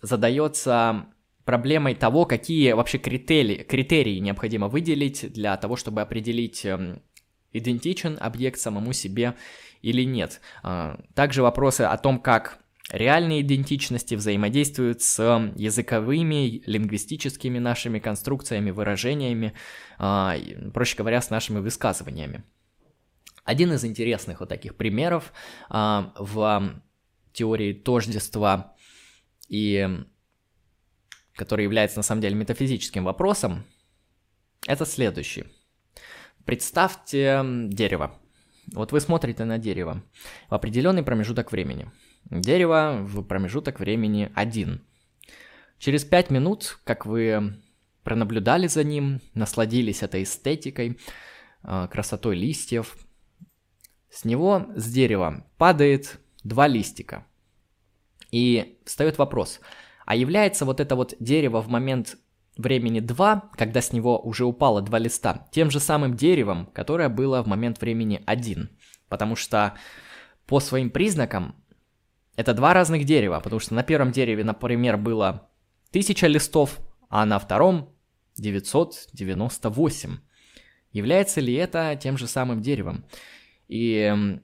задается 0.00 1.06
проблемой 1.44 1.94
того, 1.94 2.24
какие 2.24 2.72
вообще 2.72 2.98
критерии, 2.98 3.62
критерии 3.62 4.18
необходимо 4.18 4.68
выделить 4.68 5.32
для 5.32 5.56
того, 5.56 5.76
чтобы 5.76 6.00
определить, 6.00 6.64
эм, 6.64 7.02
идентичен 7.52 8.16
объект 8.20 8.58
самому 8.58 8.92
себе 8.92 9.34
или 9.82 10.02
нет. 10.04 10.40
А, 10.62 11.00
также 11.14 11.42
вопросы 11.42 11.82
о 11.82 11.96
том, 11.98 12.20
как 12.20 12.58
реальные 12.90 13.42
идентичности 13.42 14.14
взаимодействуют 14.14 15.02
с 15.02 15.52
языковыми, 15.56 16.62
лингвистическими 16.66 17.58
нашими 17.58 17.98
конструкциями, 17.98 18.70
выражениями, 18.70 19.54
а, 19.98 20.36
проще 20.72 20.96
говоря, 20.96 21.20
с 21.20 21.30
нашими 21.30 21.58
высказываниями. 21.58 22.44
Один 23.44 23.72
из 23.72 23.84
интересных 23.84 24.40
вот 24.40 24.48
таких 24.48 24.76
примеров 24.76 25.32
а, 25.68 26.12
в 26.16 26.82
теории 27.32 27.72
тождества 27.72 28.76
и 29.48 29.88
который 31.34 31.64
является 31.64 31.98
на 31.98 32.02
самом 32.02 32.20
деле 32.20 32.34
метафизическим 32.34 33.04
вопросом, 33.04 33.64
это 34.66 34.86
следующий. 34.86 35.44
Представьте 36.44 37.42
дерево. 37.68 38.18
Вот 38.72 38.92
вы 38.92 39.00
смотрите 39.00 39.44
на 39.44 39.58
дерево 39.58 40.02
в 40.48 40.54
определенный 40.54 41.02
промежуток 41.02 41.52
времени. 41.52 41.90
Дерево 42.30 42.98
в 43.00 43.22
промежуток 43.22 43.80
времени 43.80 44.30
один. 44.34 44.82
Через 45.78 46.04
пять 46.04 46.30
минут, 46.30 46.78
как 46.84 47.06
вы 47.06 47.60
пронаблюдали 48.04 48.68
за 48.68 48.84
ним, 48.84 49.20
насладились 49.34 50.02
этой 50.02 50.22
эстетикой, 50.22 50.98
а, 51.62 51.88
красотой 51.88 52.36
листьев, 52.36 52.96
С 54.10 54.26
него, 54.26 54.66
с 54.76 54.92
дерева, 54.92 55.46
падает 55.56 56.20
два 56.44 56.68
листика. 56.68 57.26
И 58.30 58.78
встает 58.84 59.16
вопрос, 59.16 59.60
а 60.06 60.14
является 60.16 60.64
вот 60.64 60.80
это 60.80 60.96
вот 60.96 61.14
дерево 61.20 61.60
в 61.60 61.68
момент 61.68 62.16
времени 62.56 63.00
2, 63.00 63.50
когда 63.56 63.80
с 63.80 63.92
него 63.92 64.18
уже 64.18 64.44
упало 64.44 64.82
два 64.82 64.98
листа, 64.98 65.48
тем 65.52 65.70
же 65.70 65.80
самым 65.80 66.16
деревом, 66.16 66.66
которое 66.66 67.08
было 67.08 67.42
в 67.42 67.46
момент 67.46 67.80
времени 67.80 68.22
1. 68.26 68.70
Потому 69.08 69.36
что 69.36 69.74
по 70.46 70.60
своим 70.60 70.90
признакам 70.90 71.56
это 72.36 72.54
два 72.54 72.74
разных 72.74 73.04
дерева, 73.04 73.40
потому 73.40 73.60
что 73.60 73.74
на 73.74 73.82
первом 73.82 74.12
дереве, 74.12 74.44
например, 74.44 74.96
было 74.96 75.50
1000 75.90 76.26
листов, 76.26 76.80
а 77.08 77.24
на 77.26 77.38
втором 77.38 77.94
998. 78.36 80.18
Является 80.92 81.40
ли 81.40 81.54
это 81.54 81.98
тем 82.00 82.18
же 82.18 82.26
самым 82.26 82.60
деревом? 82.60 83.04
И 83.68 84.38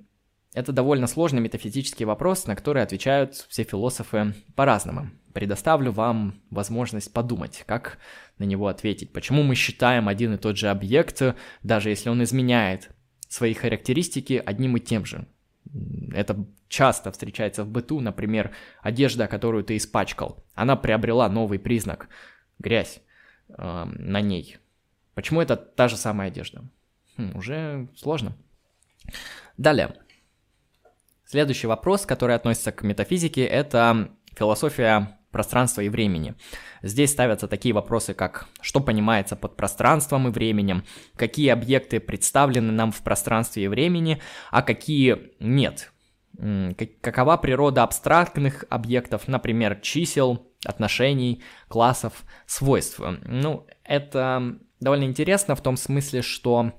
это 0.54 0.72
довольно 0.72 1.06
сложный 1.06 1.40
метафизический 1.40 2.04
вопрос, 2.04 2.46
на 2.46 2.56
который 2.56 2.82
отвечают 2.82 3.34
все 3.34 3.64
философы 3.64 4.34
по-разному. 4.54 5.10
Предоставлю 5.34 5.92
вам 5.92 6.40
возможность 6.50 7.12
подумать, 7.12 7.64
как 7.66 7.98
на 8.38 8.44
него 8.44 8.68
ответить. 8.68 9.12
Почему 9.12 9.42
мы 9.42 9.54
считаем 9.54 10.08
один 10.08 10.34
и 10.34 10.38
тот 10.38 10.56
же 10.56 10.68
объект, 10.68 11.22
даже 11.62 11.90
если 11.90 12.08
он 12.08 12.22
изменяет 12.22 12.90
свои 13.28 13.54
характеристики 13.54 14.42
одним 14.44 14.76
и 14.76 14.80
тем 14.80 15.04
же? 15.04 15.26
Это 16.12 16.46
часто 16.68 17.12
встречается 17.12 17.62
в 17.62 17.68
быту, 17.68 18.00
например, 18.00 18.52
одежда, 18.80 19.26
которую 19.26 19.64
ты 19.64 19.76
испачкал, 19.76 20.44
она 20.54 20.76
приобрела 20.76 21.28
новый 21.28 21.58
признак– 21.58 22.08
грязь 22.58 23.00
э, 23.48 23.84
на 23.84 24.20
ней. 24.20 24.58
Почему 25.14 25.40
это 25.40 25.56
та 25.56 25.88
же 25.88 25.96
самая 25.96 26.28
одежда? 26.28 26.64
Хм, 27.16 27.36
уже 27.36 27.88
сложно. 27.96 28.36
Далее. 29.56 29.94
Следующий 31.30 31.66
вопрос, 31.66 32.06
который 32.06 32.34
относится 32.36 32.72
к 32.72 32.82
метафизике, 32.82 33.44
это 33.44 34.08
философия 34.34 35.18
пространства 35.30 35.82
и 35.82 35.90
времени. 35.90 36.36
Здесь 36.80 37.10
ставятся 37.10 37.48
такие 37.48 37.74
вопросы, 37.74 38.14
как 38.14 38.46
что 38.62 38.80
понимается 38.80 39.36
под 39.36 39.54
пространством 39.54 40.28
и 40.28 40.30
временем, 40.30 40.84
какие 41.16 41.50
объекты 41.50 42.00
представлены 42.00 42.72
нам 42.72 42.92
в 42.92 43.02
пространстве 43.02 43.64
и 43.64 43.68
времени, 43.68 44.22
а 44.50 44.62
какие 44.62 45.32
нет. 45.38 45.92
Какова 47.02 47.36
природа 47.36 47.82
абстрактных 47.82 48.64
объектов, 48.70 49.28
например, 49.28 49.80
чисел, 49.82 50.50
отношений, 50.64 51.42
классов, 51.68 52.24
свойств. 52.46 53.02
Ну, 53.26 53.66
это 53.84 54.56
довольно 54.80 55.04
интересно 55.04 55.54
в 55.56 55.60
том 55.60 55.76
смысле, 55.76 56.22
что 56.22 56.72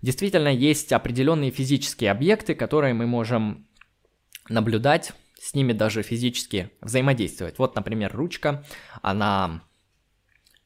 действительно 0.00 0.48
есть 0.48 0.92
определенные 0.92 1.52
физические 1.52 2.10
объекты, 2.10 2.56
которые 2.56 2.94
мы 2.94 3.06
можем 3.06 3.68
наблюдать, 4.48 5.12
с 5.40 5.54
ними 5.54 5.72
даже 5.72 6.02
физически 6.02 6.70
взаимодействовать. 6.80 7.58
Вот, 7.58 7.74
например, 7.74 8.14
ручка, 8.14 8.64
она 9.02 9.62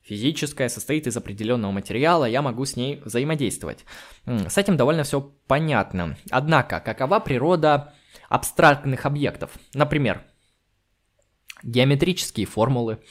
физическая, 0.03 0.69
состоит 0.69 1.07
из 1.07 1.17
определенного 1.17 1.73
материала, 1.73 2.27
я 2.27 2.43
могу 2.43 2.65
с 2.65 2.77
ней 2.77 3.01
взаимодействовать. 3.05 3.85
С 4.25 4.57
этим 4.57 4.77
довольно 4.77 5.03
все 5.03 5.21
понятно. 5.47 6.17
Однако, 6.31 6.81
какова 6.81 7.19
природа 7.21 7.95
абстрактных 8.29 9.05
объектов? 9.05 9.51
Например, 9.75 10.25
геометрические 11.63 12.47
формулы, 12.47 13.03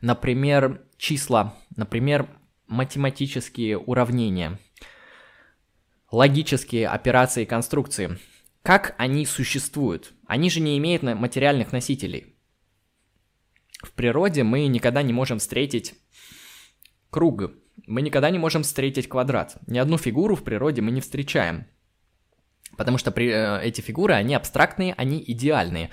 например, 0.00 0.82
числа, 0.98 1.56
например, 1.76 2.28
математические 2.66 3.78
уравнения, 3.78 4.58
логические 6.10 6.88
операции 6.88 7.44
и 7.44 7.46
конструкции. 7.46 8.18
Как 8.62 8.94
они 8.96 9.26
существуют? 9.26 10.12
Они 10.26 10.48
же 10.48 10.60
не 10.60 10.78
имеют 10.78 11.02
материальных 11.02 11.72
носителей. 11.72 12.36
В 13.82 13.90
природе 13.92 14.44
мы 14.44 14.66
никогда 14.66 15.02
не 15.02 15.12
можем 15.12 15.40
встретить 15.40 15.94
круг, 17.10 17.52
мы 17.86 18.02
никогда 18.02 18.30
не 18.30 18.38
можем 18.38 18.62
встретить 18.62 19.08
квадрат. 19.08 19.56
Ни 19.66 19.78
одну 19.78 19.98
фигуру 19.98 20.36
в 20.36 20.44
природе 20.44 20.80
мы 20.82 20.92
не 20.92 21.00
встречаем. 21.00 21.66
Потому 22.76 22.98
что 22.98 23.10
при, 23.10 23.28
э, 23.28 23.62
эти 23.62 23.80
фигуры, 23.80 24.14
они 24.14 24.34
абстрактные, 24.34 24.94
они 24.94 25.22
идеальные. 25.26 25.90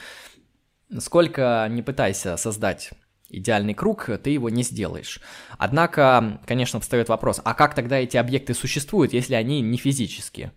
Сколько 0.99 1.67
не 1.70 1.82
пытайся 1.82 2.38
создать 2.38 2.91
идеальный 3.30 3.74
круг, 3.74 4.09
ты 4.24 4.30
его 4.30 4.49
не 4.49 4.63
сделаешь. 4.63 5.20
Однако, 5.57 6.41
конечно, 6.45 6.80
встает 6.80 7.09
вопрос, 7.09 7.41
а 7.43 7.53
как 7.53 7.76
тогда 7.76 7.97
эти 7.97 8.17
объекты 8.17 8.53
существуют, 8.53 9.13
если 9.13 9.34
они 9.36 9.61
не 9.61 9.78
физические? 9.78 10.53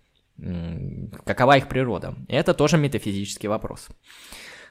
Какова 1.25 1.57
их 1.57 1.69
природа? 1.69 2.17
Это 2.29 2.55
тоже 2.55 2.79
метафизический 2.79 3.49
вопрос. 3.49 3.89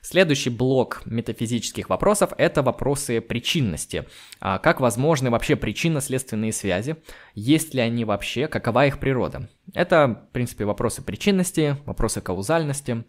Следующий 0.04 0.50
блок 0.50 1.04
метафизических 1.06 1.88
вопросов– 1.90 2.34
это 2.38 2.64
вопросы 2.64 3.22
причинности. 3.22 4.08
А 4.40 4.58
как 4.58 4.82
возможны 4.82 5.30
вообще 5.30 5.56
причинно-следственные 5.56 6.54
связи? 6.54 6.96
Есть 7.36 7.76
ли 7.76 7.82
они 7.82 8.04
вообще? 8.04 8.48
Какова 8.48 8.88
их 8.88 9.00
природа? 9.00 9.48
Это, 9.76 10.26
в 10.30 10.34
принципе, 10.34 10.66
вопросы 10.66 11.04
причинности, 11.04 11.78
вопросы 11.86 12.20
каузальности, 12.20 13.04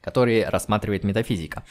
которые 0.00 0.48
рассматривает 0.48 1.04
метафизика. 1.04 1.64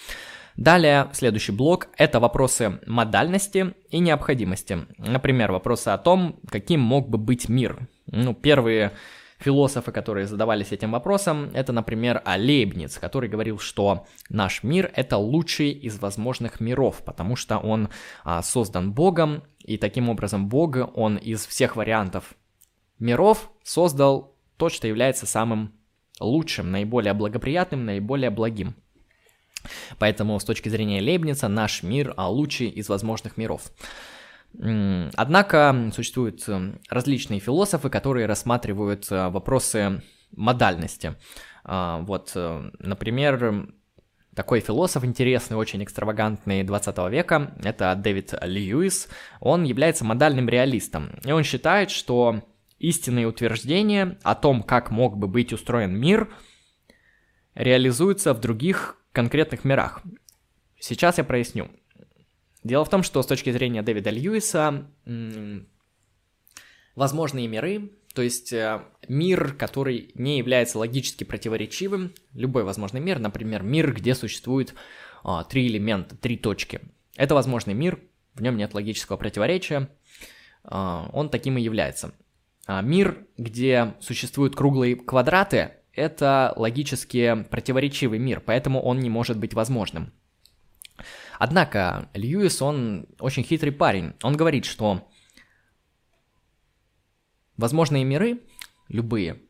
Далее, 0.56 1.10
следующий 1.14 1.52
блок– 1.52 1.88
это 1.98 2.20
вопросы 2.20 2.80
модальности 2.86 3.74
и 3.90 3.98
необходимости. 3.98 4.78
Например, 5.00 5.52
вопросы 5.52 5.90
о 5.90 5.98
том, 5.98 6.40
каким 6.50 6.82
мог 6.82 7.10
бы 7.10 7.18
быть 7.18 7.50
мир. 7.50 7.88
Ну, 8.06 8.36
первые 8.36 8.92
философы, 9.40 9.92
которые 9.92 10.28
задавались 10.28 10.72
этим 10.72 10.92
вопросом, 10.92 11.52
это, 11.54 11.74
например, 11.74 12.22
Лейбниц, 12.26 12.98
который 12.98 13.30
говорил, 13.30 13.60
что 13.60 14.06
наш 14.30 14.64
мир– 14.64 14.92
это 14.96 15.18
лучший 15.18 15.72
из 15.72 16.00
возможных 16.00 16.60
миров, 16.60 17.04
потому 17.06 17.36
что 17.36 17.58
он 17.58 17.90
а, 18.24 18.42
создан 18.42 18.94
Богом, 18.94 19.44
и 19.60 19.78
таким 19.78 20.10
образом 20.10 20.48
Бог, 20.48 20.78
он 20.96 21.18
из 21.18 21.46
всех 21.46 21.76
вариантов 21.76 22.36
миров 23.00 23.52
создал 23.64 24.36
то, 24.58 24.70
что 24.70 24.88
является 24.88 25.26
самым 25.26 25.74
лучшим, 26.20 26.72
наиболее 26.72 27.14
благоприятным, 27.14 27.86
наиболее 27.86 28.30
благим. 28.30 28.76
Поэтому 30.00 30.40
с 30.40 30.44
точки 30.44 30.70
зрения 30.70 31.02
Лейбница 31.02 31.48
наш 31.48 31.84
мир 31.84 32.14
а, 32.18 32.30
лучший 32.30 32.70
из 32.70 32.90
возможных 32.90 33.38
миров. 33.38 33.64
Однако 34.58 35.92
существуют 35.94 36.44
э, 36.48 36.74
различные 36.90 37.40
философы, 37.40 37.90
которые 37.90 38.26
рассматривают 38.26 39.12
э, 39.12 39.30
вопросы 39.30 40.02
модальности. 40.32 41.16
А, 41.64 42.00
вот, 42.00 42.32
э, 42.36 42.72
например, 42.80 43.68
такой 44.36 44.60
философ 44.60 45.04
интересный, 45.04 45.58
очень 45.58 45.84
экстравагантный 45.84 46.64
20 46.64 46.98
века, 47.10 47.56
это 47.64 47.96
Дэвид 47.96 48.34
Льюис, 48.42 49.08
он 49.40 49.64
является 49.64 50.06
модальным 50.06 50.48
реалистом. 50.48 51.20
И 51.24 51.32
он 51.32 51.44
считает, 51.44 51.90
что 51.90 52.44
истинные 52.78 53.28
утверждения 53.28 54.18
о 54.24 54.36
том, 54.36 54.64
как 54.64 54.92
мог 54.92 55.18
бы 55.18 55.28
быть 55.28 55.54
устроен 55.54 55.98
мир, 55.98 56.30
реализуются 57.56 58.34
в 58.34 58.42
других 58.42 58.98
конкретных 59.12 59.64
мирах. 59.64 60.02
Сейчас 60.80 61.18
я 61.18 61.24
проясню. 61.24 61.70
Дело 62.66 62.84
в 62.84 62.90
том, 62.90 63.04
что 63.04 63.22
с 63.22 63.28
точки 63.28 63.52
зрения 63.52 63.84
Дэвида 63.84 64.10
Льюиса, 64.10 64.88
возможные 66.96 67.48
миры, 67.48 67.92
то 68.16 68.24
есть 68.24 68.52
э, 68.54 68.82
мир, 69.08 69.54
который 69.54 70.10
не 70.16 70.40
является 70.40 70.80
логически 70.80 71.26
противоречивым, 71.26 72.14
любой 72.34 72.64
возможный 72.64 73.02
мир, 73.02 73.20
например, 73.20 73.62
мир, 73.62 73.94
где 73.94 74.16
существует 74.16 74.74
а, 75.24 75.44
три 75.44 75.68
элемента, 75.68 76.16
три 76.16 76.38
точки. 76.38 76.80
Это 77.16 77.36
возможный 77.36 77.76
мир, 77.76 78.00
в 78.34 78.42
нем 78.42 78.58
нет 78.58 78.74
логического 78.74 79.18
противоречия, 79.18 79.90
а, 80.64 81.08
он 81.14 81.30
таким 81.30 81.60
и 81.60 81.62
является. 81.62 82.16
А 82.66 82.82
мир, 82.82 83.28
где 83.38 83.94
существуют 84.00 84.56
круглые 84.56 84.96
квадраты, 84.96 85.74
это 85.94 86.52
логически 86.56 87.46
противоречивый 87.52 88.18
мир, 88.18 88.42
поэтому 88.44 88.82
он 88.82 89.02
не 89.02 89.12
может 89.12 89.38
быть 89.38 89.54
возможным. 89.54 90.14
Однако 91.40 92.10
Льюис, 92.14 92.62
он 92.62 93.08
очень 93.20 93.44
хитрый 93.44 93.72
парень. 93.72 94.14
Он 94.24 94.36
говорит, 94.36 94.66
что 94.66 95.08
возможные 97.58 98.04
миры, 98.04 98.42
любые, 98.88 99.42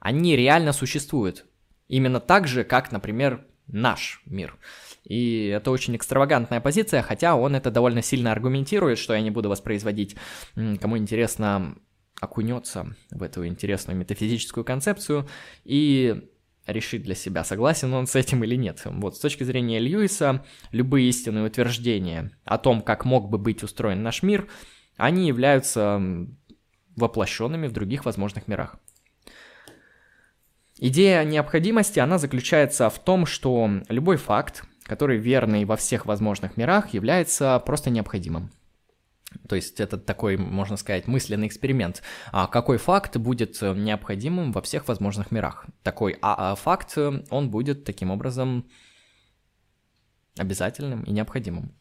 они 0.00 0.36
реально 0.36 0.72
существуют. 0.72 1.46
Именно 1.88 2.20
так 2.20 2.46
же, 2.46 2.64
как, 2.64 2.92
например, 2.92 3.46
наш 3.66 4.22
мир. 4.26 4.56
И 5.04 5.46
это 5.46 5.70
очень 5.70 5.96
экстравагантная 5.96 6.60
позиция, 6.60 7.02
хотя 7.02 7.34
он 7.34 7.54
это 7.56 7.70
довольно 7.70 8.02
сильно 8.02 8.32
аргументирует, 8.32 8.98
что 8.98 9.14
я 9.14 9.20
не 9.20 9.30
буду 9.30 9.48
воспроизводить. 9.48 10.16
Кому 10.54 10.96
интересно, 10.96 11.76
окунется 12.20 12.94
в 13.10 13.22
эту 13.22 13.46
интересную 13.46 13.96
метафизическую 13.96 14.64
концепцию 14.64 15.28
и 15.64 16.29
решить 16.72 17.02
для 17.02 17.14
себя, 17.14 17.44
согласен 17.44 17.92
он 17.94 18.06
с 18.06 18.16
этим 18.16 18.44
или 18.44 18.54
нет. 18.56 18.82
Вот, 18.84 19.16
с 19.16 19.20
точки 19.20 19.44
зрения 19.44 19.78
Льюиса, 19.78 20.44
любые 20.72 21.08
истинные 21.08 21.44
утверждения 21.44 22.30
о 22.44 22.58
том, 22.58 22.82
как 22.82 23.04
мог 23.04 23.28
бы 23.28 23.38
быть 23.38 23.62
устроен 23.62 24.02
наш 24.02 24.22
мир, 24.22 24.48
они 24.96 25.26
являются 25.26 26.00
воплощенными 26.96 27.66
в 27.66 27.72
других 27.72 28.04
возможных 28.04 28.48
мирах. 28.48 28.76
Идея 30.78 31.24
необходимости, 31.24 31.98
она 31.98 32.18
заключается 32.18 32.88
в 32.88 32.98
том, 32.98 33.26
что 33.26 33.70
любой 33.88 34.16
факт, 34.16 34.64
который 34.84 35.18
верный 35.18 35.64
во 35.64 35.76
всех 35.76 36.06
возможных 36.06 36.56
мирах, 36.56 36.94
является 36.94 37.62
просто 37.64 37.90
необходимым. 37.90 38.50
То 39.48 39.56
есть 39.56 39.80
это 39.80 39.98
такой, 39.98 40.36
можно 40.36 40.76
сказать, 40.76 41.06
мысленный 41.06 41.46
эксперимент. 41.46 42.02
А 42.32 42.46
какой 42.46 42.78
факт 42.78 43.16
будет 43.16 43.60
необходимым 43.62 44.52
во 44.52 44.62
всех 44.62 44.88
возможных 44.88 45.30
мирах? 45.30 45.66
Такой 45.82 46.16
а, 46.20 46.52
а 46.52 46.54
факт, 46.54 46.96
он 47.30 47.50
будет 47.50 47.84
таким 47.84 48.10
образом 48.10 48.68
обязательным 50.38 51.02
и 51.04 51.12
необходимым. 51.12 51.74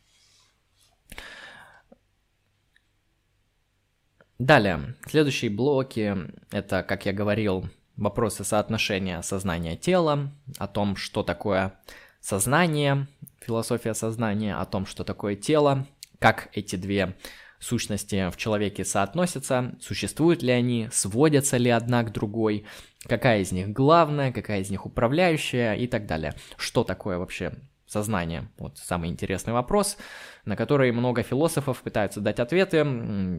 Далее, 4.38 4.96
следующие 5.06 5.52
блоки– 5.52 6.16
это, 6.52 6.82
как 6.82 7.06
я 7.06 7.12
говорил, 7.12 7.70
вопросы 7.98 8.46
соотношения 8.46 9.22
сознания-тела, 9.22 10.32
о 10.58 10.68
том, 10.68 10.96
что 10.96 11.24
такое 11.24 11.78
сознание, 12.22 13.08
философия 13.42 13.94
сознания, 13.94 14.56
о 14.56 14.66
том, 14.66 14.86
что 14.86 15.04
такое 15.04 15.36
тело, 15.36 15.86
как 16.20 16.50
эти 16.54 16.76
две 16.76 17.16
сущности 17.60 18.30
в 18.30 18.38
человеке 18.38 18.86
соотносятся, 18.86 19.76
существуют 19.82 20.42
ли 20.42 20.52
они, 20.52 20.90
сводятся 20.92 21.58
ли 21.58 21.70
одна 21.70 22.04
к 22.04 22.12
другой, 22.12 22.66
какая 23.06 23.42
из 23.42 23.52
них 23.52 23.70
главная, 23.70 24.32
какая 24.32 24.62
из 24.62 24.70
них 24.70 24.86
управляющая 24.86 25.74
и 25.74 25.88
так 25.88 26.06
далее. 26.06 26.34
Что 26.58 26.84
такое 26.84 27.18
вообще 27.18 27.54
сознание? 27.86 28.50
Вот 28.58 28.78
самый 28.78 29.10
интересный 29.10 29.54
вопрос, 29.54 29.98
на 30.46 30.56
который 30.56 30.92
много 30.92 31.24
философов 31.24 31.82
пытаются 31.82 32.22
дать 32.22 32.40
ответы, 32.40 32.80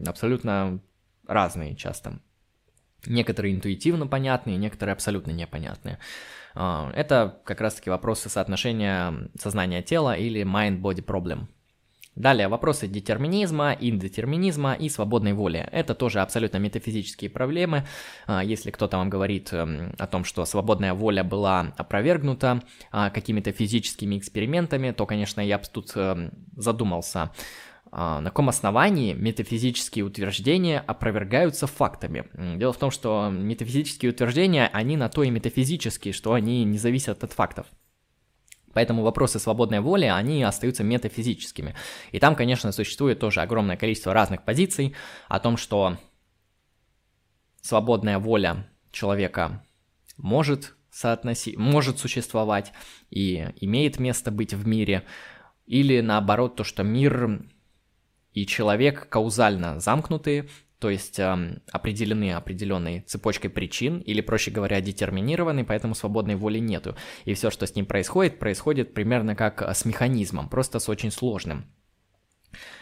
абсолютно 0.07 0.81
разные 1.27 1.75
часто. 1.75 2.19
Некоторые 3.07 3.55
интуитивно 3.55 4.05
понятные, 4.05 4.57
некоторые 4.57 4.93
абсолютно 4.93 5.31
непонятные. 5.31 5.97
А, 6.53 6.91
это 6.93 7.41
как 7.45 7.59
раз-таки 7.59 7.89
вопросы 7.89 8.29
соотношения 8.29 9.31
сознания-тела 9.39 10.15
или 10.15 10.43
mind-body 10.43 11.03
problem. 11.03 11.47
Далее 12.15 12.49
вопросы 12.49 12.87
детерминизма, 12.87 13.75
индетерминизма 13.79 14.73
и 14.73 14.89
свободной 14.89 15.31
воли. 15.31 15.69
Это 15.71 15.95
тоже 15.95 16.19
абсолютно 16.19 16.57
метафизические 16.57 17.29
проблемы. 17.29 17.85
А, 18.27 18.43
если 18.43 18.69
кто-то 18.69 18.97
вам 18.97 19.09
говорит 19.09 19.53
эм, 19.53 19.93
о 19.97 20.07
том, 20.07 20.25
что 20.25 20.43
свободная 20.43 20.93
воля 20.93 21.23
была 21.23 21.73
опровергнута 21.77 22.63
а, 22.91 23.11
какими-то 23.11 23.53
физическими 23.53 24.17
экспериментами, 24.17 24.91
то, 24.91 25.05
конечно, 25.05 25.39
я 25.39 25.57
бы 25.57 25.63
тут 25.71 25.93
эм, 25.95 26.31
задумался, 26.57 27.31
а, 27.93 28.19
на 28.19 28.29
каком 28.29 28.49
основании 28.49 29.13
метафизические 29.13 30.03
утверждения 30.03 30.83
опровергаются 30.85 31.65
фактами? 31.65 32.25
Дело 32.57 32.73
в 32.73 32.77
том, 32.77 32.91
что 32.91 33.29
метафизические 33.31 34.11
утверждения, 34.11 34.69
они 34.73 34.97
на 34.97 35.07
то 35.07 35.23
и 35.23 35.29
метафизические, 35.29 36.13
что 36.13 36.33
они 36.33 36.65
не 36.65 36.77
зависят 36.77 37.23
от 37.23 37.31
фактов. 37.33 37.67
Поэтому 38.73 39.03
вопросы 39.03 39.39
свободной 39.39 39.79
воли, 39.79 40.05
они 40.05 40.43
остаются 40.43 40.83
метафизическими. 40.83 41.75
И 42.11 42.19
там, 42.19 42.35
конечно, 42.35 42.71
существует 42.71 43.19
тоже 43.19 43.41
огромное 43.41 43.77
количество 43.77 44.13
разных 44.13 44.43
позиций 44.43 44.95
о 45.27 45.39
том, 45.39 45.57
что 45.57 45.97
свободная 47.61 48.19
воля 48.19 48.67
человека 48.91 49.63
может 50.17 50.75
соотносить, 50.89 51.57
может 51.57 51.99
существовать 51.99 52.73
и 53.09 53.49
имеет 53.61 53.99
место 53.99 54.31
быть 54.31 54.53
в 54.53 54.67
мире, 54.67 55.03
или 55.65 56.01
наоборот, 56.01 56.55
то, 56.57 56.63
что 56.63 56.83
мир 56.83 57.45
и 58.33 58.45
человек 58.45 59.07
каузально 59.09 59.79
замкнутые, 59.79 60.49
то 60.81 60.89
есть 60.89 61.19
э, 61.19 61.61
определены 61.71 62.33
определенной 62.33 63.01
цепочкой 63.01 63.51
причин, 63.51 63.99
или, 63.99 64.19
проще 64.19 64.49
говоря, 64.49 64.81
детерминированы, 64.81 65.63
поэтому 65.63 65.93
свободной 65.93 66.35
воли 66.35 66.57
нету. 66.57 66.95
И 67.25 67.35
все, 67.35 67.51
что 67.51 67.67
с 67.67 67.75
ним 67.75 67.85
происходит, 67.85 68.39
происходит 68.39 68.95
примерно 68.95 69.35
как 69.35 69.61
с 69.61 69.85
механизмом, 69.85 70.49
просто 70.49 70.79
с 70.79 70.89
очень 70.89 71.11
сложным. 71.11 71.65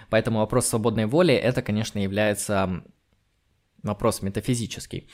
Поэтому 0.09 0.39
вопрос 0.39 0.67
свободной 0.67 1.07
воли, 1.07 1.33
это, 1.33 1.61
конечно, 1.61 1.99
является 1.99 2.83
вопрос 3.83 4.21
метафизический. 4.21 5.09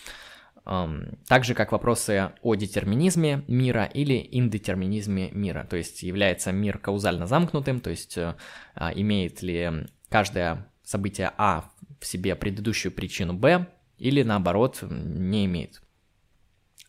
Так 0.64 1.44
же, 1.44 1.56
как 1.56 1.72
вопросы 1.72 2.34
о 2.44 2.56
детерминизме 2.56 3.44
мира 3.48 3.86
или 3.86 4.28
индетерминизме 4.32 5.32
мира. 5.32 5.66
То 5.68 5.76
есть 5.76 6.04
является 6.04 6.52
мир 6.52 6.78
каузально 6.78 7.26
замкнутым, 7.26 7.80
то 7.80 7.90
есть 7.92 8.18
э, 8.18 8.36
а, 8.74 8.92
имеет 8.92 9.44
ли 9.44 9.88
каждое 10.10 10.68
событие 10.86 11.32
А 11.38 11.70
себе 12.06 12.36
предыдущую 12.36 12.92
причину 12.92 13.34
Б, 13.34 13.68
или 13.98 14.24
наоборот 14.24 14.80
не 14.82 15.46
имеет. 15.46 15.82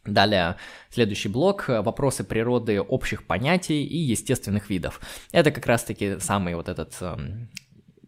Далее, 0.04 0.56
следующий 0.90 1.28
блок– 1.28 1.64
вопросы 1.68 2.22
природы 2.22 2.80
общих 2.80 3.26
понятий 3.26 3.84
и 3.84 3.98
естественных 3.98 4.70
видов. 4.70 5.00
Это 5.32 5.50
как 5.50 5.66
раз-таки 5.66 6.20
самый 6.20 6.54
вот 6.54 6.68
этот 6.68 6.96
эм, 7.00 7.48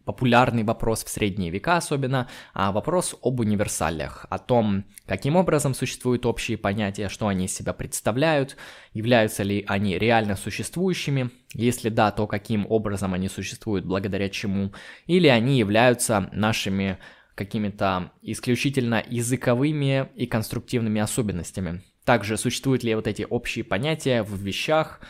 популярный 0.09 0.63
вопрос 0.63 1.03
в 1.03 1.09
средние 1.09 1.51
века 1.51 1.77
особенно, 1.77 2.27
а 2.55 2.71
вопрос 2.71 3.15
об 3.21 3.41
универсалиях, 3.41 4.25
о 4.31 4.39
том, 4.39 4.85
каким 5.05 5.35
образом 5.35 5.75
существуют 5.75 6.25
общие 6.25 6.57
понятия, 6.57 7.09
что 7.09 7.27
они 7.27 7.45
из 7.45 7.53
себя 7.53 7.73
представляют, 7.73 8.57
являются 8.91 9.43
ли 9.43 9.63
они 9.67 9.99
реально 9.99 10.35
существующими, 10.35 11.29
если 11.53 11.89
да, 11.89 12.09
то 12.09 12.25
каким 12.25 12.65
образом 12.67 13.13
они 13.13 13.29
существуют, 13.29 13.85
благодаря 13.85 14.29
чему, 14.29 14.73
или 15.05 15.27
они 15.27 15.59
являются 15.59 16.27
нашими 16.31 16.97
какими-то 17.35 18.11
исключительно 18.23 19.03
языковыми 19.07 20.09
и 20.15 20.25
конструктивными 20.25 21.01
особенностями. 21.01 21.83
Также 22.03 22.35
существуют 22.35 22.83
ли 22.83 22.95
вот 22.95 23.05
эти 23.05 23.27
общие 23.29 23.63
понятия 23.63 24.23
в 24.23 24.33
вещах, 24.41 25.01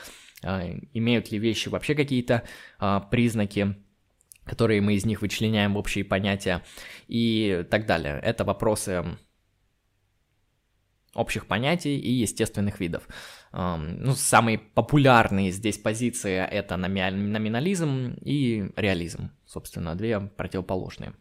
а, 0.44 0.62
имеют 0.94 1.32
ли 1.32 1.40
вещи 1.40 1.70
вообще 1.70 1.96
какие-то 1.96 2.44
а, 2.80 3.00
признаки, 3.00 3.78
которые 4.50 4.82
мы 4.82 4.96
из 4.96 5.06
них 5.06 5.22
вычленяем 5.22 5.78
общие 5.78 6.04
понятия 6.04 6.64
и 7.08 7.66
так 7.70 7.86
далее. 7.86 8.20
Это 8.24 8.44
вопросы 8.44 9.06
общих 11.14 11.48
понятий 11.48 12.00
и 12.00 12.12
естественных 12.12 12.80
видов. 12.80 13.08
Ну, 13.52 14.14
самые 14.16 14.58
популярные 14.58 15.52
здесь 15.52 15.78
позиции 15.78 16.38
это 16.38 16.78
номинализм 16.78 18.16
и 18.22 18.72
реализм, 18.76 19.32
собственно, 19.46 19.96
две 19.96 20.20
противоположные. 20.20 21.14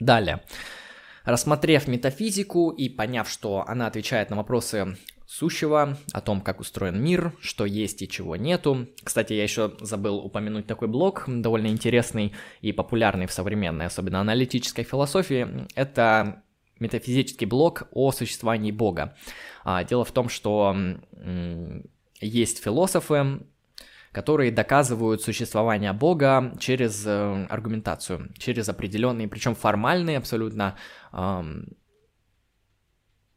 Далее. 0.00 0.42
Рассмотрев 1.24 1.86
метафизику 1.86 2.70
и 2.70 2.88
поняв, 2.88 3.28
что 3.28 3.64
она 3.68 3.86
отвечает 3.86 4.30
на 4.30 4.36
вопросы 4.36 4.96
сущего, 5.32 5.96
о 6.12 6.20
том, 6.20 6.42
как 6.42 6.60
устроен 6.60 7.02
мир, 7.02 7.32
что 7.40 7.64
есть 7.64 8.02
и 8.02 8.08
чего 8.08 8.36
нету. 8.36 8.86
Кстати, 9.02 9.32
я 9.32 9.42
еще 9.42 9.72
забыл 9.80 10.18
упомянуть 10.18 10.66
такой 10.66 10.88
блок, 10.88 11.24
довольно 11.26 11.68
интересный 11.68 12.34
и 12.60 12.72
популярный 12.72 13.26
в 13.26 13.32
современной, 13.32 13.86
особенно 13.86 14.20
аналитической 14.20 14.82
философии. 14.82 15.66
Это 15.74 16.42
метафизический 16.78 17.46
блок 17.46 17.88
о 17.92 18.12
существовании 18.12 18.72
Бога. 18.72 19.16
А, 19.64 19.84
дело 19.84 20.04
в 20.04 20.12
том, 20.12 20.28
что 20.28 20.76
есть 22.20 22.62
философы, 22.62 23.40
которые 24.12 24.52
доказывают 24.52 25.22
существование 25.22 25.94
Бога 25.94 26.54
через 26.60 27.06
э, 27.06 27.46
аргументацию, 27.48 28.28
через 28.36 28.68
определенные, 28.68 29.26
причем 29.26 29.54
формальные 29.54 30.18
абсолютно 30.18 30.76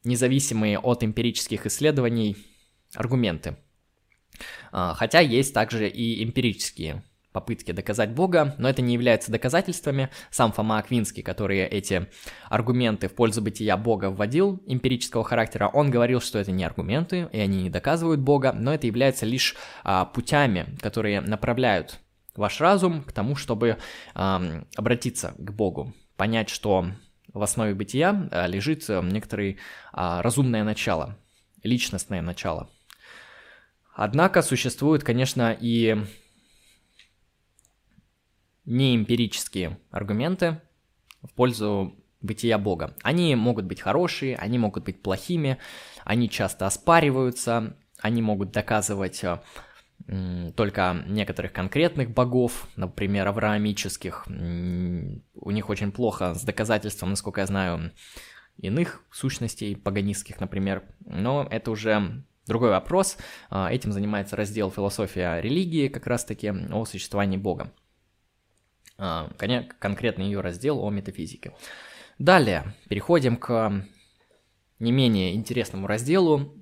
независимые 0.06 0.80
от 0.80 1.04
эмпирических 1.04 1.66
исследований 1.66 2.38
аргументы. 2.94 3.58
А, 4.72 4.94
хотя 4.94 5.20
есть 5.20 5.54
также 5.54 5.88
и 5.88 6.24
эмпирические 6.24 7.04
попытки 7.36 7.74
доказать 7.74 8.12
Бога, 8.12 8.56
но 8.58 8.70
это 8.70 8.82
не 8.82 8.94
является 8.94 9.30
доказательствами. 9.30 10.10
Сам 10.32 10.54
Фома 10.54 10.78
Аквинский, 10.78 11.22
который 11.22 11.60
эти 11.60 12.08
аргументы 12.50 13.10
в 13.10 13.14
пользу 13.14 13.42
бытия 13.42 13.76
Бога 13.76 14.10
вводил, 14.10 14.64
эмпирического 14.66 15.26
характера, 15.26 15.68
он 15.68 15.92
говорил, 15.92 16.22
что 16.22 16.40
это 16.40 16.54
не 16.54 16.64
аргументы, 16.64 17.28
и 17.34 17.40
они 17.40 17.64
не 17.64 17.70
доказывают 17.70 18.22
Бога, 18.22 18.54
но 18.54 18.74
это 18.74 18.88
является 18.88 19.26
лишь 19.26 19.56
а, 19.84 20.06
путями, 20.06 20.78
которые 20.82 21.20
направляют 21.20 22.00
ваш 22.38 22.62
разум 22.62 23.04
к 23.04 23.12
тому, 23.12 23.36
чтобы 23.36 23.78
а, 24.14 24.42
обратиться 24.78 25.34
к 25.38 25.52
Богу, 25.52 25.94
понять, 26.16 26.50
что 26.50 26.86
в 27.36 27.44
основе 27.44 27.76
бытия 27.76 28.30
э, 28.32 28.48
лежит 28.48 28.90
э, 28.90 29.02
некоторое 29.04 29.58
а, 29.92 30.22
разумное 30.22 30.64
начало, 30.64 31.18
личностное 31.64 32.22
начало. 32.22 32.70
Однако 33.94 34.42
существуют, 34.42 35.04
конечно, 35.04 35.56
и 35.60 35.98
неэмпирические 38.66 39.78
аргументы 39.92 40.62
в 41.22 41.34
пользу 41.34 41.96
бытия 42.22 42.58
Бога. 42.58 42.96
Они 43.04 43.36
могут 43.36 43.66
быть 43.66 43.82
хорошие, 43.82 44.38
они 44.38 44.58
могут 44.58 44.86
быть 44.86 45.02
плохими, 45.02 45.58
они 46.06 46.30
часто 46.30 46.66
оспариваются, 46.66 47.76
они 48.00 48.22
могут 48.22 48.52
доказывать 48.52 49.24
э, 49.24 50.52
только 50.56 51.04
некоторых 51.06 51.52
конкретных 51.52 52.12
богов, 52.12 52.68
например, 52.78 53.28
авраамических. 53.28 54.26
У 55.46 55.52
них 55.52 55.70
очень 55.70 55.92
плохо 55.92 56.34
с 56.34 56.42
доказательством, 56.42 57.12
насколько 57.12 57.42
я 57.42 57.46
знаю, 57.46 57.92
иных 58.58 59.04
сущностей 59.12 59.76
паганистских, 59.76 60.40
например. 60.40 60.84
Но 61.06 61.48
это 61.50 61.70
уже 61.70 62.24
другой 62.48 62.72
вопрос. 62.72 63.18
А, 63.52 63.72
этим 63.72 63.92
занимается 63.92 64.36
раздел 64.36 64.72
«Философия 64.72 65.40
религии», 65.40 65.88
как 65.88 66.08
раз-таки 66.08 66.50
о 66.50 66.84
существовании 66.86 67.38
Бога. 67.38 67.72
А, 68.98 69.30
конкретно 69.80 70.24
ее 70.24 70.42
раздел 70.42 70.84
о 70.84 70.90
метафизике. 70.90 71.54
Далее 72.18 72.74
переходим 72.90 73.38
к 73.38 73.86
не 74.80 74.92
менее 74.92 75.36
интересному 75.36 75.86
разделу 75.86 76.56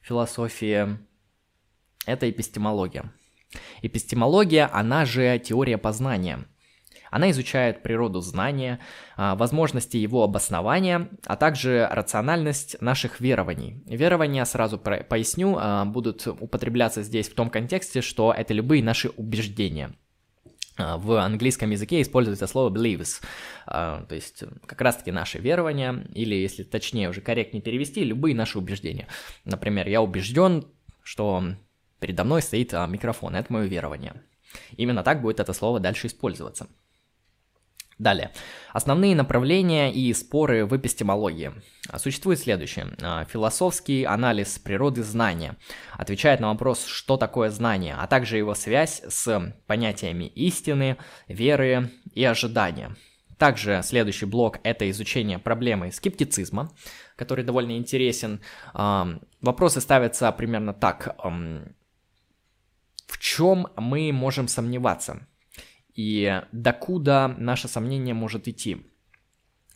философии. 0.00 0.96
Это 2.06 2.30
эпистемология. 2.30 3.12
Эпистемология, 3.82 4.70
она 4.72 5.06
же 5.06 5.40
теория 5.40 5.76
познания. 5.76 6.46
Она 7.12 7.30
изучает 7.30 7.82
природу 7.82 8.20
знания, 8.20 8.80
а, 9.16 9.34
возможности 9.34 9.98
его 9.98 10.24
обоснования, 10.24 11.10
а 11.26 11.36
также 11.36 11.86
рациональность 11.90 12.80
наших 12.80 13.20
верований. 13.20 13.82
Верования, 13.84 14.46
сразу 14.46 14.78
поясню, 14.78 15.58
а, 15.60 15.84
будут 15.84 16.26
употребляться 16.26 17.02
здесь 17.02 17.28
в 17.28 17.34
том 17.34 17.50
контексте, 17.50 18.00
что 18.00 18.32
это 18.32 18.54
любые 18.54 18.82
наши 18.82 19.10
убеждения. 19.10 19.92
А, 20.78 20.96
в 20.96 21.22
английском 21.22 21.68
языке 21.70 22.00
используется 22.00 22.46
слово 22.46 22.74
beliefs, 22.74 23.22
то 23.66 24.06
есть 24.10 24.42
как 24.64 24.80
раз-таки 24.80 25.12
наши 25.12 25.38
верования, 25.38 26.06
или, 26.14 26.34
если 26.34 26.62
точнее 26.62 27.10
уже 27.10 27.20
корректнее 27.20 27.62
перевести, 27.62 28.04
любые 28.04 28.34
наши 28.34 28.56
убеждения. 28.56 29.06
Например, 29.44 29.86
я 29.86 30.00
убежден, 30.00 30.64
что 31.02 31.44
передо 32.00 32.24
мной 32.24 32.40
стоит 32.40 32.72
микрофон, 32.72 33.36
это 33.36 33.52
мое 33.52 33.66
верование. 33.66 34.14
Именно 34.78 35.02
так 35.02 35.20
будет 35.20 35.40
это 35.40 35.52
слово 35.52 35.78
дальше 35.78 36.06
использоваться. 36.06 36.68
Далее. 37.98 38.32
Основные 38.72 39.14
направления 39.14 39.92
и 39.92 40.12
споры 40.14 40.64
в 40.64 40.76
эпистемологии. 40.76 41.52
Существует 41.96 42.38
следующее. 42.38 42.96
А, 43.02 43.24
философский 43.24 44.04
анализ 44.04 44.58
природы 44.58 45.02
знания 45.02 45.56
отвечает 45.98 46.40
на 46.40 46.48
вопрос, 46.48 46.86
что 46.86 47.16
такое 47.16 47.50
знание, 47.50 47.94
а 47.98 48.06
также 48.06 48.38
его 48.38 48.54
связь 48.54 49.02
с 49.06 49.54
понятиями 49.66 50.24
истины, 50.24 50.96
веры 51.28 51.90
и 52.12 52.24
ожидания. 52.24 52.96
Также 53.38 53.80
следующий 53.82 54.26
блок– 54.26 54.60
это 54.62 54.88
изучение 54.90 55.38
проблемы 55.38 55.92
скептицизма, 55.92 56.72
который 57.16 57.44
довольно 57.44 57.76
интересен. 57.76 58.40
А, 58.72 59.18
вопросы 59.40 59.80
ставятся 59.80 60.30
примерно 60.32 60.72
так. 60.72 61.16
В 63.06 63.18
чем 63.18 63.66
мы 63.76 64.12
можем 64.12 64.48
сомневаться? 64.48 65.26
И 65.94 66.42
докуда 66.52 67.34
наше 67.38 67.68
сомнение 67.68 68.14
может 68.14 68.48
идти? 68.48 68.86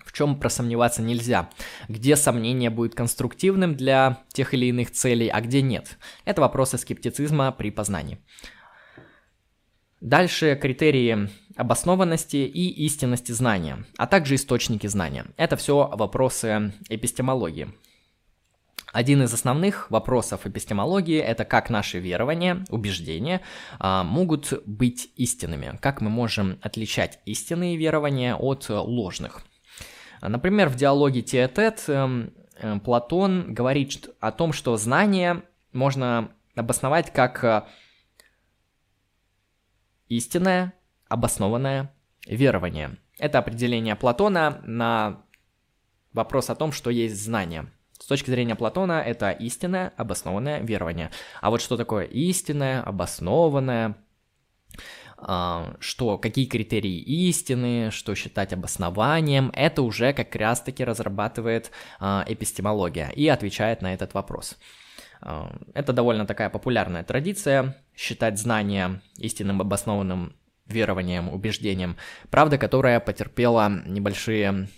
В 0.05 0.13
чем 0.13 0.39
просомневаться 0.39 1.03
нельзя? 1.03 1.51
Где 1.89 2.17
сомнение 2.17 2.71
будет 2.71 2.95
конструктивным 2.95 3.75
для 3.75 4.25
тех 4.33 4.55
или 4.55 4.67
иных 4.67 4.93
целей, 4.93 5.29
а 5.29 5.41
где 5.41 5.63
нет? 5.63 5.99
Это 6.25 6.41
вопросы 6.41 6.79
скептицизма 6.79 7.53
при 7.53 7.71
познании. 7.71 8.19
Дальше 10.01 10.59
критерии 10.61 11.29
обоснованности 11.57 12.37
и 12.37 12.69
истинности 12.85 13.33
знания, 13.33 13.85
а 13.97 14.07
также 14.07 14.37
источники 14.37 14.87
знания. 14.87 15.27
Это 15.37 15.57
все 15.57 15.89
вопросы 15.93 16.73
эпистемологии. 16.89 17.75
Один 18.97 19.23
из 19.23 19.35
основных 19.35 19.91
вопросов 19.91 20.47
эпистемологии– 20.47 21.19
это 21.21 21.45
как 21.45 21.69
наши 21.69 21.99
верования, 21.99 22.65
убеждения 22.71 23.43
а, 23.79 24.03
могут 24.03 24.55
быть 24.65 25.13
истинными, 25.17 25.77
как 25.83 26.01
мы 26.01 26.09
можем 26.09 26.59
отличать 26.63 27.19
истинные 27.27 27.77
верования 27.77 28.35
от 28.35 28.71
ложных. 28.71 29.43
Например, 30.23 30.71
в 30.71 30.77
диалоге 30.77 31.21
Теотет 31.21 31.85
эм, 31.89 32.33
э, 32.59 32.79
Платон 32.79 33.53
говорит 33.53 34.09
о 34.19 34.33
том, 34.33 34.55
что 34.55 34.75
знание 34.79 35.43
можно 35.75 36.31
обосновать 36.55 37.13
как 37.13 37.45
э, 37.45 37.65
истинное, 40.09 40.73
обоснованное 41.07 41.95
верование. 42.27 42.97
Это 43.19 43.41
определение 43.41 43.95
Платона 43.95 44.63
на 44.65 45.23
вопрос 46.15 46.49
о 46.49 46.55
том, 46.55 46.73
что 46.73 46.89
есть 46.89 47.23
знание– 47.23 47.71
с 48.07 48.09
точки 48.09 48.31
зрения 48.31 48.55
Платона 48.55 49.03
это 49.05 49.33
истинное, 49.33 49.93
обоснованное 49.97 50.61
верование. 50.61 51.11
А 51.41 51.51
вот 51.51 51.61
что 51.61 51.77
такое 51.77 52.05
истинное, 52.05 52.81
обоснованное, 52.81 53.97
а, 55.17 55.75
что, 55.81 56.17
какие 56.17 56.47
критерии 56.47 57.01
истины, 57.01 57.91
что 57.91 58.15
считать 58.15 58.53
обоснованием, 58.53 59.51
это 59.53 59.83
уже 59.83 60.13
как 60.13 60.37
раз-таки 60.37 60.85
разрабатывает 60.85 61.73
а, 61.99 62.25
эпистемология 62.29 63.09
и 63.09 63.27
отвечает 63.27 63.83
на 63.83 63.93
этот 63.93 64.15
вопрос. 64.15 64.57
А, 65.21 65.53
это 65.75 65.93
довольно 65.93 66.29
такая 66.29 66.49
популярная 66.49 67.03
традиция, 67.03 67.77
считать 67.97 68.39
знания 68.39 69.03
истинным 69.19 69.61
обоснованным 69.61 70.37
верованием, 70.67 71.29
убеждением, 71.29 71.97
правда, 72.31 72.57
которая 72.57 73.01
потерпела 73.01 73.69
небольшие 73.85 74.69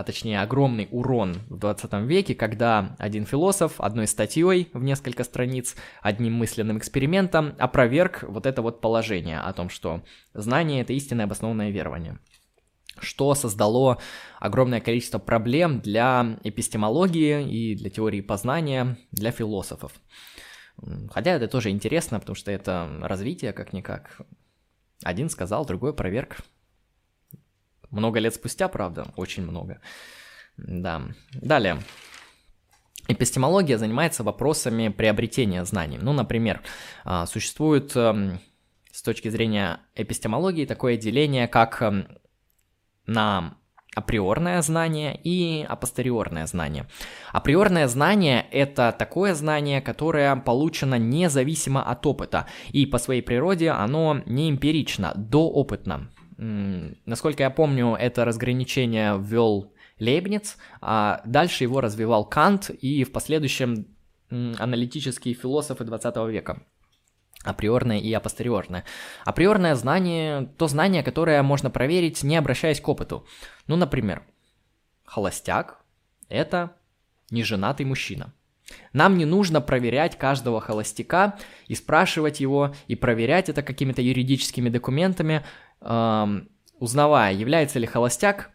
а 0.00 0.04
точнее 0.04 0.40
огромный 0.40 0.88
урон 0.90 1.34
в 1.50 1.58
20 1.58 1.92
веке, 2.06 2.34
когда 2.34 2.96
один 2.98 3.26
философ 3.26 3.78
одной 3.78 4.06
статьей 4.06 4.70
в 4.72 4.82
несколько 4.82 5.24
страниц, 5.24 5.76
одним 6.00 6.32
мысленным 6.32 6.78
экспериментом 6.78 7.54
опроверг 7.58 8.24
вот 8.26 8.46
это 8.46 8.62
вот 8.62 8.80
положение 8.80 9.40
о 9.40 9.52
том, 9.52 9.68
что 9.68 10.02
знание— 10.32 10.80
это 10.82 10.94
истинное 10.94 11.26
обоснованное 11.26 11.70
верование 11.70 12.18
что 12.98 13.34
создало 13.34 13.98
огромное 14.40 14.80
количество 14.80 15.18
проблем 15.18 15.80
для 15.80 16.38
эпистемологии 16.44 17.48
и 17.48 17.74
для 17.74 17.88
теории 17.88 18.20
познания, 18.20 18.98
для 19.10 19.30
философов. 19.30 19.92
Хотя 21.10 21.30
это 21.30 21.48
тоже 21.48 21.70
интересно, 21.70 22.20
потому 22.20 22.36
что 22.36 22.50
это 22.50 22.90
развитие 23.00 23.54
как-никак. 23.54 24.20
Один 25.02 25.30
сказал, 25.30 25.64
другой 25.64 25.94
проверк. 25.94 26.38
Много 27.90 28.20
лет 28.20 28.34
спустя, 28.34 28.68
правда, 28.68 29.12
очень 29.16 29.42
много. 29.42 29.80
Да. 30.56 31.02
Далее. 31.32 31.78
Эпистемология 33.08 33.76
занимается 33.76 34.22
вопросами 34.22 34.88
приобретения 34.88 35.64
знаний. 35.64 35.98
Ну, 36.00 36.12
например, 36.12 36.62
а, 37.04 37.26
существует 37.26 37.96
эм, 37.96 38.38
с 38.92 39.02
точки 39.02 39.28
зрения 39.28 39.80
эпистемологии 39.96 40.64
такое 40.64 40.96
деление, 40.96 41.48
как 41.48 41.82
эм, 41.82 42.06
на 43.06 43.56
априорное 43.96 44.62
знание 44.62 45.18
и 45.22 45.66
апостериорное 45.68 46.46
знание. 46.46 46.86
Априорное 47.32 47.88
знание– 47.88 48.46
это 48.52 48.94
такое 48.96 49.34
знание, 49.34 49.80
которое 49.80 50.36
получено 50.36 50.94
независимо 50.96 51.82
от 51.82 52.06
опыта, 52.06 52.46
и 52.70 52.86
по 52.86 52.98
своей 52.98 53.22
природе 53.22 53.70
оно 53.70 54.22
не 54.26 54.48
эмпирично, 54.50 55.12
доопытно. 55.16 56.10
Насколько 56.40 57.42
я 57.42 57.50
помню, 57.50 57.94
это 57.94 58.24
разграничение 58.24 59.18
ввел 59.18 59.74
Лейбниц, 59.98 60.56
а 60.80 61.20
дальше 61.26 61.64
его 61.64 61.82
развивал 61.82 62.24
Кант 62.24 62.70
и 62.70 63.04
в 63.04 63.12
последующем 63.12 63.86
аналитические 64.30 65.34
философы 65.34 65.84
20 65.84 66.16
века. 66.30 66.62
Априорное 67.44 67.98
и 67.98 68.10
апостериорное. 68.12 68.84
Априорное 69.26 69.74
знание– 69.74 70.50
то 70.58 70.66
знание, 70.66 71.02
которое 71.02 71.42
можно 71.42 71.68
проверить, 71.70 72.22
не 72.22 72.36
обращаясь 72.36 72.80
к 72.80 72.88
опыту. 72.88 73.26
Ну, 73.66 73.76
например, 73.76 74.22
холостяк– 75.04 75.82
это 76.30 76.76
неженатый 77.30 77.84
мужчина. 77.84 78.32
Нам 78.92 79.18
не 79.18 79.24
нужно 79.24 79.60
проверять 79.60 80.16
каждого 80.16 80.60
холостяка 80.60 81.38
и 81.66 81.74
спрашивать 81.74 82.40
его, 82.40 82.74
и 82.88 82.94
проверять 82.94 83.48
это 83.48 83.62
какими-то 83.62 84.00
юридическими 84.00 84.68
документами, 84.68 85.44
эм, 85.80 86.48
узнавая, 86.78 87.32
является 87.32 87.78
ли 87.78 87.86
холостяк 87.86 88.50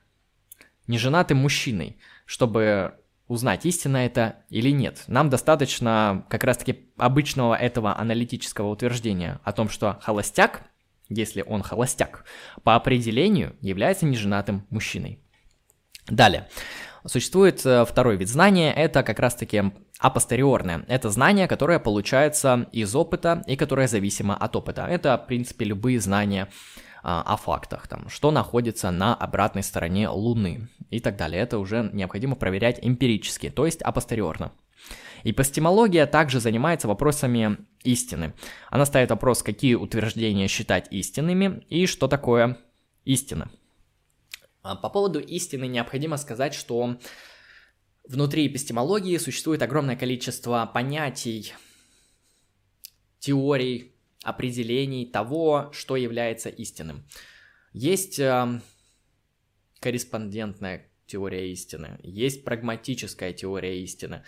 неженатым 0.87 1.37
мужчиной, 1.37 1.97
чтобы 2.25 2.95
узнать, 3.27 3.65
истинно 3.65 3.97
это 3.97 4.37
или 4.49 4.69
нет. 4.69 5.03
Нам 5.07 5.29
достаточно 5.29 6.25
как 6.29 6.43
раз-таки 6.43 6.89
обычного 6.97 7.55
этого 7.55 7.97
аналитического 7.97 8.69
утверждения 8.69 9.39
о 9.43 9.51
том, 9.51 9.69
что 9.69 9.97
холостяк, 10.01 10.61
если 11.09 11.41
он 11.41 11.63
холостяк, 11.63 12.25
по 12.63 12.75
определению 12.75 13.55
является 13.61 14.05
неженатым 14.05 14.65
мужчиной. 14.69 15.19
Далее. 16.07 16.47
Существует 17.05 17.63
э, 17.65 17.85
второй 17.85 18.15
вид 18.17 18.29
знания, 18.29 18.73
это 18.73 19.03
как 19.03 19.19
раз-таки 19.19 19.71
апостериорное. 19.99 20.85
Это 20.87 21.09
знание, 21.09 21.47
которое 21.47 21.79
получается 21.79 22.67
из 22.71 22.95
опыта 22.95 23.43
и 23.45 23.55
которое 23.55 23.87
зависимо 23.87 24.35
от 24.35 24.55
опыта. 24.55 24.85
Это, 24.87 25.17
в 25.17 25.27
принципе, 25.27 25.65
любые 25.65 25.99
знания 25.99 26.49
о 27.07 27.37
фактах, 27.37 27.87
там, 27.87 28.09
что 28.09 28.31
находится 28.31 28.89
на 28.89 29.13
обратной 29.13 29.61
стороне 29.61 30.09
Луны 30.09 30.69
и 30.89 30.99
так 30.99 31.17
далее. 31.17 31.41
Это 31.41 31.59
уже 31.59 31.89
необходимо 31.93 32.35
проверять 32.35 32.79
эмпирически, 32.81 33.49
то 33.49 33.65
есть 33.65 33.81
апостериорно. 33.81 34.51
Эпистемология 35.23 36.05
также 36.05 36.39
занимается 36.39 36.87
вопросами 36.87 37.57
истины. 37.83 38.33
Она 38.69 38.85
ставит 38.85 39.09
вопрос, 39.09 39.41
какие 39.41 39.75
утверждения 39.75 40.47
считать 40.47 40.87
истинными 40.91 41.65
и 41.69 41.87
что 41.87 42.07
такое 42.07 42.57
истина. 43.05 43.49
А, 44.61 44.75
по 44.75 44.89
поводу 44.89 45.19
истины 45.19 45.67
необходимо 45.67 46.17
сказать, 46.17 46.53
что 46.53 46.97
внутри 48.07 48.47
эпистемологии 48.47 49.17
существует 49.17 49.63
огромное 49.63 49.95
количество 49.95 50.69
понятий, 50.71 51.53
теорий, 53.17 53.94
определений 54.25 55.05
того, 55.05 55.69
что 55.71 55.95
является 55.95 56.49
истинным. 56.49 57.05
Есть 57.73 58.19
э, 58.19 58.59
корреспондентная 59.79 60.89
теория 61.05 61.51
истины, 61.51 61.99
есть 62.01 62.43
прагматическая 62.43 63.33
теория 63.33 63.81
истины, 63.83 64.23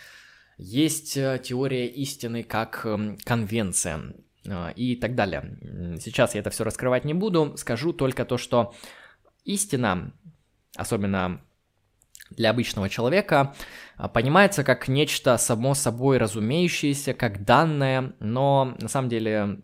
есть 0.56 1.16
э, 1.16 1.40
теория 1.42 1.88
истины 1.88 2.44
как 2.44 2.82
э, 2.84 3.16
конвенция 3.24 4.14
э, 4.46 4.72
и 4.74 4.94
так 4.94 5.16
далее. 5.16 5.96
Сейчас 6.00 6.34
я 6.34 6.40
это 6.40 6.50
все 6.50 6.64
раскрывать 6.64 7.04
не 7.04 7.14
буду, 7.14 7.56
скажу 7.56 7.92
только 7.92 8.24
то, 8.24 8.38
что 8.38 8.74
истина, 9.44 10.12
особенно 10.76 11.42
для 12.30 12.50
обычного 12.50 12.88
человека, 12.88 13.54
понимается 14.12 14.62
как 14.62 14.86
нечто 14.86 15.38
само 15.38 15.74
собой 15.74 16.18
разумеющееся, 16.18 17.14
как 17.14 17.44
данное, 17.44 18.12
но 18.20 18.76
на 18.80 18.88
самом 18.88 19.08
деле 19.08 19.62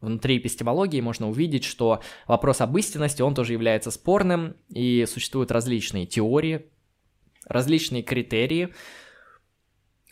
внутри 0.00 0.38
эпистемологии 0.38 1.00
можно 1.00 1.28
увидеть, 1.28 1.64
что 1.64 2.02
вопрос 2.26 2.60
об 2.60 2.76
истинности, 2.76 3.22
он 3.22 3.34
тоже 3.34 3.52
является 3.52 3.90
спорным, 3.90 4.56
и 4.68 5.04
существуют 5.06 5.50
различные 5.50 6.06
теории, 6.06 6.70
различные 7.46 8.02
критерии 8.02 8.74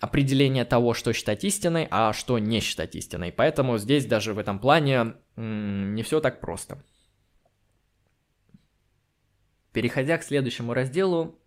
определения 0.01 0.65
того, 0.65 0.95
что 0.95 1.13
считать 1.13 1.43
истиной, 1.43 1.89
а 1.91 2.13
что 2.13 2.39
не 2.39 2.61
считать 2.61 2.95
истиной. 2.95 3.33
Поэтому 3.33 3.79
здесь 3.79 4.07
даже 4.07 4.33
в 4.33 4.39
этом 4.39 4.61
плане 4.61 5.15
не 5.37 6.03
все 6.03 6.21
так 6.21 6.41
просто. 6.41 6.85
Переходя 9.73 10.19
к 10.19 10.23
следующему 10.23 10.73
разделу, 10.73 11.39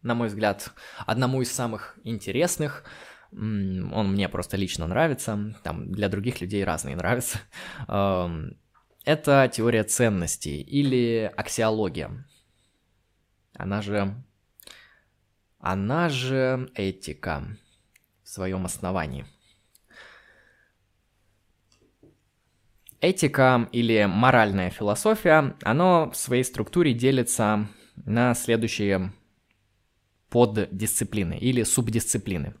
на 0.00 0.14
мой 0.14 0.28
взгляд, 0.28 0.72
одному 1.06 1.42
из 1.42 1.50
самых 1.50 1.98
интересных– 2.04 2.84
он 3.34 4.12
мне 4.12 4.28
просто 4.28 4.56
лично 4.56 4.86
нравится, 4.86 5.54
там 5.62 5.90
для 5.90 6.08
других 6.08 6.40
людей 6.40 6.64
разные 6.64 6.96
нравятся. 6.96 7.40
Это 9.04 9.50
теория 9.52 9.82
ценностей 9.82 10.60
или 10.60 11.32
аксиология. 11.36 12.24
Она 13.54 13.82
же... 13.82 14.14
Она 15.58 16.08
же 16.08 16.70
этика 16.74 17.44
в 18.24 18.28
своем 18.28 18.64
основании. 18.64 19.26
Этика 23.00 23.68
или 23.72 24.04
моральная 24.06 24.70
философия, 24.70 25.56
оно 25.62 26.10
в 26.10 26.16
своей 26.16 26.44
структуре 26.44 26.94
делится 26.94 27.68
на 27.96 28.34
следующие 28.34 29.12
поддисциплины 30.28 31.38
или 31.38 31.62
субдисциплины. 31.62 32.54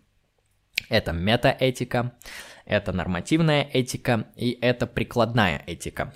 Это 0.88 1.12
метаэтика, 1.12 2.12
это 2.64 2.92
нормативная 2.92 3.62
этика 3.72 4.26
и 4.36 4.58
это 4.60 4.86
прикладная 4.86 5.62
этика. 5.66 6.14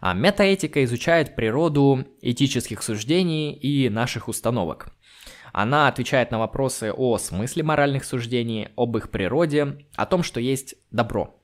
А 0.00 0.14
метаэтика 0.14 0.82
изучает 0.84 1.36
природу 1.36 2.04
этических 2.20 2.82
суждений 2.82 3.52
и 3.52 3.88
наших 3.88 4.28
установок. 4.28 4.92
Она 5.52 5.86
отвечает 5.86 6.30
на 6.30 6.38
вопросы 6.38 6.92
о 6.92 7.18
смысле 7.18 7.62
моральных 7.62 8.04
суждений, 8.04 8.70
об 8.74 8.96
их 8.96 9.10
природе, 9.10 9.86
о 9.96 10.06
том, 10.06 10.22
что 10.22 10.40
есть 10.40 10.74
добро. 10.90 11.38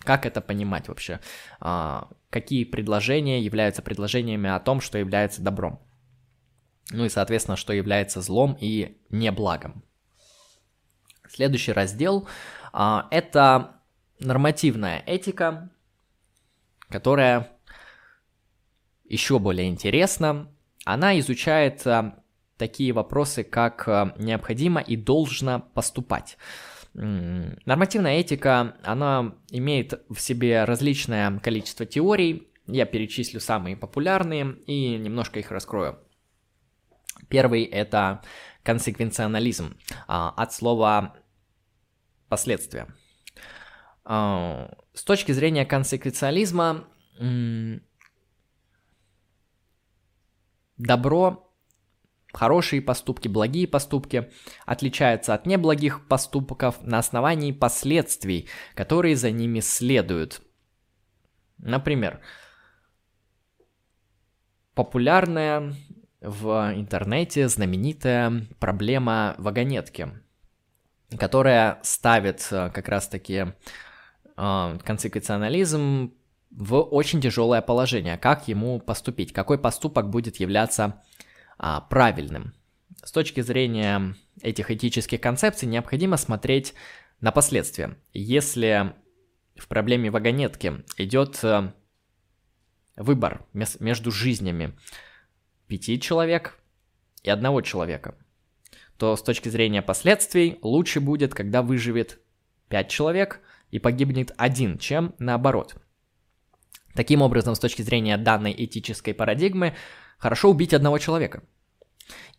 Как 0.00 0.24
это 0.24 0.40
понимать 0.40 0.88
вообще? 0.88 1.20
А, 1.60 2.08
какие 2.30 2.64
предложения 2.64 3.40
являются 3.40 3.82
предложениями 3.82 4.48
о 4.48 4.58
том, 4.60 4.80
что 4.80 4.98
является 4.98 5.42
добром? 5.42 5.80
Ну 6.90 7.04
и, 7.04 7.10
соответственно, 7.10 7.56
что 7.56 7.72
является 7.72 8.22
злом 8.22 8.56
и 8.58 8.98
неблагом. 9.10 9.84
Следующий 11.32 11.72
раздел 11.72 12.26
а, 12.72 13.06
это 13.12 13.80
нормативная 14.18 15.02
этика, 15.06 15.70
которая 16.88 17.50
еще 19.04 19.38
более 19.38 19.68
интересна. 19.68 20.48
Она 20.84 21.18
изучает 21.20 21.86
а, 21.86 22.22
такие 22.56 22.92
вопросы, 22.92 23.44
как 23.44 23.86
а, 23.86 24.12
необходимо 24.18 24.80
и 24.80 24.96
должно 24.96 25.60
поступать. 25.60 26.36
Нормативная 26.92 28.18
этика, 28.18 28.74
она 28.82 29.36
имеет 29.50 30.04
в 30.08 30.18
себе 30.18 30.64
различное 30.64 31.38
количество 31.38 31.86
теорий. 31.86 32.48
Я 32.66 32.84
перечислю 32.84 33.38
самые 33.38 33.76
популярные 33.76 34.56
и 34.66 34.96
немножко 34.96 35.38
их 35.38 35.52
раскрою. 35.52 36.00
Первый 37.28 37.62
это 37.62 38.22
консеквенционализм. 38.64 39.76
От 40.08 40.52
слова 40.52 41.14
последствия. 42.30 42.86
А, 44.04 44.70
с 44.94 45.04
точки 45.04 45.32
зрения 45.32 45.66
консеквенциализма, 45.66 46.88
добро, 50.78 51.52
хорошие 52.32 52.80
поступки, 52.80 53.28
благие 53.28 53.68
поступки 53.68 54.30
отличаются 54.64 55.34
от 55.34 55.44
неблагих 55.44 56.08
поступков 56.08 56.80
на 56.82 56.98
основании 56.98 57.52
последствий, 57.52 58.48
которые 58.74 59.16
за 59.16 59.30
ними 59.30 59.60
следуют. 59.60 60.40
Например, 61.58 62.22
популярная 64.74 65.74
в 66.22 66.72
интернете 66.74 67.48
знаменитая 67.48 68.46
проблема 68.58 69.34
вагонетки– 69.36 70.08
которая 71.18 71.78
ставит 71.82 72.46
э, 72.50 72.70
как 72.70 72.88
раз-таки 72.88 73.46
э, 74.36 74.78
консеквенционализм 74.84 76.14
в 76.50 76.80
очень 76.80 77.20
тяжелое 77.20 77.62
положение. 77.62 78.18
Как 78.18 78.48
ему 78.48 78.80
поступить? 78.80 79.32
Какой 79.32 79.58
поступок 79.58 80.10
будет 80.10 80.36
являться 80.36 81.02
а, 81.58 81.80
правильным? 81.80 82.54
С 83.04 83.12
точки 83.12 83.40
зрения 83.40 84.16
этих 84.42 84.70
этических 84.70 85.20
концепций 85.20 85.68
необходимо 85.68 86.16
смотреть 86.16 86.74
на 87.20 87.30
последствия. 87.30 87.96
Если 88.12 88.92
в 89.56 89.68
проблеме 89.68 90.10
вагонетки 90.10 90.84
идет 90.96 91.38
э, 91.44 91.72
выбор 92.96 93.46
между 93.52 94.10
жизнями 94.10 94.76
пяти 95.68 96.00
человек 96.00 96.58
и 97.22 97.30
одного 97.30 97.60
человека– 97.62 98.16
то 99.00 99.16
с 99.16 99.22
точки 99.22 99.48
зрения 99.48 99.80
последствий 99.80 100.58
лучше 100.60 101.00
будет, 101.00 101.32
когда 101.32 101.62
выживет 101.62 102.20
5 102.68 102.88
человек 102.88 103.40
и 103.70 103.78
погибнет 103.78 104.32
один, 104.36 104.76
чем 104.76 105.14
наоборот. 105.18 105.74
Таким 106.94 107.22
образом, 107.22 107.54
с 107.54 107.58
точки 107.58 107.80
зрения 107.80 108.18
данной 108.18 108.54
этической 108.56 109.14
парадигмы, 109.14 109.74
хорошо 110.18 110.50
убить 110.50 110.74
одного 110.74 110.98
человека. 110.98 111.42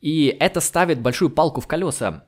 И 0.02 0.28
это 0.40 0.62
ставит 0.62 1.02
большую 1.02 1.32
палку 1.32 1.62
в 1.62 1.68
колеса 1.68 2.28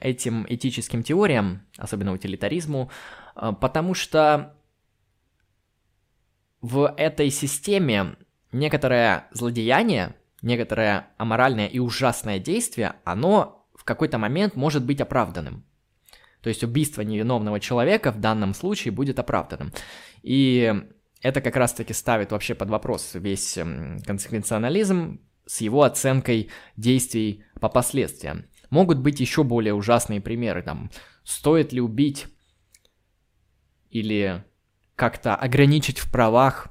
этим 0.00 0.44
этическим 0.48 1.04
теориям, 1.04 1.64
особенно 1.76 2.12
утилитаризму, 2.12 2.90
а, 3.36 3.52
потому 3.52 3.94
что 3.94 4.56
в 6.60 6.92
этой 6.96 7.30
системе 7.30 8.16
некоторое 8.50 9.28
злодеяние, 9.30 10.16
некоторое 10.42 11.10
аморальное 11.16 11.68
и 11.68 11.78
ужасное 11.78 12.40
действие, 12.40 12.96
оно 13.04 13.57
какой-то 13.88 14.18
момент 14.18 14.54
может 14.54 14.84
быть 14.84 15.00
оправданным. 15.00 15.64
То 16.42 16.48
есть 16.50 16.62
убийство 16.62 17.02
невиновного 17.02 17.58
человека 17.58 18.12
в 18.12 18.20
данном 18.20 18.54
случае 18.54 18.92
будет 18.92 19.18
оправданным. 19.18 19.72
И 20.22 20.72
это 21.20 21.40
как 21.40 21.56
раз-таки 21.56 21.94
ставит 21.94 22.30
вообще 22.30 22.54
под 22.54 22.70
вопрос 22.70 23.14
весь 23.14 23.56
эм, 23.56 23.98
консеквенционализм 24.06 25.20
с 25.46 25.60
его 25.62 25.82
оценкой 25.82 26.50
действий 26.76 27.44
по 27.60 27.68
последствиям. 27.68 28.44
Могут 28.70 28.98
быть 28.98 29.18
еще 29.20 29.42
более 29.42 29.74
ужасные 29.74 30.20
примеры, 30.20 30.62
там, 30.62 30.90
стоит 31.24 31.72
ли 31.72 31.80
убить 31.80 32.26
или 33.90 34.44
как-то 34.94 35.34
ограничить 35.34 35.98
в 35.98 36.12
правах 36.12 36.68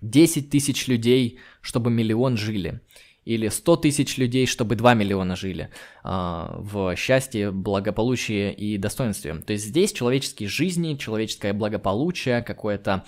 10 0.00 0.48
тысяч 0.50 0.88
людей, 0.88 1.38
чтобы 1.60 1.90
миллион 1.90 2.36
жили 2.36 2.80
или 3.24 3.48
100 3.48 3.76
тысяч 3.76 4.18
людей, 4.18 4.46
чтобы 4.46 4.76
2 4.76 4.94
миллиона 4.94 5.36
жили 5.36 5.70
э, 6.04 6.08
в 6.08 6.96
счастье, 6.96 7.50
благополучии 7.50 8.52
и 8.52 8.78
достоинстве. 8.78 9.34
То 9.36 9.52
есть 9.52 9.66
здесь 9.66 9.92
человеческие 9.92 10.48
жизни, 10.48 10.94
человеческое 10.96 11.52
благополучие, 11.52 12.42
какое-то 12.42 13.04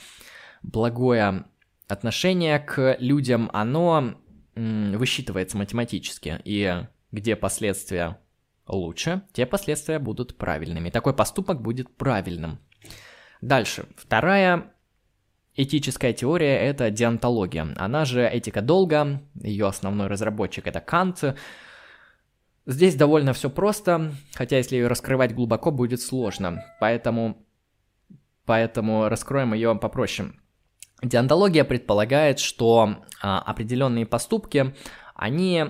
благое 0.63 1.45
отношение 1.89 2.59
к 2.59 2.97
людям, 3.01 3.51
оно 3.53 4.15
м, 4.55 4.93
высчитывается 4.97 5.57
математически. 5.57 6.41
И 6.45 6.85
где 7.13 7.37
последствия 7.37 8.19
лучше, 8.67 9.23
те 9.33 9.47
последствия 9.47 9.99
будут 9.99 10.37
правильными. 10.37 10.91
Такой 10.91 11.15
поступок 11.15 11.61
будет 11.61 11.95
правильным. 11.97 12.59
Дальше. 13.41 13.87
Вторая 13.97 14.74
этическая 15.57 16.13
теория– 16.13 16.57
это 16.61 16.91
диантология. 16.91 17.75
Она 17.77 18.05
же 18.05 18.27
этика 18.27 18.61
долга, 18.61 19.23
ее 19.35 19.67
основной 19.67 20.09
разработчик– 20.09 20.67
это 20.69 20.81
Кант. 20.81 21.37
Здесь 22.67 22.95
довольно 22.95 23.33
все 23.33 23.51
просто, 23.51 24.13
хотя 24.35 24.57
если 24.57 24.77
ее 24.77 24.87
раскрывать 24.87 25.35
глубоко, 25.35 25.71
будет 25.71 26.01
сложно. 26.01 26.65
Поэтому, 26.81 27.47
поэтому 28.47 29.09
раскроем 29.09 29.53
ее 29.55 29.75
попроще. 29.77 30.33
Диантология 31.03 31.65
предполагает, 31.65 32.39
что 32.39 33.05
а, 33.21 33.41
определенные 33.41 34.07
поступки, 34.07 34.75
они 35.15 35.65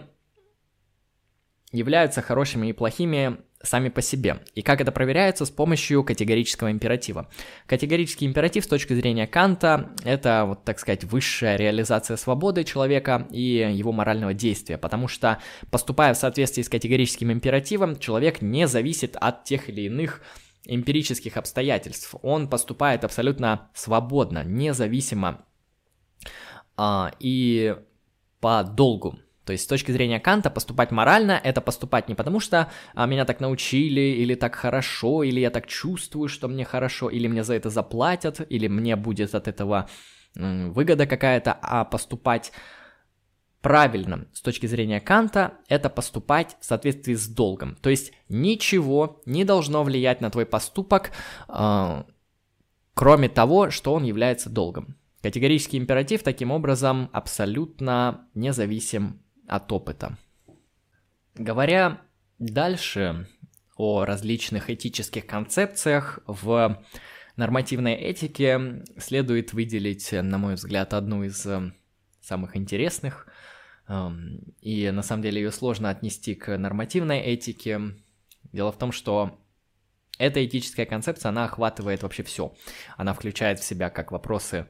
являются 1.72 2.22
хорошими 2.22 2.68
и 2.68 2.72
плохими 2.72 3.38
сами 3.64 3.88
по 3.88 4.02
себе. 4.02 4.40
И 4.54 4.62
как 4.62 4.80
это 4.80 4.92
проверяется 4.92 5.44
с 5.44 5.50
помощью 5.50 6.04
категорического 6.04 6.70
императива. 6.70 7.28
Категорический 7.66 8.26
императив 8.26 8.64
с 8.64 8.68
точки 8.68 8.94
зрения 8.94 9.26
Канта– 9.26 9.90
это, 10.04 10.44
вот 10.46 10.64
так 10.64 10.78
сказать, 10.78 11.04
высшая 11.04 11.56
реализация 11.56 12.16
свободы 12.16 12.64
человека 12.64 13.26
и 13.30 13.70
его 13.72 13.92
морального 13.92 14.34
действия, 14.34 14.78
потому 14.78 15.08
что, 15.08 15.38
поступая 15.70 16.14
в 16.14 16.18
соответствии 16.18 16.62
с 16.62 16.68
категорическим 16.68 17.32
императивом, 17.32 17.98
человек 17.98 18.42
не 18.42 18.66
зависит 18.66 19.16
от 19.16 19.44
тех 19.44 19.68
или 19.68 19.82
иных 19.82 20.20
эмпирических 20.66 21.36
обстоятельств. 21.36 22.14
Он 22.22 22.48
поступает 22.48 23.04
абсолютно 23.04 23.70
свободно, 23.74 24.44
независимо 24.44 25.44
а, 26.76 27.12
и 27.18 27.76
по 28.40 28.62
долгу. 28.62 29.18
То 29.44 29.52
есть 29.52 29.64
с 29.64 29.66
точки 29.66 29.92
зрения 29.92 30.20
Канта 30.20 30.50
поступать 30.50 30.90
морально– 30.90 31.40
это 31.44 31.60
поступать 31.60 32.08
не 32.08 32.14
потому, 32.14 32.40
что 32.40 32.70
а, 32.94 33.06
меня 33.06 33.24
так 33.24 33.40
научили, 33.40 34.00
или 34.00 34.34
так 34.34 34.54
хорошо, 34.54 35.22
или 35.22 35.40
я 35.40 35.50
так 35.50 35.66
чувствую, 35.66 36.28
что 36.28 36.48
мне 36.48 36.64
хорошо, 36.64 37.10
или 37.10 37.28
мне 37.28 37.44
за 37.44 37.54
это 37.54 37.68
заплатят, 37.70 38.40
или 38.48 38.68
мне 38.68 38.96
будет 38.96 39.34
от 39.34 39.48
этого 39.48 39.88
выгода 40.34 41.06
какая-то, 41.06 41.56
а 41.62 41.84
поступать 41.84 42.52
правильно 43.60 44.26
с 44.32 44.42
точки 44.42 44.66
зрения 44.66 45.00
Канта– 45.00 45.54
это 45.68 45.88
поступать 45.88 46.56
в 46.60 46.64
соответствии 46.64 47.14
с 47.14 47.26
долгом. 47.26 47.76
То 47.76 47.90
есть 47.90 48.12
ничего 48.28 49.22
не 49.26 49.44
должно 49.44 49.82
влиять 49.84 50.20
на 50.20 50.30
твой 50.30 50.44
поступок, 50.44 51.12
э, 51.48 52.02
кроме 52.94 53.28
того, 53.28 53.70
что 53.70 53.94
он 53.94 54.04
является 54.04 54.50
долгом. 54.50 54.96
Категорический 55.22 55.78
императив 55.78 56.22
таким 56.22 56.50
образом 56.50 57.08
абсолютно 57.12 58.28
независим 58.34 59.23
от 59.46 59.70
опыта. 59.72 60.16
Говоря 61.34 62.00
дальше 62.38 63.28
о 63.76 64.04
различных 64.04 64.70
этических 64.70 65.26
концепциях 65.26 66.20
в 66.26 66.82
нормативной 67.36 67.94
этике, 67.94 68.84
следует 68.98 69.52
выделить, 69.52 70.12
на 70.12 70.38
мой 70.38 70.54
взгляд, 70.54 70.94
одну 70.94 71.24
из 71.24 71.44
э, 71.46 71.72
самых 72.20 72.56
интересных, 72.56 73.26
эм, 73.88 74.54
и 74.60 74.90
на 74.90 75.02
самом 75.02 75.22
деле 75.22 75.42
ее 75.42 75.50
сложно 75.50 75.90
отнести 75.90 76.34
к 76.36 76.56
нормативной 76.56 77.20
этике. 77.20 77.80
Дело 78.52 78.70
в 78.70 78.78
том, 78.78 78.92
что 78.92 79.40
эта 80.18 80.44
этическая 80.44 80.86
концепция, 80.86 81.30
она 81.30 81.44
охватывает 81.44 82.02
вообще 82.02 82.22
все. 82.22 82.54
Она 82.96 83.12
включает 83.14 83.58
в 83.58 83.64
себя 83.64 83.90
как 83.90 84.12
вопросы 84.12 84.68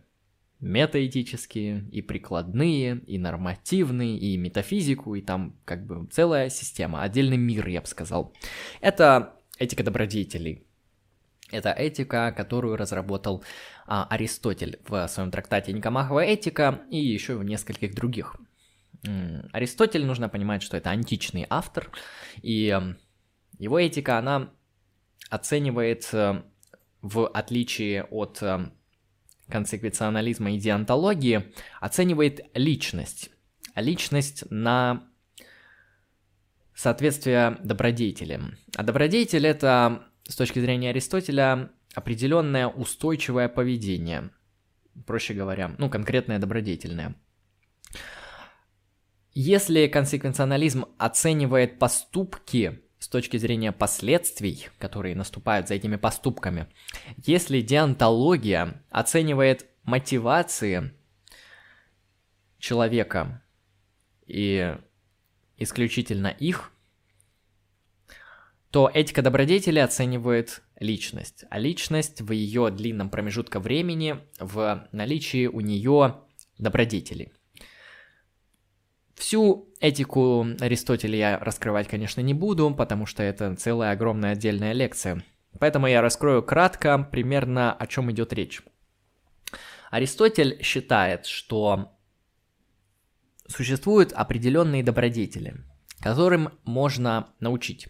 метаэтические, 0.64 1.84
и 1.92 2.02
прикладные, 2.02 3.02
и 3.06 3.18
нормативные, 3.18 4.18
и 4.18 4.36
метафизику, 4.36 5.14
и 5.14 5.20
там 5.20 5.56
как 5.64 5.86
бы 5.86 6.06
целая 6.10 6.48
система, 6.48 7.02
отдельный 7.02 7.36
мир, 7.36 7.68
я 7.68 7.80
бы 7.80 7.86
сказал. 7.86 8.34
Это 8.80 9.34
этика 9.58 9.84
добродетелей. 9.84 10.66
Это 11.50 11.70
этика, 11.70 12.32
которую 12.32 12.76
разработал 12.76 13.44
а, 13.86 14.06
Аристотель 14.08 14.80
в 14.88 15.06
своем 15.08 15.30
трактате 15.30 15.72
Никомахова 15.72 16.20
этика 16.20 16.82
и 16.90 16.98
еще 16.98 17.36
в 17.36 17.44
нескольких 17.44 17.94
других. 17.94 18.36
Аристотель, 19.52 20.06
нужно 20.06 20.30
понимать, 20.30 20.62
что 20.62 20.78
это 20.78 20.88
античный 20.90 21.46
автор, 21.50 21.90
и 22.40 22.76
его 23.58 23.78
этика, 23.78 24.18
она 24.18 24.50
оценивает 25.28 26.08
э, 26.12 26.42
в 27.02 27.28
отличие 27.28 28.04
от 28.04 28.42
э, 28.42 28.70
консеквенционализма 29.54 30.50
и 30.50 30.58
диантологии 30.58 31.52
оценивает 31.80 32.40
личность. 32.54 33.30
Личность 33.76 34.42
на 34.50 35.04
соответствие 36.74 37.56
добродетелям. 37.62 38.58
А 38.74 38.82
добродетель 38.82 39.46
это, 39.46 40.08
с 40.24 40.34
точки 40.34 40.58
зрения 40.58 40.90
Аристотеля, 40.90 41.70
определенное 41.94 42.66
устойчивое 42.66 43.48
поведение. 43.48 44.30
Проще 45.06 45.34
говоря, 45.34 45.76
ну, 45.78 45.88
конкретное 45.88 46.40
добродетельное. 46.40 47.14
Если 49.34 49.86
консеквенционализм 49.86 50.86
оценивает 50.98 51.78
поступки 51.78 52.83
с 53.04 53.08
точки 53.08 53.36
зрения 53.36 53.70
последствий, 53.70 54.68
которые 54.78 55.14
наступают 55.14 55.68
за 55.68 55.74
этими 55.74 55.96
поступками, 55.96 56.68
если 57.18 57.60
диантология 57.60 58.82
оценивает 58.88 59.66
мотивации 59.82 60.90
человека 62.58 63.42
и 64.26 64.74
исключительно 65.58 66.28
их, 66.28 66.72
то 68.70 68.90
этика 68.92 69.20
добродетели 69.20 69.80
оценивает 69.80 70.62
личность, 70.80 71.44
а 71.50 71.58
личность 71.58 72.22
в 72.22 72.32
ее 72.32 72.70
длинном 72.70 73.10
промежутке 73.10 73.58
времени 73.58 74.16
в 74.40 74.88
наличии 74.92 75.46
у 75.46 75.60
нее 75.60 76.22
добродетелей. 76.56 77.34
Всю 79.14 79.68
этику 79.80 80.46
Аристотеля 80.60 81.16
я 81.16 81.38
раскрывать, 81.38 81.88
конечно, 81.88 82.20
не 82.20 82.34
буду, 82.34 82.74
потому 82.74 83.06
что 83.06 83.22
это 83.22 83.54
целая 83.56 83.92
огромная 83.92 84.32
отдельная 84.32 84.72
лекция. 84.72 85.24
Поэтому 85.60 85.86
я 85.86 86.02
раскрою 86.02 86.42
кратко 86.42 86.98
примерно 86.98 87.72
о 87.72 87.86
чем 87.86 88.10
идет 88.10 88.32
речь. 88.32 88.62
Аристотель 89.90 90.60
считает, 90.62 91.26
что 91.26 91.96
существуют 93.46 94.12
определенные 94.12 94.82
добродетели, 94.82 95.54
которым 96.00 96.58
можно 96.64 97.28
научить. 97.38 97.88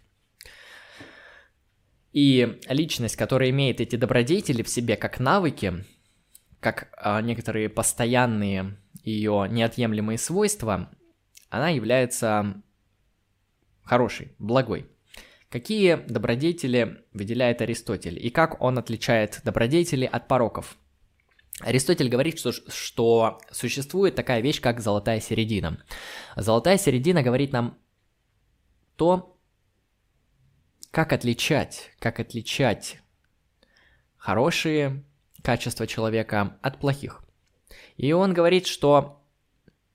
И 2.13 2.61
личность, 2.69 3.17
которая 3.17 3.51
имеет 3.51 3.81
эти 3.81 3.97
добродетели 3.97 4.63
в 4.63 4.69
себе 4.69 4.97
как 4.97 5.19
навыки, 5.19 5.85
как 6.61 6.89
а, 6.97 7.21
некоторые 7.23 7.69
постоянные 7.69 8.79
ее 9.03 9.49
неотъемлемые 9.51 10.19
свойства, 10.19 10.91
она 11.55 11.69
является 11.69 12.63
хорошей, 13.85 14.33
благой. 14.39 14.91
Какие 15.49 15.95
добродетели 15.95 17.05
выделяет 17.13 17.61
Аристотель 17.63 18.19
и 18.19 18.31
как 18.31 18.61
он 18.61 18.77
отличает 18.77 19.41
добродетели 19.45 20.05
от 20.05 20.27
пороков? 20.27 20.77
Аристотель 21.61 22.09
говорит, 22.09 22.41
что, 22.41 22.51
что 22.51 23.39
существует 23.53 24.17
такая 24.17 24.41
вещь, 24.41 24.61
как 24.61 24.81
золотая 24.81 25.21
середина. 25.21 25.81
Золотая 26.35 26.77
середина 26.77 27.23
говорит 27.23 27.53
нам 27.53 27.79
то, 28.97 29.39
как 30.91 31.13
отличать, 31.13 31.93
как 32.01 32.19
отличать 32.19 32.99
хорошие 34.17 35.05
качества 35.43 35.87
человека 35.87 36.59
от 36.63 36.81
плохих. 36.81 37.23
И 37.97 38.13
он 38.13 38.35
говорит, 38.35 38.67
что 38.67 39.23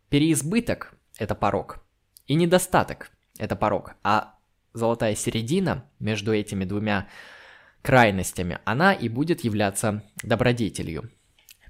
переизбыток 0.09 0.93
это 1.19 1.35
порог. 1.35 1.83
И 2.25 2.33
недостаток– 2.33 3.11
это 3.37 3.55
порог. 3.55 3.95
А 4.03 4.35
золотая 4.73 5.15
середина 5.15 5.85
между 5.99 6.33
этими 6.33 6.65
двумя 6.65 7.07
крайностями, 7.81 8.59
она 8.65 8.93
и 8.93 9.09
будет 9.09 9.43
являться 9.43 10.03
добродетелью. 10.23 11.11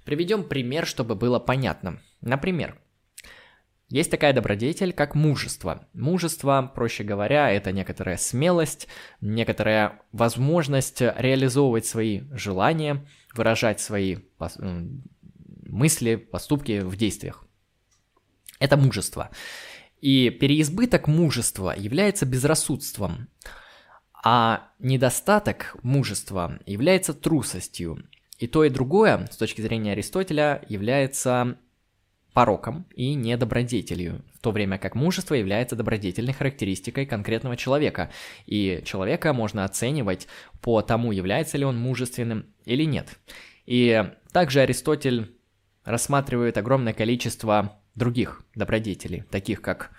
Приведем 0.05 0.43
пример, 0.43 0.85
чтобы 0.85 1.15
было 1.15 1.39
понятно. 1.39 2.01
Например, 2.21 2.79
есть 3.89 4.11
такая 4.11 4.33
добродетель, 4.33 4.93
как 4.93 5.15
мужество. 5.15 5.87
Мужество, 5.93 6.71
проще 6.73 7.03
говоря, 7.03 7.51
это 7.51 7.71
некоторая 7.71 8.17
смелость, 8.17 8.87
некоторая 9.19 10.01
возможность 10.11 11.01
реализовывать 11.01 11.87
свои 11.87 12.21
желания, 12.31 13.07
выражать 13.33 13.79
свои 13.79 14.17
мысли, 15.65 16.15
поступки 16.15 16.81
в 16.81 16.95
действиях. 16.95 17.48
Это 18.59 18.77
мужество. 18.77 19.29
И 20.01 20.29
переизбыток 20.29 21.07
мужества 21.07 21.73
является 21.75 22.25
безрассудством, 22.25 23.27
а 24.23 24.69
недостаток 24.79 25.75
мужества 25.81 26.59
является 26.65 27.13
трусостью. 27.13 28.05
И 28.37 28.47
то 28.47 28.63
и 28.63 28.69
другое, 28.69 29.27
с 29.31 29.37
точки 29.37 29.61
зрения 29.61 29.93
Аристотеля, 29.93 30.63
является 30.69 31.57
пороком 32.33 32.85
и 32.95 33.15
недобродетелью, 33.15 34.23
в 34.33 34.39
то 34.39 34.51
время 34.51 34.77
как 34.77 34.95
мужество 34.95 35.33
является 35.33 35.75
добродетельной 35.75 36.33
характеристикой 36.33 37.05
конкретного 37.05 37.57
человека, 37.57 38.11
и 38.45 38.81
человека 38.85 39.33
можно 39.33 39.65
оценивать 39.65 40.27
по 40.61 40.81
тому, 40.81 41.11
является 41.11 41.57
ли 41.57 41.65
он 41.65 41.77
мужественным 41.77 42.45
или 42.65 42.83
нет. 42.83 43.19
И 43.65 44.09
также 44.31 44.61
Аристотель 44.61 45.35
рассматривают 45.83 46.57
огромное 46.57 46.93
количество 46.93 47.81
других 47.99 48.43
добродетелей, 48.55 49.21
таких 49.29 49.61
как 49.61 49.91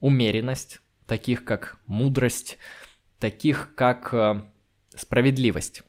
умеренность, 0.00 0.80
таких 1.06 1.44
как 1.44 1.78
мудрость, 1.86 2.56
таких 3.18 3.74
как 3.74 4.14
э, 4.14 4.42
справедливость. 4.94 5.82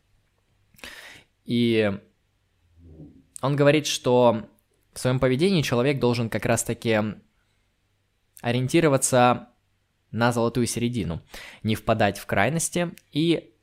И 1.45 1.97
он 3.41 3.55
говорит, 3.55 3.85
что 3.88 4.49
в 4.93 4.99
своем 4.99 5.19
поведении 5.19 5.61
человек 5.61 5.99
должен 5.99 6.29
как 6.29 6.45
раз-таки 6.45 6.99
ориентироваться 8.41 9.49
на 10.11 10.31
золотую 10.31 10.67
середину, 10.67 11.21
не 11.63 11.75
впадать 11.75 12.17
в 12.17 12.25
крайности 12.25 12.93
и 13.11 13.53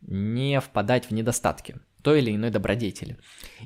не 0.00 0.60
впадать 0.60 1.06
в 1.06 1.10
недостатки 1.12 1.80
той 2.02 2.20
или 2.20 2.34
иной 2.34 2.50
добродетели. 2.50 3.16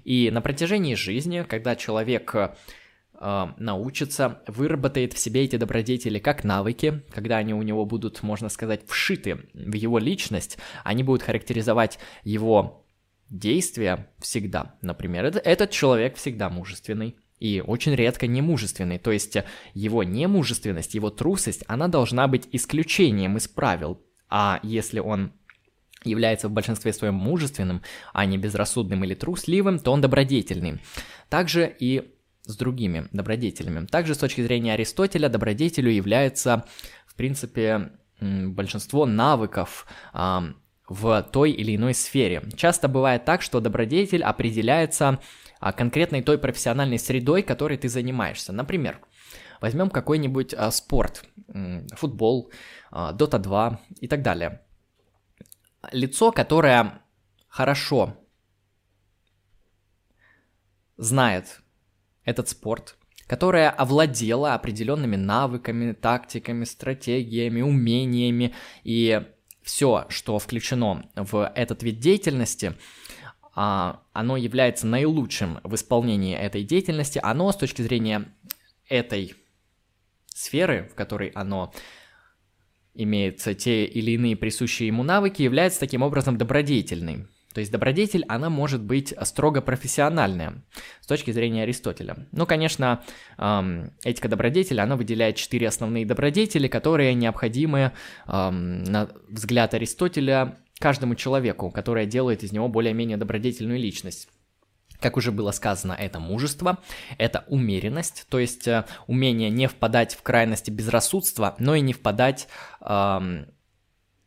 И 0.04 0.30
на 0.30 0.40
протяжении 0.40 0.94
жизни, 0.94 1.44
когда 1.48 1.76
человек 1.76 2.34
э, 2.34 3.46
научится, 3.58 4.42
выработает 4.46 5.12
в 5.12 5.18
себе 5.18 5.44
эти 5.44 5.56
добродетели 5.56 6.18
как 6.18 6.44
навыки, 6.44 7.02
когда 7.10 7.38
они 7.38 7.54
у 7.54 7.62
него 7.62 7.84
будут, 7.84 8.22
можно 8.22 8.48
сказать, 8.48 8.82
вшиты 8.86 9.48
в 9.54 9.74
его 9.74 9.98
личность, 9.98 10.58
они 10.84 11.02
будут 11.02 11.22
характеризовать 11.22 11.98
его 12.22 12.86
действия 13.30 14.08
всегда. 14.18 14.76
Например, 14.82 15.24
этот 15.24 15.70
человек 15.70 16.16
всегда 16.16 16.48
мужественный, 16.48 17.16
и 17.38 17.62
очень 17.64 17.94
редко 17.94 18.26
немужественный, 18.26 18.98
то 18.98 19.12
есть 19.12 19.36
его 19.74 20.02
немужественность, 20.02 20.94
его 20.94 21.10
трусость, 21.10 21.64
она 21.66 21.88
должна 21.88 22.28
быть 22.28 22.48
исключением 22.52 23.36
из 23.36 23.46
правил, 23.46 24.00
а 24.28 24.58
если 24.62 25.00
он 25.00 25.32
является 26.06 26.48
в 26.48 26.52
большинстве 26.52 26.92
своем 26.92 27.14
мужественным, 27.14 27.82
а 28.12 28.24
не 28.26 28.38
безрассудным 28.38 29.04
или 29.04 29.14
трусливым, 29.14 29.78
то 29.78 29.92
он 29.92 30.00
добродетельный. 30.00 30.80
Также 31.28 31.74
и 31.78 32.12
с 32.46 32.56
другими 32.56 33.08
добродетелями. 33.12 33.86
Также 33.86 34.14
с 34.14 34.18
точки 34.18 34.40
зрения 34.40 34.74
Аристотеля 34.74 35.28
добродетелю 35.28 35.90
является, 35.90 36.64
в 37.06 37.14
принципе, 37.14 37.90
большинство 38.20 39.04
навыков 39.04 39.86
а, 40.12 40.44
в 40.88 41.22
той 41.32 41.50
или 41.50 41.76
иной 41.76 41.94
сфере. 41.94 42.42
Часто 42.56 42.88
бывает 42.88 43.24
так, 43.24 43.42
что 43.42 43.60
добродетель 43.60 44.22
определяется 44.22 45.18
а, 45.60 45.72
конкретной 45.72 46.22
той 46.22 46.38
профессиональной 46.38 46.98
средой, 46.98 47.42
которой 47.42 47.76
ты 47.76 47.88
занимаешься. 47.88 48.52
Например, 48.52 49.00
возьмем 49.60 49.90
какой-нибудь 49.90 50.54
а, 50.54 50.70
спорт, 50.70 51.24
футбол, 51.94 52.50
Dota 52.92 53.38
2 53.38 53.80
и 54.00 54.08
так 54.08 54.22
далее. 54.22 54.62
Лицо, 55.92 56.32
которое 56.32 57.02
хорошо 57.48 58.16
знает 60.96 61.60
этот 62.24 62.48
спорт, 62.48 62.96
которая 63.26 63.70
овладела 63.70 64.54
определенными 64.54 65.16
навыками, 65.16 65.92
тактиками, 65.92 66.64
стратегиями, 66.64 67.60
умениями 67.62 68.54
и 68.84 69.22
все, 69.62 70.06
что 70.08 70.38
включено 70.38 71.10
в 71.16 71.50
этот 71.54 71.82
вид 71.82 71.98
деятельности, 71.98 72.76
а, 73.54 74.02
оно 74.12 74.36
является 74.36 74.86
наилучшим 74.86 75.60
в 75.64 75.74
исполнении 75.74 76.36
этой 76.36 76.62
деятельности, 76.62 77.18
оно 77.22 77.50
с 77.50 77.56
точки 77.56 77.82
зрения 77.82 78.32
этой 78.88 79.34
сферы, 80.28 80.88
в 80.92 80.94
которой 80.94 81.28
оно 81.30 81.72
имеет 82.96 83.38
те 83.58 83.84
или 83.84 84.12
иные 84.12 84.36
присущие 84.36 84.88
ему 84.88 85.02
навыки, 85.02 85.42
является 85.42 85.80
таким 85.80 86.02
образом 86.02 86.38
добродетельной. 86.38 87.26
То 87.56 87.60
есть 87.60 87.72
добродетель, 87.72 88.22
она 88.28 88.50
может 88.50 88.82
быть 88.82 89.14
строго 89.22 89.62
профессиональная 89.62 90.62
с 91.00 91.06
точки 91.06 91.30
зрения 91.30 91.62
Аристотеля. 91.62 92.26
Ну, 92.32 92.44
конечно, 92.44 93.02
эм, 93.38 93.92
этика 94.04 94.28
добродетеля, 94.28 94.82
она 94.82 94.96
выделяет 94.96 95.36
четыре 95.36 95.68
основные 95.68 96.04
добродетели, 96.04 96.68
которые 96.68 97.14
необходимы, 97.14 97.92
эм, 98.28 98.84
на 98.84 99.08
взгляд 99.30 99.72
Аристотеля, 99.72 100.58
каждому 100.78 101.14
человеку, 101.14 101.70
которое 101.70 102.04
делает 102.04 102.44
из 102.44 102.52
него 102.52 102.68
более-менее 102.68 103.16
добродетельную 103.16 103.78
личность. 103.78 104.28
Как 105.00 105.16
уже 105.16 105.32
было 105.32 105.50
сказано, 105.50 105.92
это 105.92 106.20
мужество, 106.20 106.78
это 107.18 107.44
умеренность, 107.48 108.26
то 108.28 108.38
есть 108.38 108.66
э, 108.68 108.84
умение 109.06 109.50
не 109.50 109.68
впадать 109.68 110.14
в 110.14 110.22
крайности 110.22 110.70
безрассудства, 110.70 111.54
но 111.58 111.74
и 111.74 111.80
не 111.80 111.92
впадать, 111.92 112.48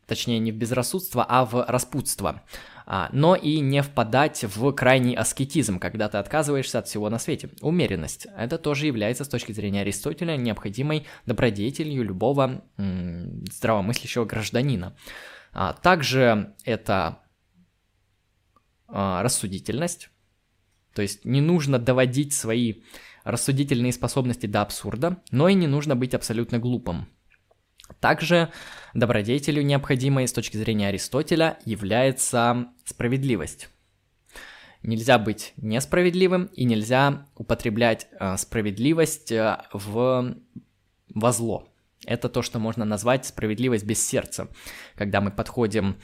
точнее 0.10 0.40
не 0.40 0.52
в 0.52 0.56
безрассудство, 0.56 1.26
а 1.28 1.46
в 1.46 1.66
распутство, 1.68 2.42
а, 2.86 3.10
но 3.14 3.36
и 3.36 3.60
не 3.60 3.84
впадать 3.84 4.44
в 4.44 4.72
крайний 4.74 5.16
аскетизм, 5.16 5.78
когда 5.78 6.10
ты 6.10 6.18
отказываешься 6.18 6.80
от 6.80 6.88
всего 6.88 7.08
на 7.10 7.20
свете. 7.20 7.52
Умеренность, 7.62 8.26
это 8.36 8.58
тоже 8.58 8.88
является 8.88 9.24
с 9.24 9.30
точки 9.30 9.52
зрения 9.52 9.82
Аристотеля 9.82 10.36
необходимой 10.36 11.06
добродетелью 11.28 12.04
любого 12.04 12.64
здравомыслящего 12.78 14.26
гражданина. 14.26 14.96
А, 15.54 15.74
также 15.74 16.56
это 16.66 17.20
а, 18.88 19.22
рассудительность, 19.22 20.10
то 20.94 21.02
есть 21.02 21.26
не 21.26 21.42
нужно 21.42 21.80
доводить 21.80 22.34
свои 22.34 22.82
рассудительные 23.24 23.94
способности 23.94 24.46
до 24.46 24.62
абсурда, 24.62 25.22
но 25.32 25.48
и 25.48 25.54
не 25.54 25.68
нужно 25.68 25.96
быть 25.96 26.14
абсолютно 26.14 26.60
глупым. 26.60 27.08
Также 28.00 28.52
добродетелью 28.94 29.66
необходимой 29.66 30.28
с 30.28 30.34
точки 30.34 30.58
зрения 30.58 30.88
Аристотеля 30.90 31.58
является 31.66 32.68
справедливость. 32.86 33.70
Нельзя 34.82 35.20
быть 35.20 35.54
несправедливым 35.58 36.46
и 36.54 36.64
нельзя 36.64 37.28
употреблять 37.36 38.08
э, 38.12 38.38
справедливость 38.38 39.32
э, 39.32 39.58
в 39.74 40.38
во 41.14 41.32
зло. 41.32 41.68
Это 42.06 42.30
то, 42.30 42.42
что 42.42 42.60
можно 42.60 42.86
назвать 42.86 43.26
справедливость 43.26 43.86
без 43.86 44.06
сердца. 44.06 44.48
Когда 44.96 45.20
мы 45.20 45.32
подходим 45.32 45.98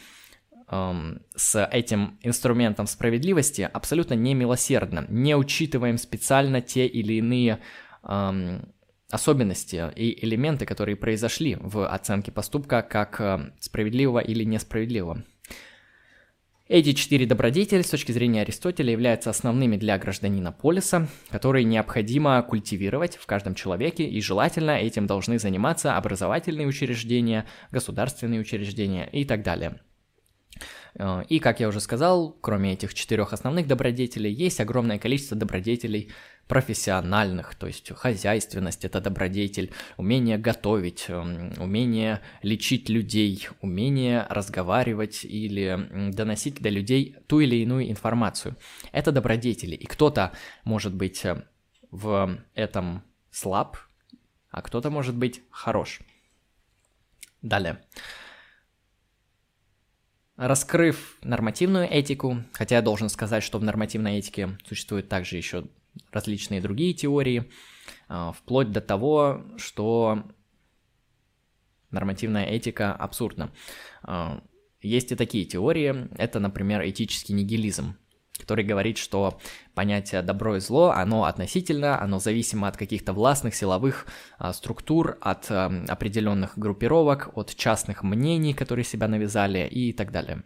с 0.67 1.63
этим 1.71 2.17
инструментом 2.21 2.87
справедливости 2.87 3.69
абсолютно 3.71 4.15
не 4.15 4.33
милосердно, 4.33 5.05
не 5.09 5.35
учитываем 5.35 5.97
специально 5.97 6.61
те 6.61 6.87
или 6.87 7.13
иные 7.13 7.59
эм, 8.03 8.73
особенности 9.11 9.91
и 9.95 10.25
элементы, 10.25 10.65
которые 10.65 10.95
произошли 10.95 11.57
в 11.59 11.87
оценке 11.87 12.31
поступка 12.31 12.81
как 12.81 13.21
э, 13.21 13.51
справедливого 13.59 14.19
или 14.19 14.43
несправедливого. 14.43 15.23
Эти 16.67 16.93
четыре 16.93 17.27
добродетели 17.27 17.83
с 17.83 17.91
точки 17.91 18.11
зрения 18.11 18.41
Аристотеля 18.41 18.91
являются 18.91 19.29
основными 19.29 19.77
для 19.77 19.99
гражданина 19.99 20.51
полиса, 20.51 21.07
которые 21.29 21.63
необходимо 21.63 22.41
культивировать 22.41 23.17
в 23.17 23.27
каждом 23.27 23.53
человеке, 23.53 24.03
и 24.03 24.19
желательно 24.19 24.71
этим 24.71 25.05
должны 25.05 25.37
заниматься 25.37 25.95
образовательные 25.95 26.65
учреждения, 26.65 27.45
государственные 27.69 28.41
учреждения 28.41 29.07
и 29.11 29.25
так 29.25 29.43
далее. 29.43 29.79
Э, 30.95 31.23
и, 31.29 31.39
как 31.39 31.59
я 31.59 31.67
уже 31.67 31.79
сказал, 31.79 32.35
кроме 32.41 32.73
этих 32.73 32.93
четырех 32.93 33.33
основных 33.33 33.67
добродетелей, 33.67 34.31
есть 34.31 34.59
огромное 34.59 34.99
количество 34.99 35.37
добродетелей 35.37 36.11
профессиональных, 36.47 37.55
то 37.55 37.65
есть 37.65 37.91
хозяйственность– 37.95 38.85
это 38.85 39.01
добродетель, 39.01 39.71
умение 39.97 40.37
готовить, 40.37 41.05
эм, 41.07 41.53
умение 41.57 42.21
лечить 42.43 42.87
людей, 42.87 43.47
умение 43.61 44.27
разговаривать 44.29 45.25
или 45.25 46.11
доносить 46.11 46.61
до 46.61 46.69
людей 46.69 47.15
ту 47.27 47.39
или 47.39 47.55
иную 47.55 47.89
информацию. 47.89 48.55
Это 48.91 49.11
добродетели, 49.11 49.75
и 49.75 49.85
кто-то 49.85 50.33
может 50.63 50.93
быть 50.93 51.25
э, 51.25 51.43
в 51.89 52.37
этом 52.53 53.03
слаб, 53.31 53.77
а 54.51 54.61
кто-то 54.61 54.91
может 54.91 55.15
быть 55.15 55.41
хорош. 55.49 56.01
Далее. 57.41 57.81
Раскрыв 60.37 61.17
нормативную 61.21 61.89
этику, 61.89 62.43
хотя 62.51 62.75
я 62.75 62.81
должен 62.81 63.07
сказать, 63.07 63.41
что 63.41 63.57
в 63.57 63.63
нормативной 63.63 64.17
этике 64.17 64.57
существует 64.67 65.07
также 65.07 65.37
еще 65.37 65.65
различные 66.11 66.59
другие 66.59 66.93
теории, 66.93 67.49
а, 68.09 68.33
вплоть 68.33 68.71
до 68.71 68.81
того, 68.81 69.45
что 69.55 70.23
нормативная 71.89 72.45
этика 72.45 72.93
абсурдна. 72.93 73.53
А, 74.03 74.43
есть 74.81 75.13
и 75.13 75.15
такие 75.15 75.45
теории, 75.45 76.09
это, 76.17 76.41
например, 76.41 76.85
этический 76.85 77.33
нигилизм, 77.33 77.95
который 78.37 78.65
говорит, 78.65 78.97
что 78.97 79.39
понятие 79.73 80.21
добро 80.21 80.57
и 80.57 80.59
зло, 80.59 80.91
оно 80.91 81.25
относительно, 81.25 82.01
оно 82.01 82.19
зависимо 82.19 82.67
от 82.67 82.77
каких-то 82.77 83.13
властных 83.13 83.55
силовых 83.55 84.07
а, 84.37 84.53
структур, 84.53 85.17
от 85.21 85.49
а, 85.49 85.71
определенных 85.87 86.57
группировок, 86.57 87.29
от 87.35 87.55
частных 87.55 88.03
мнений, 88.03 88.53
которые 88.53 88.85
себя 88.85 89.07
навязали 89.07 89.67
и 89.67 89.93
так 89.93 90.11
далее. 90.11 90.43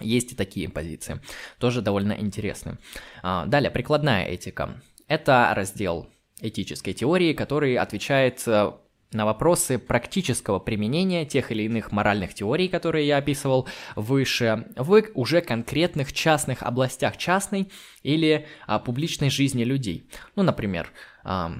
Есть 0.00 0.32
и 0.32 0.36
такие 0.36 0.68
позиции, 0.68 1.20
тоже 1.58 1.82
довольно 1.82 2.12
интересны. 2.12 2.78
А, 3.22 3.46
далее, 3.46 3.70
прикладная 3.70 4.26
этика. 4.26 4.80
Это 5.06 5.52
раздел 5.54 6.08
этической 6.40 6.92
теории, 6.92 7.32
который 7.32 7.76
отвечает 7.76 8.42
э, 8.46 8.72
на 9.12 9.24
вопросы 9.24 9.78
практического 9.78 10.58
применения 10.58 11.24
тех 11.24 11.50
или 11.50 11.62
иных 11.62 11.92
моральных 11.92 12.34
теорий, 12.34 12.68
которые 12.68 13.06
я 13.06 13.16
описывал 13.16 13.66
выше, 13.96 14.66
в 14.76 15.02
уже 15.14 15.40
конкретных 15.40 16.12
частных 16.12 16.62
областях 16.62 17.16
частной 17.16 17.70
или 18.02 18.46
а, 18.66 18.78
публичной 18.78 19.30
жизни 19.30 19.64
людей. 19.64 20.10
Ну, 20.36 20.42
например, 20.42 20.92
а, 21.24 21.52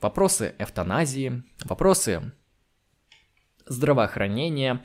вопросы 0.00 0.54
эвтаназии, 0.58 1.42
вопросы 1.64 2.32
здравоохранения, 3.66 4.84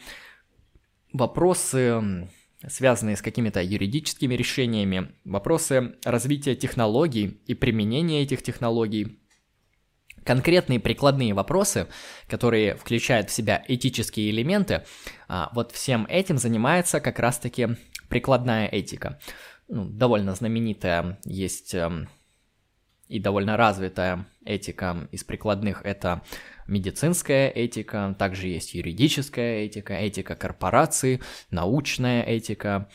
вопросы 1.13 2.29
связанные 2.67 3.15
с 3.15 3.21
какими-то 3.21 3.61
юридическими 3.61 4.35
решениями, 4.35 5.13
вопросы 5.23 5.95
развития 6.03 6.55
технологий 6.55 7.41
и 7.47 7.53
применения 7.53 8.21
этих 8.21 8.41
технологий, 8.43 9.19
конкретные 10.29 10.79
прикладные 10.79 11.33
вопросы, 11.33 11.87
которые 12.27 12.75
включают 12.75 13.31
в 13.31 13.33
себя 13.33 13.63
этические 13.67 14.29
элементы, 14.29 14.83
а, 15.27 15.49
вот 15.55 15.71
всем 15.71 16.05
этим 16.07 16.37
занимается 16.37 16.99
как 16.99 17.17
раз-таки 17.17 17.69
прикладная 18.09 18.67
этика. 18.67 19.19
Ну, 19.67 19.85
довольно 19.85 20.35
знаменитая 20.35 21.17
есть 21.25 21.73
эм, 21.73 22.09
и 23.07 23.19
довольно 23.19 23.57
развитая 23.57 24.27
этика 24.45 25.07
из 25.11 25.23
прикладных– 25.23 25.81
это 25.83 26.21
медицинская 26.67 27.49
этика, 27.49 28.15
также 28.19 28.49
есть 28.49 28.75
юридическая 28.75 29.63
этика, 29.65 29.95
этика 29.95 30.35
корпорации, 30.35 31.21
научная 31.49 32.21
этика, 32.21 32.87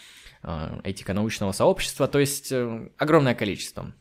э, 0.44 0.81
этика 0.85 1.15
научного 1.15 1.51
сообщества, 1.51 2.06
то 2.06 2.20
есть 2.20 2.52
э, 2.52 2.90
огромное 2.97 3.35
количество. 3.35 3.93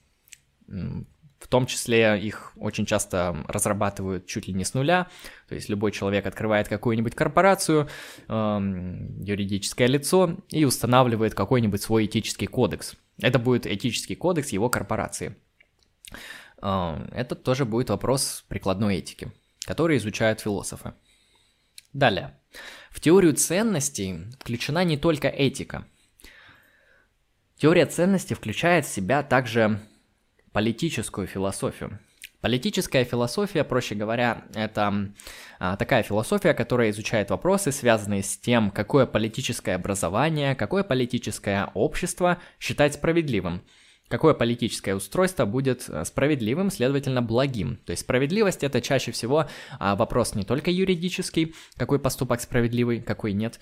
Том 1.53 1.67
числе 1.67 2.19
их 2.19 2.53
очень 2.57 2.85
часто 2.85 3.45
разрабатывают 3.47 4.25
чуть 4.25 4.47
ли 4.47 4.53
не 4.53 4.65
с 4.65 4.73
нуля. 4.73 5.07
То 5.47 5.55
есть 5.55 5.69
любой 5.69 5.91
человек 5.91 6.25
открывает 6.25 6.67
какую-нибудь 6.67 7.13
корпорацию, 7.13 7.87
эм, 8.27 9.21
юридическое 9.21 9.87
лицо 9.87 10.37
и 10.49 10.65
устанавливает 10.65 11.35
какой-нибудь 11.35 11.81
свой 11.81 12.05
этический 12.07 12.47
кодекс. 12.47 12.95
Это 13.21 13.37
будет 13.37 13.67
этический 13.67 14.15
кодекс 14.15 14.49
его 14.49 14.69
корпорации. 14.69 15.35
Э, 16.61 17.07
это 17.11 17.35
тоже 17.35 17.65
будет 17.65 17.89
вопрос 17.89 18.43
прикладной 18.47 18.97
этики 18.97 19.31
которые 19.65 19.97
изучают 19.97 20.41
философы. 20.41 20.93
Далее. 21.93 22.37
В 22.89 22.99
теорию 22.99 23.33
ценностей 23.33 24.25
включена 24.39 24.83
не 24.83 24.97
только 24.97 25.27
этика. 25.27 25.85
Теория 27.57 27.85
ценностей 27.85 28.33
включает 28.33 28.85
в 28.85 28.93
себя 28.93 29.23
также 29.23 29.79
политическую 30.53 31.27
философию. 31.27 31.99
Политическая 32.41 33.05
философия, 33.05 33.63
проще 33.63 33.95
говоря, 33.95 34.43
это 34.53 35.11
а, 35.59 35.77
такая 35.77 36.03
философия, 36.03 36.53
которая 36.53 36.89
изучает 36.89 37.29
вопросы, 37.29 37.71
связанные 37.71 38.21
с 38.21 38.37
тем, 38.37 38.69
какое 38.69 39.05
политическое 39.05 39.75
образование, 39.75 40.53
какое 40.53 40.83
политическое 40.83 41.69
общество 41.73 42.39
считать 42.59 42.95
справедливым– 42.95 43.61
какое 44.13 44.35
политическое 44.35 44.93
устройство 44.93 45.45
будет 45.45 45.89
э, 45.89 46.05
справедливым, 46.05 46.69
следовательно, 46.69 47.23
благим. 47.23 47.77
То 47.85 47.91
есть 47.91 48.03
справедливость 48.03 48.63
это 48.63 48.79
чаще 48.79 49.11
всего 49.11 49.47
а, 49.79 49.95
вопрос 49.95 50.35
не 50.35 50.43
только 50.43 50.69
юридический, 50.69 51.55
какой 51.77 51.97
поступок 51.97 52.39
справедливый, 52.39 53.01
какой 53.01 53.33
нет, 53.33 53.59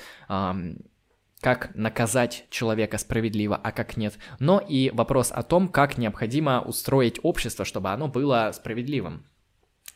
как 1.41 1.75
наказать 1.75 2.45
человека 2.49 2.97
справедливо, 2.97 3.59
а 3.61 3.71
как 3.71 3.97
нет, 3.97 4.17
но 4.39 4.59
и 4.59 4.91
вопрос 4.91 5.31
о 5.31 5.43
том, 5.43 5.67
как 5.67 5.97
необходимо 5.97 6.61
устроить 6.61 7.19
общество, 7.23 7.65
чтобы 7.65 7.89
оно 7.89 8.07
было 8.07 8.51
справедливым. 8.53 9.25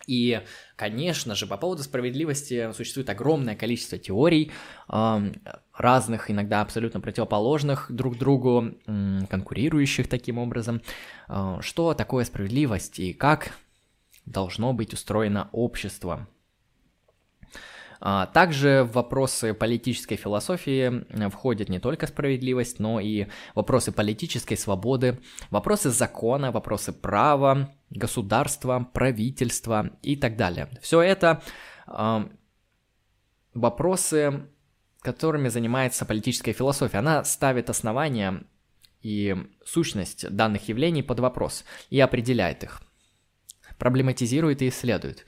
И, 0.08 0.42
конечно 0.76 1.34
же, 1.36 1.48
по 1.48 1.58
поводу 1.58 1.84
справедливости 1.84 2.72
существует 2.74 3.10
огромное 3.10 3.56
количество 3.56 3.98
теорий, 3.98 4.52
разных, 4.88 6.32
иногда 6.32 6.62
абсолютно 6.62 7.00
противоположных 7.00 7.92
друг 7.92 8.18
другу, 8.18 8.76
конкурирующих 8.86 10.08
таким 10.08 10.38
образом. 10.38 10.82
А, 11.28 11.60
что 11.62 11.94
такое 11.94 12.24
справедливость 12.24 13.00
и 13.00 13.14
как 13.14 13.52
должно 14.26 14.74
быть 14.74 14.94
устроено 14.94 15.50
общество? 15.52 16.28
А, 18.08 18.28
также 18.28 18.84
в 18.84 18.92
вопросы 18.92 19.56
политической 19.56 20.16
философии 20.16 21.04
входит 21.30 21.70
не 21.70 21.80
только 21.80 22.06
справедливость, 22.06 22.78
но 22.78 23.00
и 23.00 23.26
вопросы 23.56 23.92
политической 23.92 24.56
свободы, 24.58 25.20
вопросы 25.50 25.90
закона, 25.90 26.52
вопросы 26.52 26.94
права, 26.94 27.74
государства, 27.90 28.88
правительства 28.94 29.90
и 30.04 30.16
так 30.16 30.38
далее. 30.38 30.70
Все 30.84 31.02
это 31.02 31.42
вопросы, 33.56 34.50
которыми 35.02 35.48
занимается 35.48 36.06
политическая 36.06 36.54
философия. 36.54 37.00
Она 37.00 37.24
ставит 37.24 37.72
основания 37.72 38.44
и 39.02 39.36
сущность 39.66 40.30
данных 40.30 40.70
явлений 40.70 41.02
под 41.02 41.22
вопрос 41.22 41.66
и 41.90 42.00
определяет 42.00 42.66
их, 42.66 42.84
проблематизирует 43.80 44.62
и 44.62 44.70
исследует. 44.70 45.26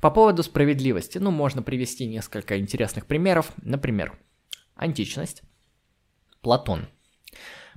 По 0.00 0.12
поводу 0.12 0.44
справедливости, 0.44 1.18
ну, 1.18 1.32
можно 1.32 1.62
привести 1.62 2.06
несколько 2.06 2.58
интересных 2.58 3.06
примеров. 3.06 3.52
Например, 3.62 4.16
античность, 4.76 5.42
Платон. 6.40 6.88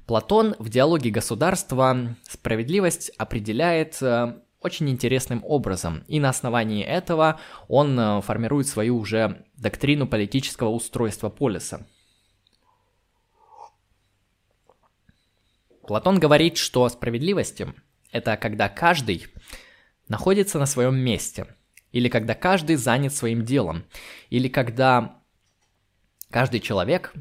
Платон 0.06 0.56
в 0.60 0.70
диалоге 0.70 1.10
государства 1.10 2.16
справедливость 2.24 3.10
определяет 3.18 4.02
э, 4.04 4.40
очень 4.60 4.90
интересным 4.90 5.44
образом, 5.44 6.04
и 6.08 6.20
на 6.20 6.30
основании 6.30 6.84
этого 6.84 7.40
он 7.68 8.00
э, 8.00 8.22
формирует 8.22 8.68
свою 8.68 8.98
уже 8.98 9.46
доктрину 9.56 10.08
политического 10.08 10.70
устройства 10.70 11.30
полиса. 11.30 11.88
Платон 15.88 16.20
говорит, 16.20 16.58
что 16.58 16.88
справедливость– 16.90 17.64
это 18.12 18.38
когда 18.38 18.70
каждый 18.70 19.26
находится 20.08 20.60
на 20.60 20.68
своем 20.68 20.96
месте– 20.98 21.48
или 21.92 22.10
когда 22.10 22.34
каждый 22.34 22.76
занят 22.76 23.14
своим 23.14 23.44
делом, 23.44 23.86
или 24.30 24.48
когда 24.48 25.20
каждый 26.30 26.60
человек 26.60 27.14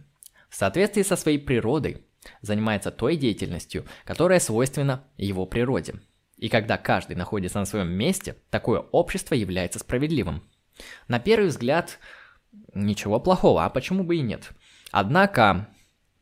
в 0.49 0.55
соответствии 0.55 1.03
со 1.03 1.17
своей 1.17 1.39
природой 1.39 2.05
занимается 2.43 2.91
той 2.91 3.17
деятельностью, 3.17 3.85
которая 4.05 4.41
свойственна 4.41 5.05
его 5.17 5.47
природе. 5.47 5.95
И 6.37 6.49
когда 6.49 6.79
каждый 6.79 7.17
находится 7.17 7.59
на 7.59 7.67
своем 7.67 7.89
месте, 7.89 8.37
такое 8.51 8.81
общество 8.81 9.35
является 9.35 9.79
справедливым. 9.79 10.43
На 11.09 11.19
первый 11.19 11.49
взгляд, 11.49 11.99
ничего 12.75 13.21
плохого, 13.21 13.65
а 13.65 13.71
почему 13.71 14.05
бы 14.05 14.17
и 14.17 14.23
нет? 14.23 14.51
Однако 14.91 15.69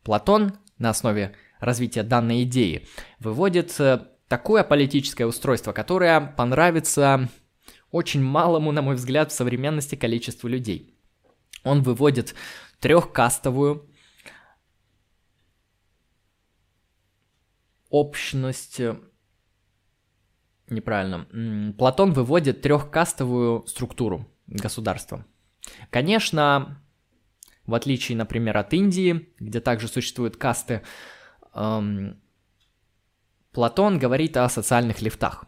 Платон 0.02 0.58
на 0.78 0.90
основе 0.90 1.34
развития 1.60 2.02
данной 2.02 2.44
идеи 2.44 2.86
выводит 3.18 3.78
э, 3.80 4.00
такое 4.28 4.64
политическое 4.64 5.26
устройство, 5.26 5.72
которое 5.72 6.20
понравится 6.20 7.28
очень 7.90 8.22
малому, 8.22 8.72
на 8.72 8.82
мой 8.82 8.94
взгляд, 8.94 9.30
в 9.30 9.34
современности 9.34 9.94
количеству 9.94 10.48
людей. 10.48 10.94
Он 11.64 11.82
выводит 11.82 12.34
трехкастовую 12.80 13.88
общность... 17.88 18.80
Э, 18.80 18.98
неправильно. 20.68 21.72
Платон 21.78 22.12
выводит 22.12 22.62
трехкастовую 22.62 23.66
структуру 23.66 24.26
государства. 24.46 25.24
Конечно, 25.90 26.82
в 27.66 27.74
отличие, 27.74 28.16
например, 28.16 28.56
от 28.56 28.72
Индии, 28.72 29.28
где 29.38 29.60
также 29.60 29.88
существуют 29.88 30.36
касты, 30.36 30.82
эм, 31.54 32.20
Платон 33.52 33.98
говорит 33.98 34.36
о 34.36 34.48
социальных 34.48 35.02
лифтах. 35.02 35.44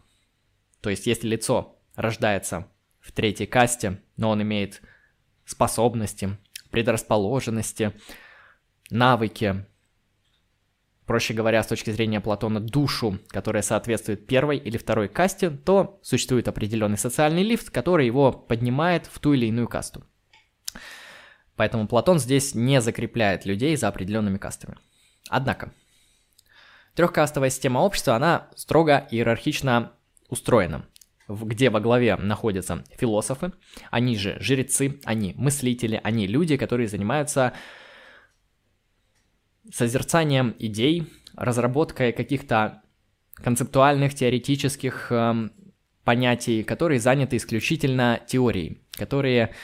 То 0.80 0.90
есть, 0.90 1.06
если 1.06 1.28
лицо 1.28 1.79
рождается 2.00 2.66
в 3.00 3.12
третьей 3.12 3.46
касте, 3.46 4.00
но 4.16 4.30
он 4.30 4.42
имеет 4.42 4.82
способности, 5.44 6.38
предрасположенности, 6.70 7.92
навыки, 8.90 9.66
проще 11.06 11.34
говоря, 11.34 11.62
с 11.62 11.66
точки 11.66 11.90
зрения 11.90 12.20
Платона, 12.20 12.60
душу, 12.60 13.18
которая 13.28 13.62
соответствует 13.62 14.26
первой 14.26 14.58
или 14.58 14.78
второй 14.78 15.08
касте, 15.08 15.50
то 15.50 15.98
существует 16.02 16.48
определенный 16.48 16.98
социальный 16.98 17.42
лифт, 17.42 17.70
который 17.70 18.06
его 18.06 18.32
поднимает 18.32 19.06
в 19.06 19.18
ту 19.18 19.32
или 19.32 19.46
иную 19.46 19.68
касту. 19.68 20.04
Поэтому 21.56 21.88
Платон 21.88 22.18
здесь 22.18 22.54
не 22.54 22.80
закрепляет 22.80 23.44
людей 23.44 23.76
за 23.76 23.88
определенными 23.88 24.38
кастами. 24.38 24.78
Однако, 25.28 25.72
трехкастовая 26.94 27.50
система 27.50 27.80
общества, 27.80 28.14
она 28.16 28.48
строго 28.56 29.06
иерархично 29.10 29.92
устроена 30.28 30.86
где 31.30 31.70
во 31.70 31.80
главе 31.80 32.16
находятся 32.16 32.84
философы, 32.98 33.52
они 33.90 34.16
же 34.16 34.36
жрецы, 34.40 35.00
они 35.04 35.34
мыслители, 35.36 36.00
они 36.02 36.26
люди, 36.26 36.56
которые 36.56 36.88
занимаются 36.88 37.52
созерцанием 39.72 40.54
идей, 40.58 41.06
разработкой 41.36 42.12
каких-то 42.12 42.82
концептуальных, 43.34 44.14
теоретических, 44.14 45.12
э, 45.12 45.48
понятий, 46.04 46.62
которые 46.64 46.98
заняты 47.00 47.36
исключительно 47.36 48.20
теорией, 48.26 48.82
которые 48.92 49.54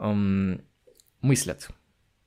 эм, 0.00 0.62
мыслят. 1.20 1.68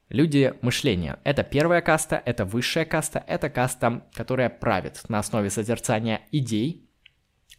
Люди 0.10 0.54
мышления. 0.62 1.20
Это 1.24 1.44
первая 1.44 1.82
каста, 1.82 2.22
это 2.26 2.46
высшая 2.46 2.86
каста, 2.86 3.24
это 3.28 3.50
каста, 3.50 4.08
которая 4.14 4.50
правит 4.50 5.02
на 5.10 5.20
основе 5.20 5.50
созерцания 5.50 6.22
идей, 6.32 6.85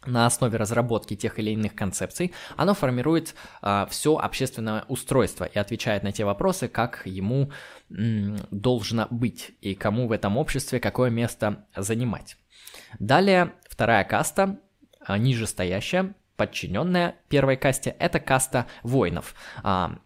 на 0.05 0.25
основе 0.25 0.57
разработки 0.57 1.15
тех 1.15 1.39
или 1.39 1.51
иных 1.51 1.75
концепций, 1.75 2.33
оно 2.55 2.73
формирует 2.73 3.35
а, 3.61 3.85
все 3.87 4.17
общественное 4.17 4.85
устройство 4.87 5.45
и 5.45 5.59
отвечает 5.59 6.03
на 6.03 6.11
те 6.11 6.25
вопросы, 6.25 6.67
как 6.67 7.01
ему 7.05 7.51
м, 7.89 8.37
должно 8.51 9.07
быть 9.09 9.51
и 9.61 9.75
кому 9.75 10.07
в 10.07 10.11
этом 10.11 10.37
обществе 10.37 10.79
какое 10.79 11.09
место 11.09 11.65
занимать. 11.75 12.37
Далее 12.99 13.53
вторая 13.69 14.03
каста, 14.03 14.59
а, 15.01 15.17
нижестоящая, 15.17 16.15
подчиненная 16.35 17.15
первой 17.29 17.57
касте, 17.57 17.95
это 17.99 18.19
каста 18.19 18.67
воинов. 18.83 19.35
А, 19.63 19.99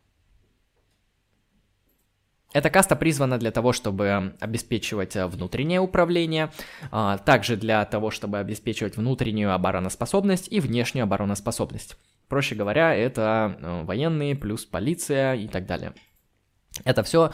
эта 2.54 2.70
каста 2.70 2.96
призвана 2.96 3.38
для 3.38 3.52
того, 3.52 3.72
чтобы 3.72 4.36
обеспечивать 4.40 5.16
э, 5.16 5.26
внутреннее 5.26 5.80
управление, 5.80 6.52
а, 6.92 7.18
также 7.18 7.56
для 7.56 7.86
того, 7.86 8.12
чтобы 8.12 8.40
обеспечивать 8.40 8.98
внутреннюю 8.98 9.54
обороноспособность 9.54 10.48
и 10.52 10.60
внешнюю 10.60 11.04
обороноспособность. 11.04 11.98
Проще 12.28 12.56
говоря, 12.56 12.94
это 12.94 13.58
э, 13.60 13.84
военные 13.84 14.36
плюс 14.36 14.66
полиция 14.66 15.36
и 15.36 15.48
так 15.48 15.66
далее. 15.66 15.94
Это 16.86 17.04
все 17.04 17.32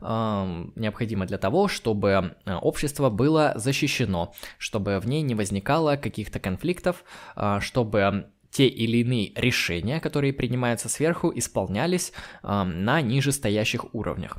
необходимо 0.00 1.26
для 1.26 1.38
того, 1.38 1.66
чтобы 1.66 2.36
э, 2.46 2.54
общество 2.54 3.10
было 3.10 3.54
защищено, 3.56 4.32
чтобы 4.56 5.00
в 5.00 5.08
ней 5.08 5.22
не 5.22 5.34
возникало 5.34 5.96
каких-то 5.96 6.38
конфликтов, 6.38 7.02
а, 7.34 7.60
чтобы 7.60 8.30
те 8.52 8.68
или 8.68 8.98
иные 8.98 9.32
решения, 9.34 9.98
которые 9.98 10.32
принимаются 10.32 10.88
сверху, 10.88 11.32
исполнялись 11.34 12.12
на 12.42 13.02
нижестоящих 13.02 13.92
уровнях. 13.92 14.38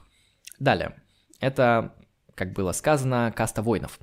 Далее. 0.60 1.02
Это, 1.40 1.95
как 2.36 2.53
было 2.53 2.72
сказано, 2.73 3.34
каста 3.36 3.61
воинов. 3.61 3.99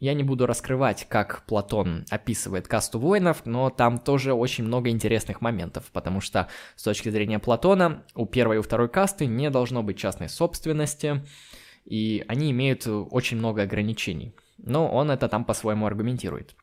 Я 0.00 0.12
не 0.12 0.22
буду 0.22 0.46
раскрывать, 0.46 1.06
как 1.08 1.46
Платон 1.46 2.04
описывает 2.10 2.68
касту 2.68 2.98
воинов, 2.98 3.46
но 3.46 3.70
там 3.70 3.98
тоже 3.98 4.34
очень 4.34 4.64
много 4.64 4.90
интересных 4.90 5.40
моментов, 5.40 5.84
потому 5.92 6.20
что 6.20 6.48
с 6.76 6.82
точки 6.82 7.08
зрения 7.08 7.38
Платона 7.38 8.04
у 8.14 8.26
первой 8.26 8.56
и 8.56 8.58
у 8.58 8.62
второй 8.62 8.88
касты 8.88 9.26
не 9.26 9.50
должно 9.50 9.82
быть 9.82 9.96
частной 9.96 10.28
собственности, 10.28 11.24
и 11.84 12.24
они 12.28 12.50
имеют 12.50 12.86
очень 12.86 13.38
много 13.38 13.62
ограничений. 13.62 14.34
Но 14.58 14.92
он 14.92 15.10
это 15.10 15.28
там 15.28 15.44
по-своему 15.44 15.86
аргументирует. 15.86 16.54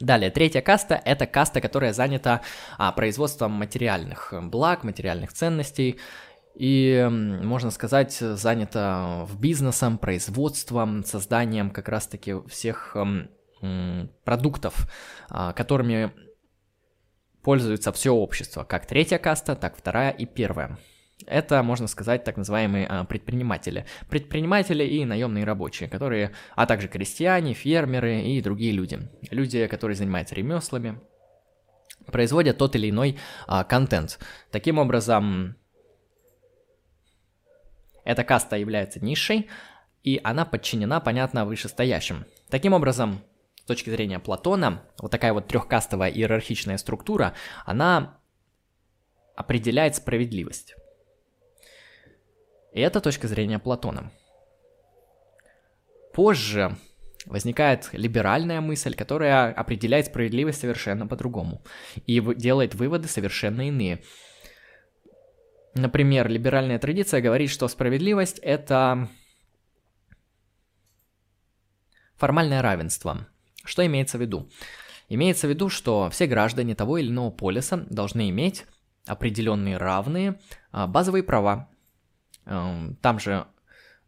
Далее, 0.00 0.30
третья 0.30 0.60
каста– 0.60 1.00
это 1.04 1.26
каста, 1.26 1.60
которая 1.60 1.92
занята 1.92 2.42
а, 2.78 2.92
производством 2.92 3.52
материальных 3.52 4.32
благ, 4.40 4.84
материальных 4.84 5.32
ценностей, 5.32 5.98
и, 6.54 7.08
можно 7.10 7.70
сказать, 7.70 8.12
занята 8.12 9.24
в 9.24 9.40
бизнесом, 9.40 9.98
производством, 9.98 11.04
созданием 11.04 11.70
как 11.70 11.88
раз-таки 11.88 12.34
всех 12.48 12.96
продуктов, 14.24 14.88
а, 15.28 15.52
которыми 15.52 16.12
пользуется 17.42 17.92
все 17.92 18.12
общество, 18.12 18.64
как 18.64 18.86
третья 18.86 19.18
каста, 19.18 19.54
так 19.54 19.76
вторая 19.76 20.10
и 20.10 20.26
первая. 20.26 20.78
Это, 21.26 21.62
можно 21.62 21.86
сказать, 21.86 22.24
так 22.24 22.36
называемые 22.36 22.86
а, 22.88 23.04
предприниматели. 23.04 23.86
Предприниматели 24.08 24.84
и 24.84 25.04
наемные 25.04 25.44
рабочие, 25.44 25.88
которые, 25.88 26.32
а 26.56 26.66
также 26.66 26.88
крестьяне, 26.88 27.54
фермеры 27.54 28.22
и 28.22 28.40
другие 28.40 28.72
люди. 28.72 29.08
Люди, 29.30 29.66
которые 29.68 29.96
занимаются 29.96 30.34
ремеслами, 30.34 31.00
производят 32.06 32.58
тот 32.58 32.74
или 32.74 32.90
иной 32.90 33.18
а, 33.46 33.62
контент. 33.62 34.18
Таким 34.50 34.78
образом, 34.78 35.56
эта 38.04 38.24
каста 38.24 38.56
является 38.56 39.00
низшей, 39.04 39.48
и 40.02 40.20
она 40.24 40.44
подчинена, 40.44 41.00
понятно, 41.00 41.44
вышестоящим. 41.44 42.24
Таким 42.48 42.72
образом, 42.72 43.20
с 43.56 43.62
точки 43.62 43.90
зрения 43.90 44.18
Платона, 44.18 44.82
вот 44.98 45.10
такая 45.10 45.32
вот 45.32 45.46
трехкастовая 45.46 46.10
иерархичная 46.10 46.78
структура, 46.78 47.34
она 47.64 48.18
определяет 49.36 49.96
справедливость. 49.96 50.74
И 52.72 52.80
это 52.80 53.00
точка 53.00 53.28
зрения 53.28 53.58
Платона. 53.58 54.10
Позже 56.12 56.76
возникает 57.26 57.88
либеральная 57.92 58.60
мысль, 58.60 58.94
которая 58.94 59.52
определяет 59.52 60.06
справедливость 60.06 60.60
совершенно 60.60 61.06
по-другому 61.06 61.62
и 62.06 62.20
делает 62.34 62.74
выводы 62.74 63.08
совершенно 63.08 63.68
иные. 63.68 64.02
Например, 65.74 66.28
либеральная 66.28 66.78
традиция 66.78 67.20
говорит, 67.22 67.50
что 67.50 67.66
справедливость– 67.68 68.38
это 68.42 69.08
формальное 72.16 72.60
равенство. 72.60 73.26
Что 73.64 73.84
имеется 73.86 74.18
в 74.18 74.20
виду? 74.20 74.50
Имеется 75.08 75.46
в 75.46 75.50
виду, 75.50 75.68
что 75.68 76.08
все 76.10 76.26
граждане 76.26 76.74
того 76.74 76.98
или 76.98 77.08
иного 77.08 77.30
полиса 77.30 77.86
должны 77.88 78.28
иметь 78.30 78.66
определенные 79.06 79.76
равные 79.76 80.38
а, 80.70 80.86
базовые 80.86 81.22
права. 81.22 81.68
Эм, 82.44 82.96
там 83.02 83.18
же 83.18 83.46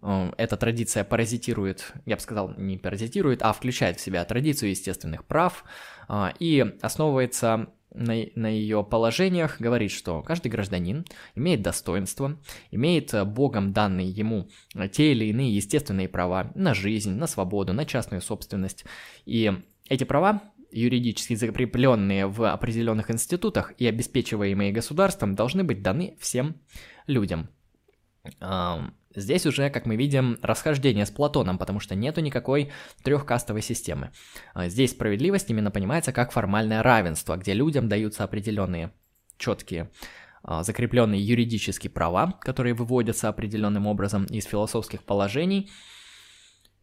эм, 0.03 0.35
эта 0.37 0.57
традиция 0.57 1.03
паразитирует, 1.05 1.93
я 2.07 2.17
бы 2.17 2.23
сказал, 2.23 2.55
не 2.57 2.79
паразитирует, 2.79 3.43
а 3.43 3.53
включает 3.53 3.99
в 3.99 4.01
себя 4.01 4.25
традицию 4.25 4.71
естественных 4.71 5.25
прав 5.25 5.65
а, 6.09 6.33
и 6.39 6.61
основывается 6.83 7.69
на, 7.95 8.27
на 8.35 8.47
ее 8.49 8.85
положениях 8.85 9.61
говорит, 9.61 9.91
что 9.91 10.23
каждый 10.23 10.49
гражданин 10.49 11.05
имеет 11.35 11.63
достоинство, 11.63 12.39
имеет 12.71 13.15
э, 13.15 13.25
Богом 13.25 13.73
данные 13.73 14.11
ему 14.11 14.49
э, 14.75 14.89
те 14.89 15.13
или 15.13 15.27
иные 15.27 15.55
естественные 15.55 16.09
права 16.09 16.53
на 16.55 16.75
жизнь, 16.75 17.13
на 17.13 17.27
свободу, 17.27 17.73
на 17.73 17.87
частную 17.87 18.21
собственность. 18.21 18.85
И 19.25 19.53
эти 19.89 20.05
права 20.05 20.43
юридически 20.71 21.35
закрепленные 21.35 22.27
в 22.27 22.53
определенных 22.53 23.11
институтах 23.11 23.73
и 23.79 23.87
обеспечиваемые 23.87 24.73
государством, 24.73 25.37
должны 25.37 25.63
быть 25.63 25.83
даны 25.83 26.17
всем 26.21 26.57
людям. 27.07 27.49
Здесь 29.15 29.47
уже, 29.47 29.71
как 29.71 29.87
мы 29.87 29.97
видим, 29.97 30.39
расхождение 30.43 31.07
с 31.07 31.11
Платоном, 31.11 31.59
потому 31.59 31.81
что 31.81 31.95
нету 31.95 32.21
никакой 32.21 32.73
трехкастовой 33.03 33.63
системы. 33.63 34.11
А 34.55 34.69
здесь 34.69 34.91
справедливость 34.91 35.51
именно 35.51 35.71
понимается 35.71 36.13
как 36.13 36.33
формальное 36.33 36.83
равенство, 36.83 37.37
где 37.37 37.53
людям 37.53 37.89
даются 37.89 38.25
определенные 38.25 38.93
четкие 39.39 39.91
а, 40.43 40.63
закрепленные 40.63 41.23
юридические 41.23 41.91
права, 41.91 42.39
которые 42.41 42.75
выводятся 42.75 43.29
определенным 43.29 43.87
образом 43.87 44.27
из 44.27 44.45
философских 44.45 45.03
положений. 45.03 45.71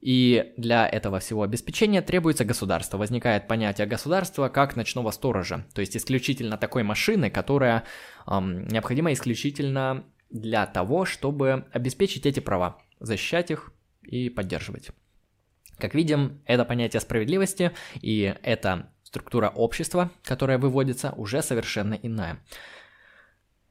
И 0.02 0.54
для 0.58 0.88
этого 0.90 1.20
всего 1.20 1.44
обеспечения 1.44 2.02
требуется 2.02 2.44
государство. 2.44 2.98
Возникает 2.98 3.48
понятие 3.48 3.86
государства 3.86 4.50
как 4.50 4.76
ночного 4.76 5.12
сторожа, 5.12 5.64
то 5.76 5.82
есть 5.82 5.96
исключительно 5.96 6.58
такой 6.58 6.82
машины, 6.82 7.30
которая 7.30 7.84
эм, 8.26 8.68
необходима 8.68 9.14
исключительно 9.14 10.06
для 10.32 10.66
того, 10.66 11.06
чтобы 11.06 11.66
обеспечить 11.72 12.26
эти 12.26 12.40
права, 12.40 12.78
защищать 13.00 13.52
их 13.52 13.72
и 14.04 14.30
поддерживать. 14.30 14.90
Как 15.78 15.94
видим, 15.94 16.42
это 16.46 16.66
понятие 16.66 17.02
справедливости 17.02 17.72
и 18.02 18.36
эта 18.44 18.92
структура 19.04 19.50
общества, 19.50 20.12
которая 20.24 20.58
выводится, 20.58 21.12
уже 21.12 21.42
совершенно 21.42 21.96
иная. 21.96 22.40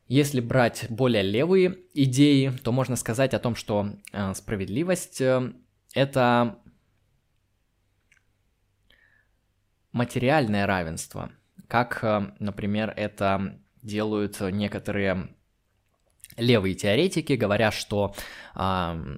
Если 0.06 0.40
брать 0.40 0.86
более 0.90 1.22
левые 1.22 1.78
идеи, 1.94 2.52
то 2.64 2.72
можно 2.72 2.96
сказать 2.96 3.32
о 3.32 3.38
том, 3.38 3.54
что 3.54 3.90
э, 4.12 4.34
справедливость 4.34 5.20
э, 5.20 5.52
это 5.94 6.58
материальное 9.92 10.66
равенство, 10.66 11.30
как, 11.68 12.00
э, 12.02 12.32
например, 12.40 12.92
это 12.96 13.60
делают 13.82 14.40
некоторые 14.40 15.28
левые 16.40 16.74
теоретики 16.74 17.34
говорят, 17.34 17.74
что 17.74 18.14
э, 18.54 19.16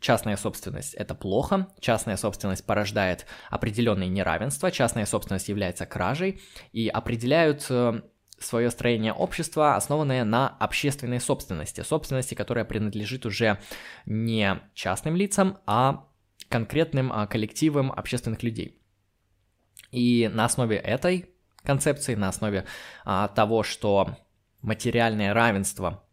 частная 0.00 0.36
собственность 0.36 0.94
это 0.94 1.14
плохо, 1.14 1.68
частная 1.80 2.16
собственность 2.16 2.66
порождает 2.66 3.26
определенные 3.50 4.08
неравенства, 4.08 4.70
частная 4.70 5.06
собственность 5.06 5.48
является 5.48 5.86
кражей 5.86 6.40
и 6.72 6.88
определяют 6.88 7.66
э, 7.70 8.02
свое 8.38 8.70
строение 8.70 9.12
общества, 9.12 9.76
основанное 9.76 10.24
на 10.24 10.48
общественной 10.48 11.20
собственности, 11.20 11.80
собственности, 11.82 12.34
которая 12.34 12.64
принадлежит 12.64 13.24
уже 13.24 13.58
не 14.06 14.60
частным 14.74 15.16
лицам, 15.16 15.58
а 15.66 16.06
конкретным 16.48 17.12
а, 17.12 17.26
коллективам 17.26 17.92
общественных 17.92 18.42
людей. 18.42 18.78
И 19.90 20.30
на 20.32 20.44
основе 20.44 20.76
этой 20.76 21.30
концепции, 21.62 22.14
на 22.14 22.28
основе 22.28 22.66
а, 23.04 23.28
того, 23.28 23.62
что 23.62 24.16
материальное 24.60 25.32
равенство 25.32 26.04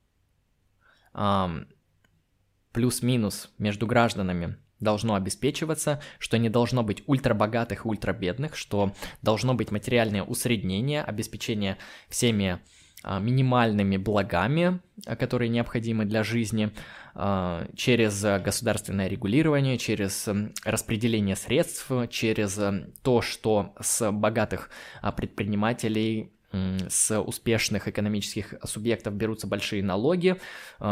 плюс-минус 2.71 3.49
между 3.57 3.87
гражданами 3.87 4.57
должно 4.79 5.15
обеспечиваться, 5.15 6.01
что 6.19 6.37
не 6.37 6.49
должно 6.49 6.83
быть 6.83 7.03
ультрабогатых 7.05 7.85
и 7.85 7.87
ультрабедных, 7.87 8.55
что 8.55 8.93
должно 9.21 9.53
быть 9.53 9.71
материальное 9.71 10.23
усреднение, 10.23 11.03
обеспечение 11.03 11.77
всеми 12.07 12.59
а, 13.01 13.19
минимальными 13.19 13.97
благами, 13.97 14.81
а, 15.05 15.15
которые 15.15 15.49
необходимы 15.49 16.05
для 16.05 16.23
жизни, 16.23 16.71
а, 17.15 17.67
через 17.75 18.21
государственное 18.21 19.07
регулирование, 19.07 19.77
через 19.77 20.27
распределение 20.63 21.35
средств, 21.35 21.89
через 22.09 22.59
то, 23.01 23.21
что 23.21 23.73
с 23.79 24.11
богатых 24.11 24.69
предпринимателей 25.15 26.33
с 26.51 27.19
успешных 27.19 27.87
экономических 27.87 28.55
субъектов 28.63 29.13
берутся 29.13 29.47
большие 29.47 29.83
налоги. 29.83 30.37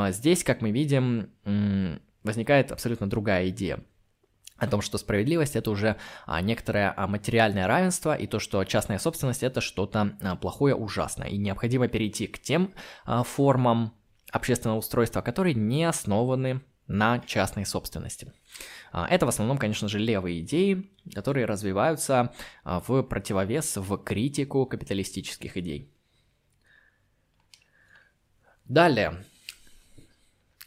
Здесь, 0.09 0.43
как 0.43 0.61
мы 0.61 0.71
видим, 0.71 1.31
возникает 2.23 2.71
абсолютно 2.71 3.09
другая 3.09 3.49
идея 3.49 3.79
о 4.57 4.67
том, 4.67 4.81
что 4.81 4.97
справедливость 4.97 5.55
это 5.55 5.69
уже 5.71 5.97
а, 6.25 6.41
некоторое 6.41 6.93
а, 6.95 7.07
материальное 7.07 7.67
равенство, 7.67 8.15
и 8.15 8.27
то, 8.27 8.39
что 8.39 8.63
частная 8.63 8.97
собственность 8.97 9.43
это 9.43 9.61
что-то 9.61 10.17
а, 10.21 10.35
плохое, 10.35 10.75
ужасное. 10.75 11.27
И 11.27 11.37
необходимо 11.37 11.87
перейти 11.87 12.27
к 12.27 12.39
тем 12.39 12.73
а, 13.05 13.23
формам 13.23 13.93
общественного 14.31 14.79
устройства, 14.79 15.21
которые 15.21 15.53
не 15.53 15.85
основаны 15.85 16.61
на 16.87 17.19
частной 17.19 17.65
собственности. 17.65 18.31
А, 18.91 19.07
это 19.07 19.25
в 19.25 19.29
основном, 19.29 19.57
конечно 19.57 19.87
же, 19.87 19.99
левые 19.99 20.41
идеи, 20.41 20.89
которые 21.13 21.45
развиваются 21.45 22.33
а, 22.63 22.79
в 22.79 23.03
противовес, 23.03 23.77
в 23.77 23.97
критику 23.97 24.65
капиталистических 24.65 25.57
идей. 25.57 25.91
Далее. 28.65 29.23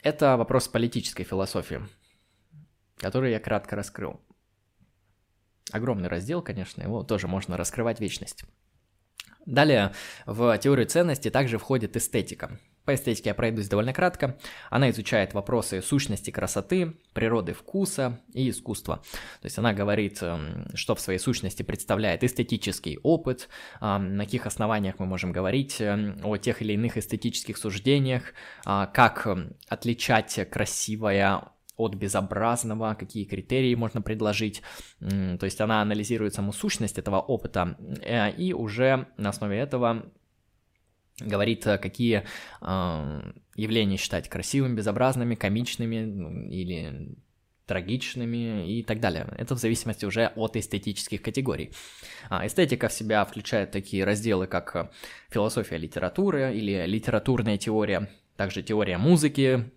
Это 0.03 0.37
вопрос 0.37 0.69
политической 0.69 1.25
философии 1.25 1.83
который 3.01 3.33
я 3.33 3.41
кратко 3.41 3.77
раскрыл. 3.77 4.21
Огромный 5.73 6.09
раздел, 6.09 6.43
конечно, 6.43 6.83
его 6.83 7.03
тоже 7.03 7.29
можно 7.29 7.57
раскрывать 7.57 8.01
вечность. 8.01 8.45
Далее 9.47 9.95
в 10.27 10.57
теорию 10.59 10.87
ценности 10.87 11.31
также 11.31 11.59
входит 11.59 11.97
эстетика. 11.97 12.61
По 12.91 12.95
эстетике 12.97 13.31
я 13.31 13.35
пройдусь 13.35 13.69
довольно 13.69 13.93
кратко. 13.93 14.37
Она 14.69 14.91
изучает 14.91 15.33
вопросы 15.33 15.81
сущности 15.81 16.33
красоты, 16.33 16.95
природы 17.13 17.53
вкуса 17.53 18.21
и 18.35 18.51
искусства. 18.51 18.97
То 19.41 19.47
есть 19.47 19.57
она 19.59 19.73
говорит, 19.73 20.19
эм, 20.23 20.67
что 20.75 20.97
в 20.97 21.01
своей 21.01 21.21
сущности 21.21 21.63
представляет 21.63 22.25
эстетический 22.25 22.99
опыт, 23.05 23.49
на 23.81 24.25
каких 24.25 24.47
основаниях 24.47 24.99
мы 24.99 25.07
можем 25.07 25.31
говорить 25.31 25.81
эм, 25.81 26.19
о 26.25 26.37
тех 26.37 26.63
или 26.63 26.73
иных 26.73 26.97
эстетических 26.97 27.59
суждениях, 27.59 28.35
а, 28.65 28.87
как 28.87 29.25
эм, 29.29 29.55
отличать 29.69 30.51
красивое 30.51 31.45
от 31.77 31.95
безобразного, 31.95 32.97
какие 32.99 33.25
критерии 33.25 33.77
можно 33.77 34.03
предложить. 34.03 34.63
То 34.99 35.45
есть 35.45 35.61
она 35.61 35.81
анализирует 35.81 36.35
саму 36.35 36.53
сущность 36.53 36.99
этого 36.99 37.21
опыта 37.21 37.77
э, 38.03 38.33
и 38.33 38.53
уже 38.53 39.07
на 39.17 39.31
основе 39.31 39.59
этого 39.59 40.11
говорит, 41.21 41.67
э, 41.67 41.79
какие 41.79 42.25
э, 42.61 43.33
явления 43.55 43.97
считать 43.97 44.29
красивыми, 44.29 44.77
безобразными, 44.77 45.35
комичными 45.35 46.05
ну, 46.05 46.49
или 46.49 47.17
трагичными 47.71 48.69
и 48.69 48.83
так 48.83 48.99
далее. 48.99 49.33
Это 49.39 49.55
в 49.55 49.59
зависимости 49.59 50.05
уже 50.05 50.33
от 50.35 50.57
эстетических 50.57 51.23
категорий. 51.23 51.71
А, 52.29 52.45
эстетика 52.45 52.89
в 52.89 52.93
себя 52.93 53.25
включает 53.25 53.71
такие 53.71 54.03
разделы, 54.03 54.49
как 54.49 54.91
философия 55.29 55.77
литературы 55.77 56.53
или 56.53 56.85
литературная 56.87 57.59
теория, 57.59 58.11
также 58.37 58.65
теория 58.65 58.99
музыки, 58.99 59.71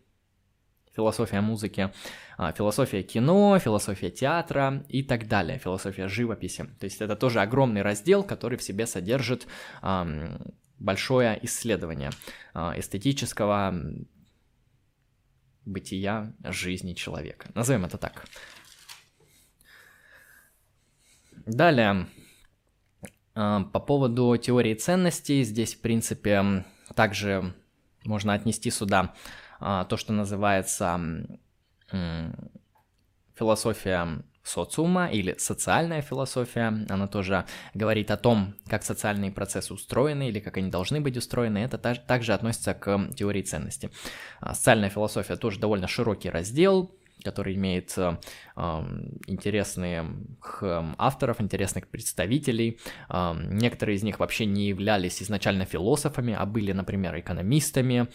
философия 0.95 1.41
музыки, 1.41 1.91
а, 2.35 2.51
философия 2.51 3.03
кино, 3.03 3.59
философия 3.59 4.09
театра 4.09 4.83
и 4.89 5.03
так 5.03 5.27
далее, 5.27 5.59
философия 5.59 6.07
живописи. 6.07 6.63
То 6.79 6.85
есть 6.85 6.99
это 6.99 7.15
тоже 7.15 7.41
огромный 7.41 7.83
раздел, 7.83 8.23
который 8.23 8.57
в 8.57 8.63
себе 8.63 8.87
содержит 8.87 9.45
большое 10.83 11.39
исследование 11.45 12.11
а, 12.53 12.77
эстетического 12.77 13.73
бытия 15.65 16.33
жизни 16.43 16.93
человека. 16.93 17.49
Назовем 17.55 17.85
это 17.85 17.97
так. 17.97 18.25
Далее, 21.45 22.07
а, 23.33 23.63
по 23.63 23.79
поводу 23.79 24.35
теории 24.37 24.73
ценностей, 24.73 25.43
здесь, 25.43 25.73
в 25.73 25.81
принципе, 25.81 26.65
также 26.95 27.55
можно 28.03 28.33
отнести 28.33 28.69
сюда 28.69 29.15
а, 29.59 29.85
то, 29.85 29.97
что 29.97 30.13
называется 30.13 30.99
философия 33.35 34.23
социума 34.43 35.07
или 35.07 35.35
социальная 35.37 36.01
философия. 36.01 36.85
Она 36.89 37.07
тоже 37.07 37.45
говорит 37.73 38.11
о 38.11 38.17
том, 38.17 38.53
как 38.67 38.83
социальные 38.83 39.31
процессы 39.31 39.73
устроены 39.73 40.29
или 40.29 40.39
как 40.39 40.57
они 40.57 40.69
должны 40.69 41.01
быть 41.01 41.17
устроены. 41.17 41.59
Это 41.59 41.77
также 41.77 42.33
относится 42.33 42.73
к 42.73 43.09
теории 43.15 43.41
ценности. 43.41 43.89
А, 44.41 44.53
социальная 44.53 44.89
философия 44.89 45.37
тоже 45.37 45.59
довольно 45.59 45.87
широкий 45.87 46.29
раздел, 46.29 46.91
который 47.23 47.55
имеет 47.55 47.97
э, 47.97 48.17
интересных 49.27 50.63
авторов, 50.97 51.39
интересных 51.39 51.87
представителей. 51.87 52.79
Э, 53.09 53.33
некоторые 53.35 53.95
из 53.95 54.03
них 54.03 54.19
вообще 54.19 54.45
не 54.45 54.67
являлись 54.67 55.21
изначально 55.21 55.65
философами, 55.65 56.35
а 56.37 56.45
были, 56.45 56.73
например, 56.73 57.17
экономистами 57.17 58.09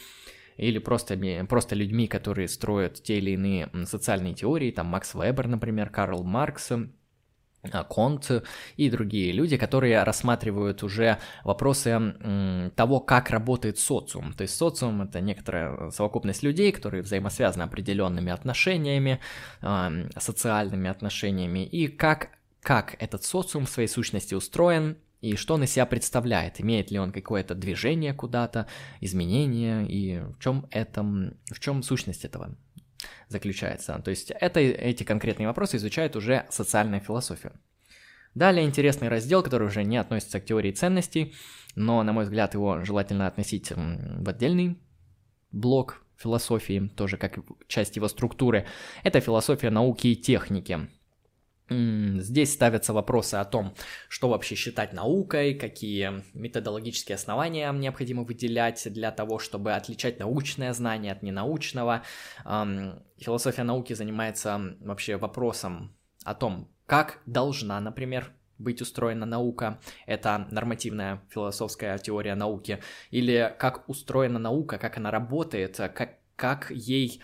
или 0.58 0.78
просто, 0.78 1.16
просто 1.48 1.74
людьми, 1.74 2.08
которые 2.08 2.48
строят 2.48 3.02
те 3.02 3.18
или 3.18 3.30
иные 3.30 3.70
социальные 3.86 4.34
теории, 4.34 4.70
там 4.70 4.88
Макс 4.88 5.14
Вебер, 5.14 5.46
например, 5.46 5.88
Карл 5.88 6.24
Маркс, 6.24 6.72
а, 7.72 7.84
Конт 7.84 8.30
и 8.76 8.90
другие 8.90 9.32
люди, 9.32 9.56
которые 9.56 10.02
рассматривают 10.02 10.82
уже 10.82 11.18
вопросы 11.44 12.70
того, 12.76 13.00
как 13.00 13.30
работает 13.30 13.78
социум. 13.78 14.32
То 14.32 14.42
есть 14.42 14.56
социум 14.56 15.02
это 15.02 15.20
некоторая 15.20 15.90
совокупность 15.90 16.42
людей, 16.42 16.72
которые 16.72 17.02
взаимосвязаны 17.02 17.62
определенными 17.62 18.32
отношениями, 18.32 19.20
социальными 20.16 20.88
отношениями, 20.88 21.64
и 21.64 21.88
как, 21.88 22.30
как 22.62 22.96
этот 23.00 23.24
социум 23.24 23.66
в 23.66 23.70
своей 23.70 23.88
сущности 23.88 24.34
устроен, 24.34 24.96
и 25.20 25.36
что 25.36 25.54
он 25.54 25.64
из 25.64 25.72
себя 25.72 25.86
представляет, 25.86 26.60
имеет 26.60 26.90
ли 26.90 26.98
он 26.98 27.12
какое-то 27.12 27.54
движение 27.54 28.14
куда-то, 28.14 28.66
изменение, 29.00 29.86
и 29.86 30.20
в 30.20 30.38
чем 30.38 30.66
это, 30.70 31.02
в 31.02 31.60
чем 31.60 31.82
сущность 31.82 32.24
этого 32.24 32.56
заключается. 33.28 34.00
То 34.04 34.10
есть 34.10 34.30
это, 34.30 34.60
эти 34.60 35.04
конкретные 35.04 35.48
вопросы 35.48 35.76
изучает 35.76 36.16
уже 36.16 36.46
социальная 36.50 37.00
философия. 37.00 37.52
Далее 38.34 38.64
интересный 38.64 39.08
раздел, 39.08 39.42
который 39.42 39.66
уже 39.66 39.82
не 39.82 39.96
относится 39.96 40.40
к 40.40 40.44
теории 40.44 40.70
ценностей, 40.70 41.34
но, 41.74 42.02
на 42.02 42.12
мой 42.12 42.24
взгляд, 42.24 42.54
его 42.54 42.84
желательно 42.84 43.26
относить 43.26 43.72
в 43.72 44.28
отдельный 44.28 44.78
блок 45.50 46.02
философии, 46.16 46.90
тоже 46.96 47.16
как 47.16 47.38
часть 47.68 47.96
его 47.96 48.08
структуры. 48.08 48.66
Это 49.02 49.20
философия 49.20 49.70
науки 49.70 50.08
и 50.08 50.16
техники. 50.16 50.88
Здесь 51.70 52.54
ставятся 52.54 52.92
вопросы 52.92 53.34
о 53.34 53.44
том, 53.44 53.74
что 54.08 54.28
вообще 54.28 54.54
считать 54.54 54.92
наукой, 54.92 55.54
какие 55.54 56.24
методологические 56.32 57.16
основания 57.16 57.70
необходимо 57.72 58.22
выделять 58.22 58.90
для 58.92 59.10
того, 59.10 59.38
чтобы 59.38 59.74
отличать 59.74 60.18
научное 60.18 60.72
знание 60.72 61.12
от 61.12 61.22
ненаучного. 61.22 62.02
Философия 63.18 63.64
науки 63.64 63.92
занимается 63.92 64.76
вообще 64.80 65.16
вопросом 65.16 65.94
о 66.24 66.34
том, 66.34 66.70
как 66.86 67.20
должна, 67.26 67.78
например, 67.80 68.32
быть 68.56 68.80
устроена 68.80 69.26
наука, 69.26 69.78
это 70.06 70.48
нормативная 70.50 71.22
философская 71.28 71.98
теория 71.98 72.34
науки, 72.34 72.80
или 73.10 73.54
как 73.58 73.88
устроена 73.88 74.38
наука, 74.38 74.78
как 74.78 74.96
она 74.96 75.10
работает, 75.10 75.76
как, 75.76 76.18
как 76.34 76.70
ей 76.70 77.22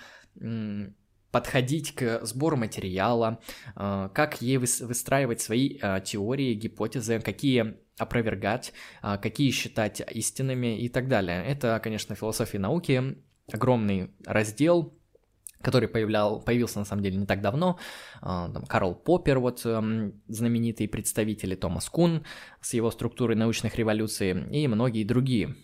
подходить 1.34 1.96
к 1.96 2.24
сбору 2.24 2.56
материала, 2.56 3.40
э, 3.74 4.08
как 4.14 4.40
ей 4.40 4.58
выстраивать 4.58 5.40
свои 5.40 5.78
э, 5.82 6.00
теории, 6.04 6.54
гипотезы, 6.54 7.18
какие 7.18 7.74
опровергать, 7.98 8.72
э, 9.02 9.18
какие 9.20 9.50
считать 9.50 10.00
истинными 10.12 10.78
и 10.78 10.88
так 10.88 11.08
далее. 11.08 11.44
Это, 11.44 11.80
конечно, 11.82 12.14
философия 12.14 12.60
науки, 12.60 13.16
огромный 13.52 14.12
раздел, 14.24 14.96
который 15.60 15.88
появлял, 15.88 16.40
появился 16.40 16.78
на 16.78 16.84
самом 16.84 17.02
деле 17.02 17.16
не 17.16 17.26
так 17.26 17.40
давно. 17.40 17.80
Там, 18.20 18.64
Карл 18.68 18.94
Поппер, 18.94 19.40
вот 19.40 19.60
знаменитый 19.60 20.86
представитель, 20.86 21.56
Томас 21.56 21.88
Кун 21.88 22.24
с 22.60 22.74
его 22.74 22.92
структурой 22.92 23.34
научных 23.34 23.74
революций 23.74 24.30
и 24.52 24.68
многие 24.68 25.02
другие 25.02 25.56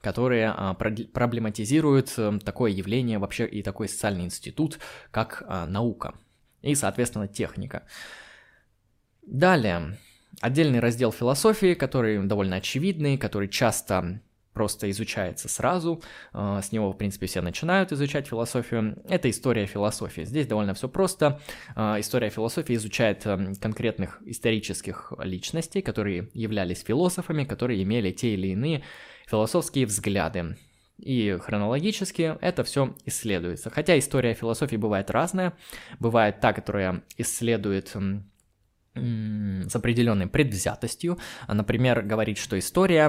которые 0.00 0.52
а, 0.56 0.74
проблематизируют 0.74 2.14
э, 2.16 2.38
такое 2.44 2.70
явление 2.70 3.18
вообще 3.18 3.46
и 3.46 3.62
такой 3.62 3.88
социальный 3.88 4.24
институт, 4.24 4.78
как 5.10 5.42
а, 5.46 5.66
наука 5.66 6.14
и, 6.62 6.74
соответственно, 6.74 7.26
техника. 7.26 7.84
Далее, 9.22 9.98
отдельный 10.40 10.80
раздел 10.80 11.12
философии, 11.12 11.74
который 11.74 12.24
довольно 12.24 12.56
очевидный, 12.56 13.18
который 13.18 13.48
часто 13.48 14.20
просто 14.52 14.90
изучается 14.90 15.48
сразу, 15.48 16.02
э, 16.32 16.60
с 16.62 16.72
него, 16.72 16.92
в 16.92 16.96
принципе, 16.96 17.26
все 17.26 17.40
начинают 17.40 17.92
изучать 17.92 18.28
философию. 18.28 19.02
Это 19.08 19.30
история 19.30 19.66
философии. 19.66 20.22
Здесь 20.22 20.46
довольно 20.46 20.74
все 20.74 20.88
просто. 20.88 21.40
История 21.76 22.28
философии 22.30 22.74
изучает 22.74 23.24
э, 23.26 23.52
конкретных 23.60 24.20
исторических 24.26 25.12
личностей, 25.18 25.80
которые 25.80 26.30
являлись 26.34 26.82
философами, 26.82 27.44
которые 27.44 27.82
имели 27.82 28.10
те 28.10 28.34
или 28.34 28.48
иные 28.48 28.82
философские 29.28 29.86
взгляды. 29.86 30.56
И 30.98 31.36
хронологически 31.40 32.36
это 32.40 32.64
все 32.64 32.94
исследуется. 33.04 33.70
Хотя 33.70 33.98
история 33.98 34.34
философии 34.34 34.76
бывает 34.76 35.10
разная. 35.10 35.52
Бывает 36.00 36.40
та, 36.40 36.52
которая 36.52 37.02
исследует 37.16 37.94
с 38.94 39.76
определенной 39.76 40.26
предвзятостью. 40.26 41.18
Например, 41.46 42.02
говорит, 42.02 42.36
что 42.36 42.58
история, 42.58 43.06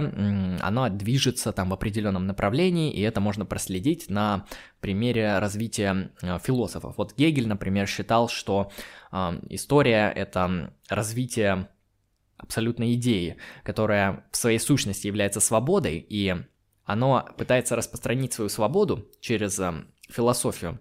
она 0.62 0.90
движется 0.90 1.52
там 1.52 1.70
в 1.70 1.74
определенном 1.74 2.28
направлении, 2.28 2.92
и 2.92 3.02
это 3.02 3.22
можно 3.22 3.44
проследить 3.44 4.08
на 4.08 4.46
примере 4.82 5.40
развития 5.40 6.12
э, 6.22 6.38
философов. 6.44 6.96
Вот 6.98 7.16
Гегель, 7.18 7.48
например, 7.48 7.88
считал, 7.88 8.30
что 8.30 8.72
э, 9.12 9.40
история— 9.50 10.12
это 10.16 10.74
развитие 10.90 11.68
абсолютной 12.40 12.96
идеи, 12.96 13.38
которая 13.64 14.26
в 14.32 14.38
своей 14.38 14.60
сущности 14.60 15.08
является 15.08 15.40
свободой, 15.40 16.06
и 16.10 16.36
оно 16.86 17.30
пытается 17.38 17.76
распространить 17.76 18.34
свою 18.34 18.50
свободу 18.50 19.08
через 19.22 19.60
э, 19.60 19.86
философию 20.10 20.80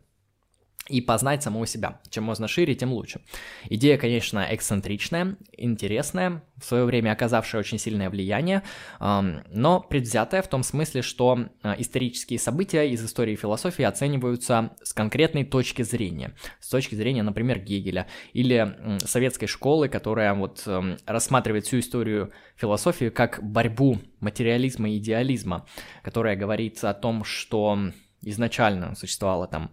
и 0.89 1.01
познать 1.01 1.43
самого 1.43 1.67
себя. 1.67 2.01
Чем 2.11 2.25
можно 2.25 2.49
шире, 2.49 2.75
тем 2.75 2.93
лучше. 2.93 3.21
Идея, 3.69 3.99
конечно, 3.99 4.47
эксцентричная, 4.51 5.37
интересная, 5.53 6.43
в 6.57 6.65
свое 6.65 6.85
время 6.85 7.13
оказавшая 7.13 7.61
очень 7.61 7.79
сильное 7.79 8.11
влияние, 8.11 8.63
но 8.99 9.81
предвзятая 9.81 10.43
в 10.43 10.49
том 10.49 10.63
смысле, 10.63 11.03
что 11.03 11.47
а, 11.63 11.75
исторические 11.79 12.39
события 12.39 12.91
из 12.91 13.05
истории 13.05 13.37
философии 13.37 13.85
оцениваются 13.85 14.71
с 14.83 14.93
конкретной 14.93 15.45
точки 15.45 15.83
зрения. 15.83 16.35
С 16.61 16.69
точки 16.69 16.95
зрения, 16.95 17.23
например, 17.23 17.61
Гегеля 17.61 18.07
или 18.33 18.99
советской 19.05 19.47
школы, 19.47 19.89
которая 19.89 20.35
вот 20.35 20.67
рассматривает 21.07 21.67
всю 21.67 21.79
историю 21.79 22.33
философии 22.57 23.09
как 23.09 23.41
борьбу 23.43 23.99
материализма 24.21 24.91
и 24.91 24.99
идеализма, 24.99 25.67
которая 26.03 26.37
говорит 26.37 26.83
о 26.83 26.95
том, 26.95 27.25
что 27.25 27.79
изначально 28.23 28.95
существовала 28.95 29.47
там 29.47 29.71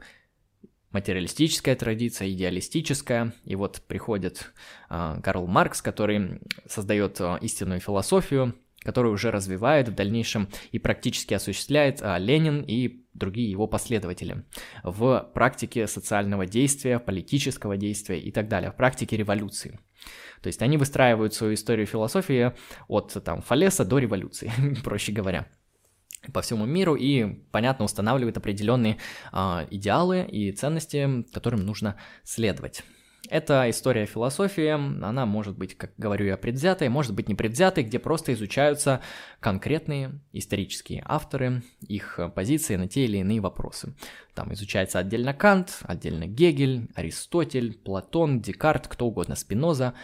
материалистическая 0.95 1.75
традиция, 1.75 2.29
идеалистическая, 2.29 3.33
и 3.43 3.55
вот 3.55 3.81
приходит 3.85 4.53
э, 4.89 5.19
Карл 5.21 5.45
Маркс, 5.45 5.81
который 5.81 6.39
создает 6.67 7.19
э, 7.19 7.37
истинную 7.41 7.81
философию, 7.81 8.55
которую 8.81 9.13
уже 9.13 9.29
развивает 9.29 9.89
в 9.89 9.93
дальнейшем 9.93 10.47
и 10.71 10.79
практически 10.79 11.33
осуществляет 11.33 12.01
э, 12.01 12.15
Ленин 12.17 12.61
и 12.61 13.03
другие 13.13 13.51
его 13.51 13.67
последователи 13.67 14.45
в 14.83 15.29
практике 15.33 15.85
социального 15.87 16.45
действия, 16.45 16.99
политического 16.99 17.75
действия 17.75 18.17
и 18.17 18.31
так 18.31 18.47
далее, 18.47 18.71
в 18.71 18.75
практике 18.75 19.17
революции. 19.17 19.79
То 20.41 20.47
есть 20.47 20.61
они 20.61 20.77
выстраивают 20.77 21.33
свою 21.33 21.55
историю 21.55 21.87
философии 21.87 22.53
от 22.87 23.17
там, 23.25 23.41
Фалеса 23.41 23.83
до 23.83 23.97
революции, 23.97 24.49
проще 24.83 25.11
говоря 25.11 25.45
по 26.33 26.41
всему 26.41 26.65
миру 26.65 26.95
и, 26.95 27.25
понятно, 27.51 27.85
устанавливает 27.85 28.37
определенные 28.37 28.97
э, 29.31 29.67
идеалы 29.71 30.25
и 30.25 30.51
ценности, 30.51 31.25
которым 31.31 31.65
нужно 31.65 31.95
следовать. 32.23 32.83
Это 33.29 33.69
история 33.69 34.05
философии, 34.05 34.67
она 34.69 35.25
может 35.25 35.57
быть, 35.57 35.75
как 35.75 35.93
говорю 35.97 36.27
я, 36.27 36.37
предвзятой, 36.37 36.89
может 36.89 37.15
быть 37.15 37.27
непредвзятой, 37.27 37.83
где 37.83 37.97
просто 37.97 38.33
изучаются 38.33 39.01
конкретные 39.39 40.21
исторические 40.31 41.03
авторы, 41.05 41.63
их 41.81 42.19
позиции 42.35 42.75
на 42.75 42.87
те 42.87 43.05
или 43.05 43.17
иные 43.17 43.41
вопросы. 43.41 43.95
Там 44.33 44.53
изучается 44.53 44.99
отдельно 44.99 45.33
Кант, 45.33 45.79
отдельно 45.83 46.27
Гегель, 46.27 46.87
Аристотель, 46.93 47.73
Платон, 47.73 48.41
Декарт, 48.41 48.87
кто 48.87 49.07
угодно, 49.07 49.35
Спиноза. 49.35 49.95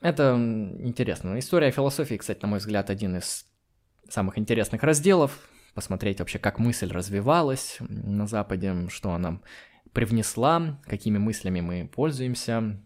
Это 0.00 0.34
интересно. 0.80 1.38
История 1.38 1.70
философии, 1.70 2.16
кстати, 2.16 2.40
на 2.42 2.48
мой 2.48 2.58
взгляд, 2.58 2.90
один 2.90 3.16
из 3.16 3.46
самых 4.08 4.38
интересных 4.38 4.82
разделов, 4.82 5.38
посмотреть 5.74 6.20
вообще, 6.20 6.38
как 6.38 6.58
мысль 6.58 6.90
развивалась 6.90 7.76
на 7.80 8.26
Западе, 8.26 8.88
что 8.88 9.12
она 9.12 9.40
привнесла, 9.92 10.80
какими 10.86 11.18
мыслями 11.18 11.60
мы 11.60 11.86
пользуемся, 11.86 12.80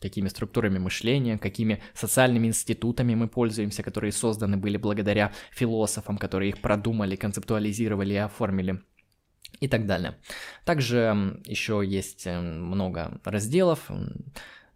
какими 0.00 0.28
структурами 0.28 0.78
мышления, 0.78 1.38
какими 1.38 1.82
социальными 1.94 2.48
институтами 2.48 3.14
мы 3.14 3.28
пользуемся, 3.28 3.82
которые 3.82 4.12
созданы 4.12 4.56
были 4.56 4.76
благодаря 4.76 5.32
философам, 5.52 6.18
которые 6.18 6.50
их 6.50 6.60
продумали, 6.60 7.16
концептуализировали 7.16 8.14
и 8.14 8.18
оформили 8.18 8.82
и 9.60 9.68
так 9.68 9.86
далее. 9.86 10.16
Также 10.64 11.40
еще 11.46 11.82
есть 11.86 12.26
э, 12.26 12.40
много 12.40 13.20
разделов, 13.24 13.90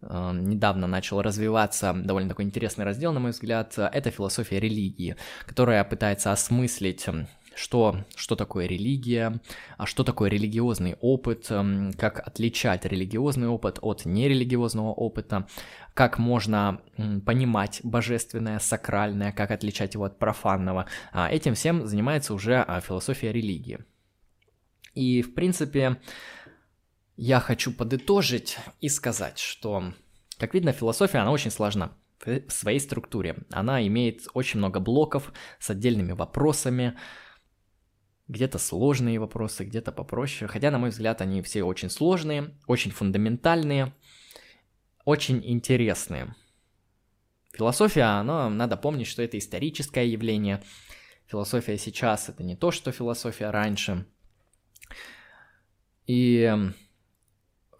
недавно 0.01 0.87
начал 0.87 1.21
развиваться 1.21 1.93
довольно 1.93 2.29
такой 2.29 2.45
интересный 2.45 2.85
раздел, 2.85 3.13
на 3.13 3.19
мой 3.19 3.31
взгляд, 3.31 3.73
это 3.77 4.11
философия 4.11 4.59
религии, 4.59 5.15
которая 5.45 5.83
пытается 5.83 6.31
осмыслить 6.31 7.07
эм, 7.07 7.27
что, 7.55 8.05
что 8.15 8.35
такое 8.35 8.65
религия, 8.65 9.39
а 9.77 9.85
что 9.85 10.03
такое 10.03 10.29
религиозный 10.29 10.95
опыт, 11.01 11.47
эм, 11.49 11.93
как 11.93 12.25
отличать 12.25 12.85
религиозный 12.85 13.47
опыт 13.47 13.79
от 13.81 14.05
нерелигиозного 14.05 14.91
опыта, 14.91 15.47
как 15.93 16.17
можно 16.17 16.81
понимать 17.25 17.81
божественное, 17.83 18.59
сакральное, 18.59 19.31
как 19.31 19.51
отличать 19.51 19.93
его 19.93 20.05
от 20.05 20.17
профанного. 20.17 20.85
А 21.11 21.29
этим 21.29 21.53
всем 21.53 21.85
занимается 21.85 22.33
уже 22.33 22.63
а, 22.67 22.79
философия 22.79 23.31
религии. 23.31 23.79
И, 24.93 25.21
в 25.21 25.33
принципе, 25.33 25.97
я 27.21 27.39
хочу 27.39 27.71
подытожить 27.71 28.57
и 28.79 28.89
сказать, 28.89 29.37
что, 29.37 29.93
как 30.39 30.55
видно, 30.55 30.71
философия, 30.71 31.19
она 31.19 31.31
очень 31.31 31.51
сложна 31.51 31.95
в 32.25 32.49
своей 32.49 32.79
структуре. 32.79 33.37
Она 33.51 33.85
имеет 33.85 34.23
очень 34.33 34.57
много 34.57 34.79
блоков 34.79 35.31
с 35.59 35.69
отдельными 35.69 36.13
вопросами, 36.13 36.97
где-то 38.27 38.57
сложные 38.57 39.19
вопросы, 39.19 39.65
где-то 39.65 39.91
попроще. 39.91 40.47
Хотя, 40.47 40.71
на 40.71 40.79
мой 40.79 40.89
взгляд, 40.89 41.21
они 41.21 41.43
все 41.43 41.61
очень 41.61 41.91
сложные, 41.91 42.55
очень 42.65 42.89
фундаментальные, 42.89 43.93
очень 45.05 45.43
интересные. 45.45 46.33
Философия, 47.53 48.19
она, 48.19 48.49
надо 48.49 48.77
помнить, 48.77 49.05
что 49.05 49.21
это 49.21 49.37
историческое 49.37 50.07
явление. 50.07 50.63
Философия 51.27 51.77
сейчас 51.77 52.29
это 52.29 52.41
не 52.41 52.55
то, 52.55 52.71
что 52.71 52.91
философия 52.91 53.51
раньше. 53.51 54.07
И 56.07 56.51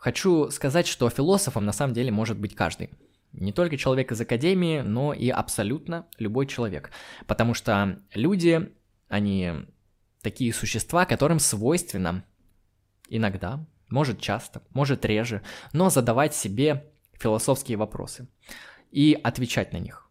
Хочу 0.02 0.50
сказать, 0.50 0.88
что 0.88 1.08
философом 1.12 1.64
на 1.64 1.74
самом 1.74 1.94
деле 1.94 2.10
может 2.12 2.40
быть 2.40 2.56
каждый. 2.56 2.90
Не 3.34 3.54
только 3.54 3.78
человек 3.78 4.12
из 4.12 4.20
академии, 4.20 4.82
но 4.82 5.14
и 5.14 5.30
абсолютно 5.30 6.08
любой 6.18 6.48
человек. 6.48 6.90
Потому 7.28 7.54
что 7.54 8.02
люди, 8.16 8.74
они 9.10 9.52
такие 10.24 10.56
существа, 10.56 11.06
которым 11.06 11.38
свойственно 11.38 12.26
иногда, 13.10 13.64
может 13.90 14.20
часто, 14.20 14.64
может 14.72 15.06
реже, 15.06 15.44
но 15.72 15.92
задавать 15.92 16.34
себе 16.34 16.92
философские 17.14 17.78
вопросы 17.78 18.28
и 18.90 19.16
отвечать 19.24 19.72
на 19.72 19.78
них. 19.78 20.10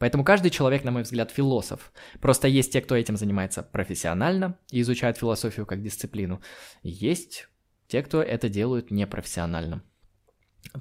Поэтому 0.00 0.24
каждый 0.24 0.50
человек, 0.50 0.82
на 0.82 0.90
мой 0.90 1.02
взгляд, 1.02 1.30
философ. 1.30 1.92
Просто 2.20 2.48
есть 2.48 2.72
те, 2.72 2.80
кто 2.80 2.96
этим 2.96 3.16
занимается 3.16 3.62
профессионально 3.62 4.58
и 4.72 4.80
изучает 4.80 5.18
философию 5.18 5.66
как 5.66 5.82
дисциплину. 5.82 6.42
Есть 6.82 7.46
те, 7.94 8.02
кто 8.02 8.20
это 8.20 8.48
делают 8.48 8.90
непрофессионально. 8.90 9.84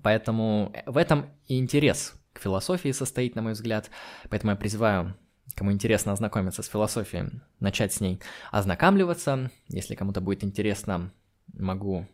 Поэтому 0.02 0.74
в 0.88 0.98
этом 0.98 1.30
и 1.46 1.60
интерес 1.60 2.16
к 2.34 2.40
философии 2.40 2.92
состоит, 2.92 3.36
на 3.36 3.44
мой 3.44 3.54
взгляд. 3.54 3.92
Поэтому 4.32 4.54
я 4.54 4.58
призываю, 4.58 5.16
кому 5.54 5.72
интересно 5.72 6.14
ознакомиться 6.14 6.64
с 6.64 6.68
философией, 6.68 7.30
начать 7.60 7.94
с 7.94 8.02
ней 8.02 8.20
ознакомливаться. 8.52 9.52
Если 9.68 9.94
кому-то 9.94 10.22
будет 10.22 10.44
интересно, 10.44 11.14
могу 11.54 12.08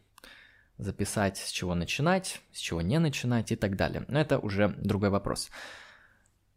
записать, 0.78 1.38
с 1.38 1.50
чего 1.50 1.76
начинать, 1.76 2.42
с 2.52 2.58
чего 2.58 2.82
не 2.82 3.00
начинать 3.00 3.54
и 3.54 3.56
так 3.56 3.78
далее. 3.78 4.04
Но 4.10 4.20
это 4.20 4.38
уже 4.38 4.68
другой 4.80 5.12
вопрос. 5.12 5.50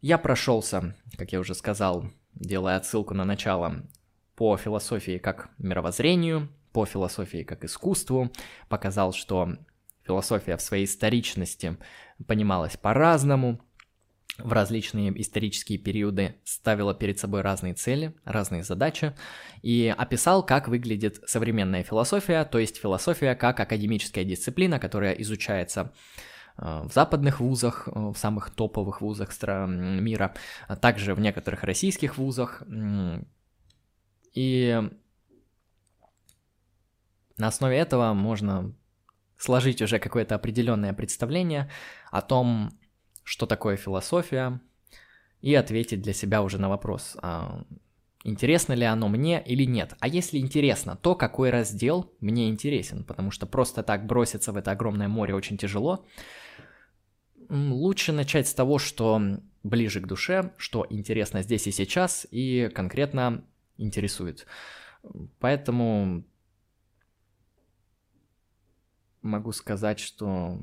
Я 0.01 0.17
прошелся, 0.17 0.97
как 1.17 1.31
я 1.31 1.39
уже 1.39 1.55
сказал, 1.55 2.11
делая 2.33 2.75
отсылку 2.75 3.13
на 3.13 3.23
начало, 3.23 3.87
по 4.35 4.57
философии 4.57 5.17
как 5.17 5.49
мировоззрению, 5.59 6.49
по 6.73 6.85
философии 6.85 7.43
как 7.43 7.63
искусству, 7.63 8.31
показал, 8.67 9.13
что 9.13 9.55
философия 10.05 10.57
в 10.57 10.61
своей 10.61 10.85
историчности 10.85 11.77
понималась 12.27 12.75
по-разному, 12.75 13.61
в 14.39 14.51
различные 14.51 15.21
исторические 15.21 15.77
периоды 15.77 16.35
ставила 16.43 16.95
перед 16.95 17.19
собой 17.19 17.41
разные 17.41 17.75
цели, 17.75 18.15
разные 18.25 18.63
задачи 18.63 19.13
и 19.61 19.93
описал, 19.95 20.43
как 20.43 20.67
выглядит 20.67 21.21
современная 21.27 21.83
философия, 21.83 22.43
то 22.43 22.57
есть 22.57 22.77
философия 22.77 23.35
как 23.35 23.59
академическая 23.59 24.23
дисциплина, 24.23 24.79
которая 24.79 25.13
изучается 25.13 25.93
в 26.57 26.89
западных 26.93 27.39
вузах, 27.39 27.87
в 27.87 28.15
самых 28.15 28.49
топовых 28.51 29.01
вузах 29.01 29.31
мира, 29.67 30.33
а 30.67 30.75
также 30.75 31.13
в 31.13 31.19
некоторых 31.19 31.63
российских 31.63 32.17
вузах. 32.17 32.63
И 34.33 34.89
на 37.37 37.47
основе 37.47 37.77
этого 37.77 38.13
можно 38.13 38.73
сложить 39.37 39.81
уже 39.81 39.99
какое-то 39.99 40.35
определенное 40.35 40.93
представление 40.93 41.69
о 42.11 42.21
том, 42.21 42.77
что 43.23 43.45
такое 43.45 43.77
философия, 43.77 44.61
и 45.41 45.53
ответить 45.55 46.01
для 46.01 46.13
себя 46.13 46.41
уже 46.41 46.57
на 46.57 46.69
вопрос, 46.69 47.17
а 47.21 47.65
интересно 48.23 48.73
ли 48.73 48.85
оно 48.85 49.09
мне 49.09 49.43
или 49.45 49.65
нет. 49.65 49.93
А 49.99 50.07
если 50.07 50.37
интересно, 50.37 50.95
то 50.95 51.15
какой 51.15 51.49
раздел 51.49 52.13
мне 52.21 52.47
интересен, 52.47 53.03
потому 53.03 53.29
что 53.29 53.45
просто 53.45 53.83
так 53.83 54.05
броситься 54.05 54.53
в 54.53 54.57
это 54.57 54.71
огромное 54.71 55.09
море 55.09 55.35
очень 55.35 55.57
тяжело. 55.57 56.05
Лучше 57.49 58.13
начать 58.13 58.47
с 58.47 58.53
того, 58.53 58.79
что 58.79 59.21
ближе 59.63 59.99
к 59.99 60.07
душе, 60.07 60.53
что 60.55 60.87
интересно 60.89 61.41
здесь 61.41 61.67
и 61.67 61.71
сейчас 61.71 62.25
и 62.31 62.69
конкретно 62.73 63.43
интересует. 63.77 64.47
Поэтому 65.39 66.23
могу 69.23 69.51
сказать, 69.51 69.99
что 69.99 70.59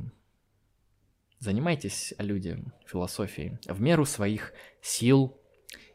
занимайтесь, 1.39 2.15
люди, 2.19 2.63
философией 2.87 3.59
в 3.67 3.81
меру 3.81 4.05
своих 4.05 4.53
сил 4.81 5.37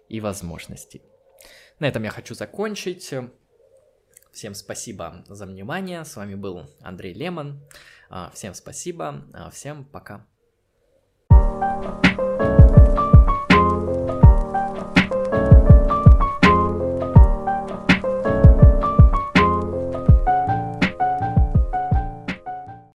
и 0.09 0.19
возможностей. 0.19 1.01
На 1.79 1.87
этом 1.87 2.03
я 2.03 2.09
хочу 2.09 2.35
закончить. 2.35 3.13
Всем 4.31 4.53
спасибо 4.53 5.23
за 5.27 5.45
внимание. 5.45 6.03
С 6.03 6.15
вами 6.17 6.35
был 6.35 6.69
Андрей 6.81 7.13
Лемон. 7.13 7.61
А, 8.09 8.31
всем 8.31 8.53
спасибо. 8.53 9.25
А, 9.33 9.49
всем 9.49 9.85
пока. 9.85 10.25
thank 11.31 12.17
you 12.17 12.24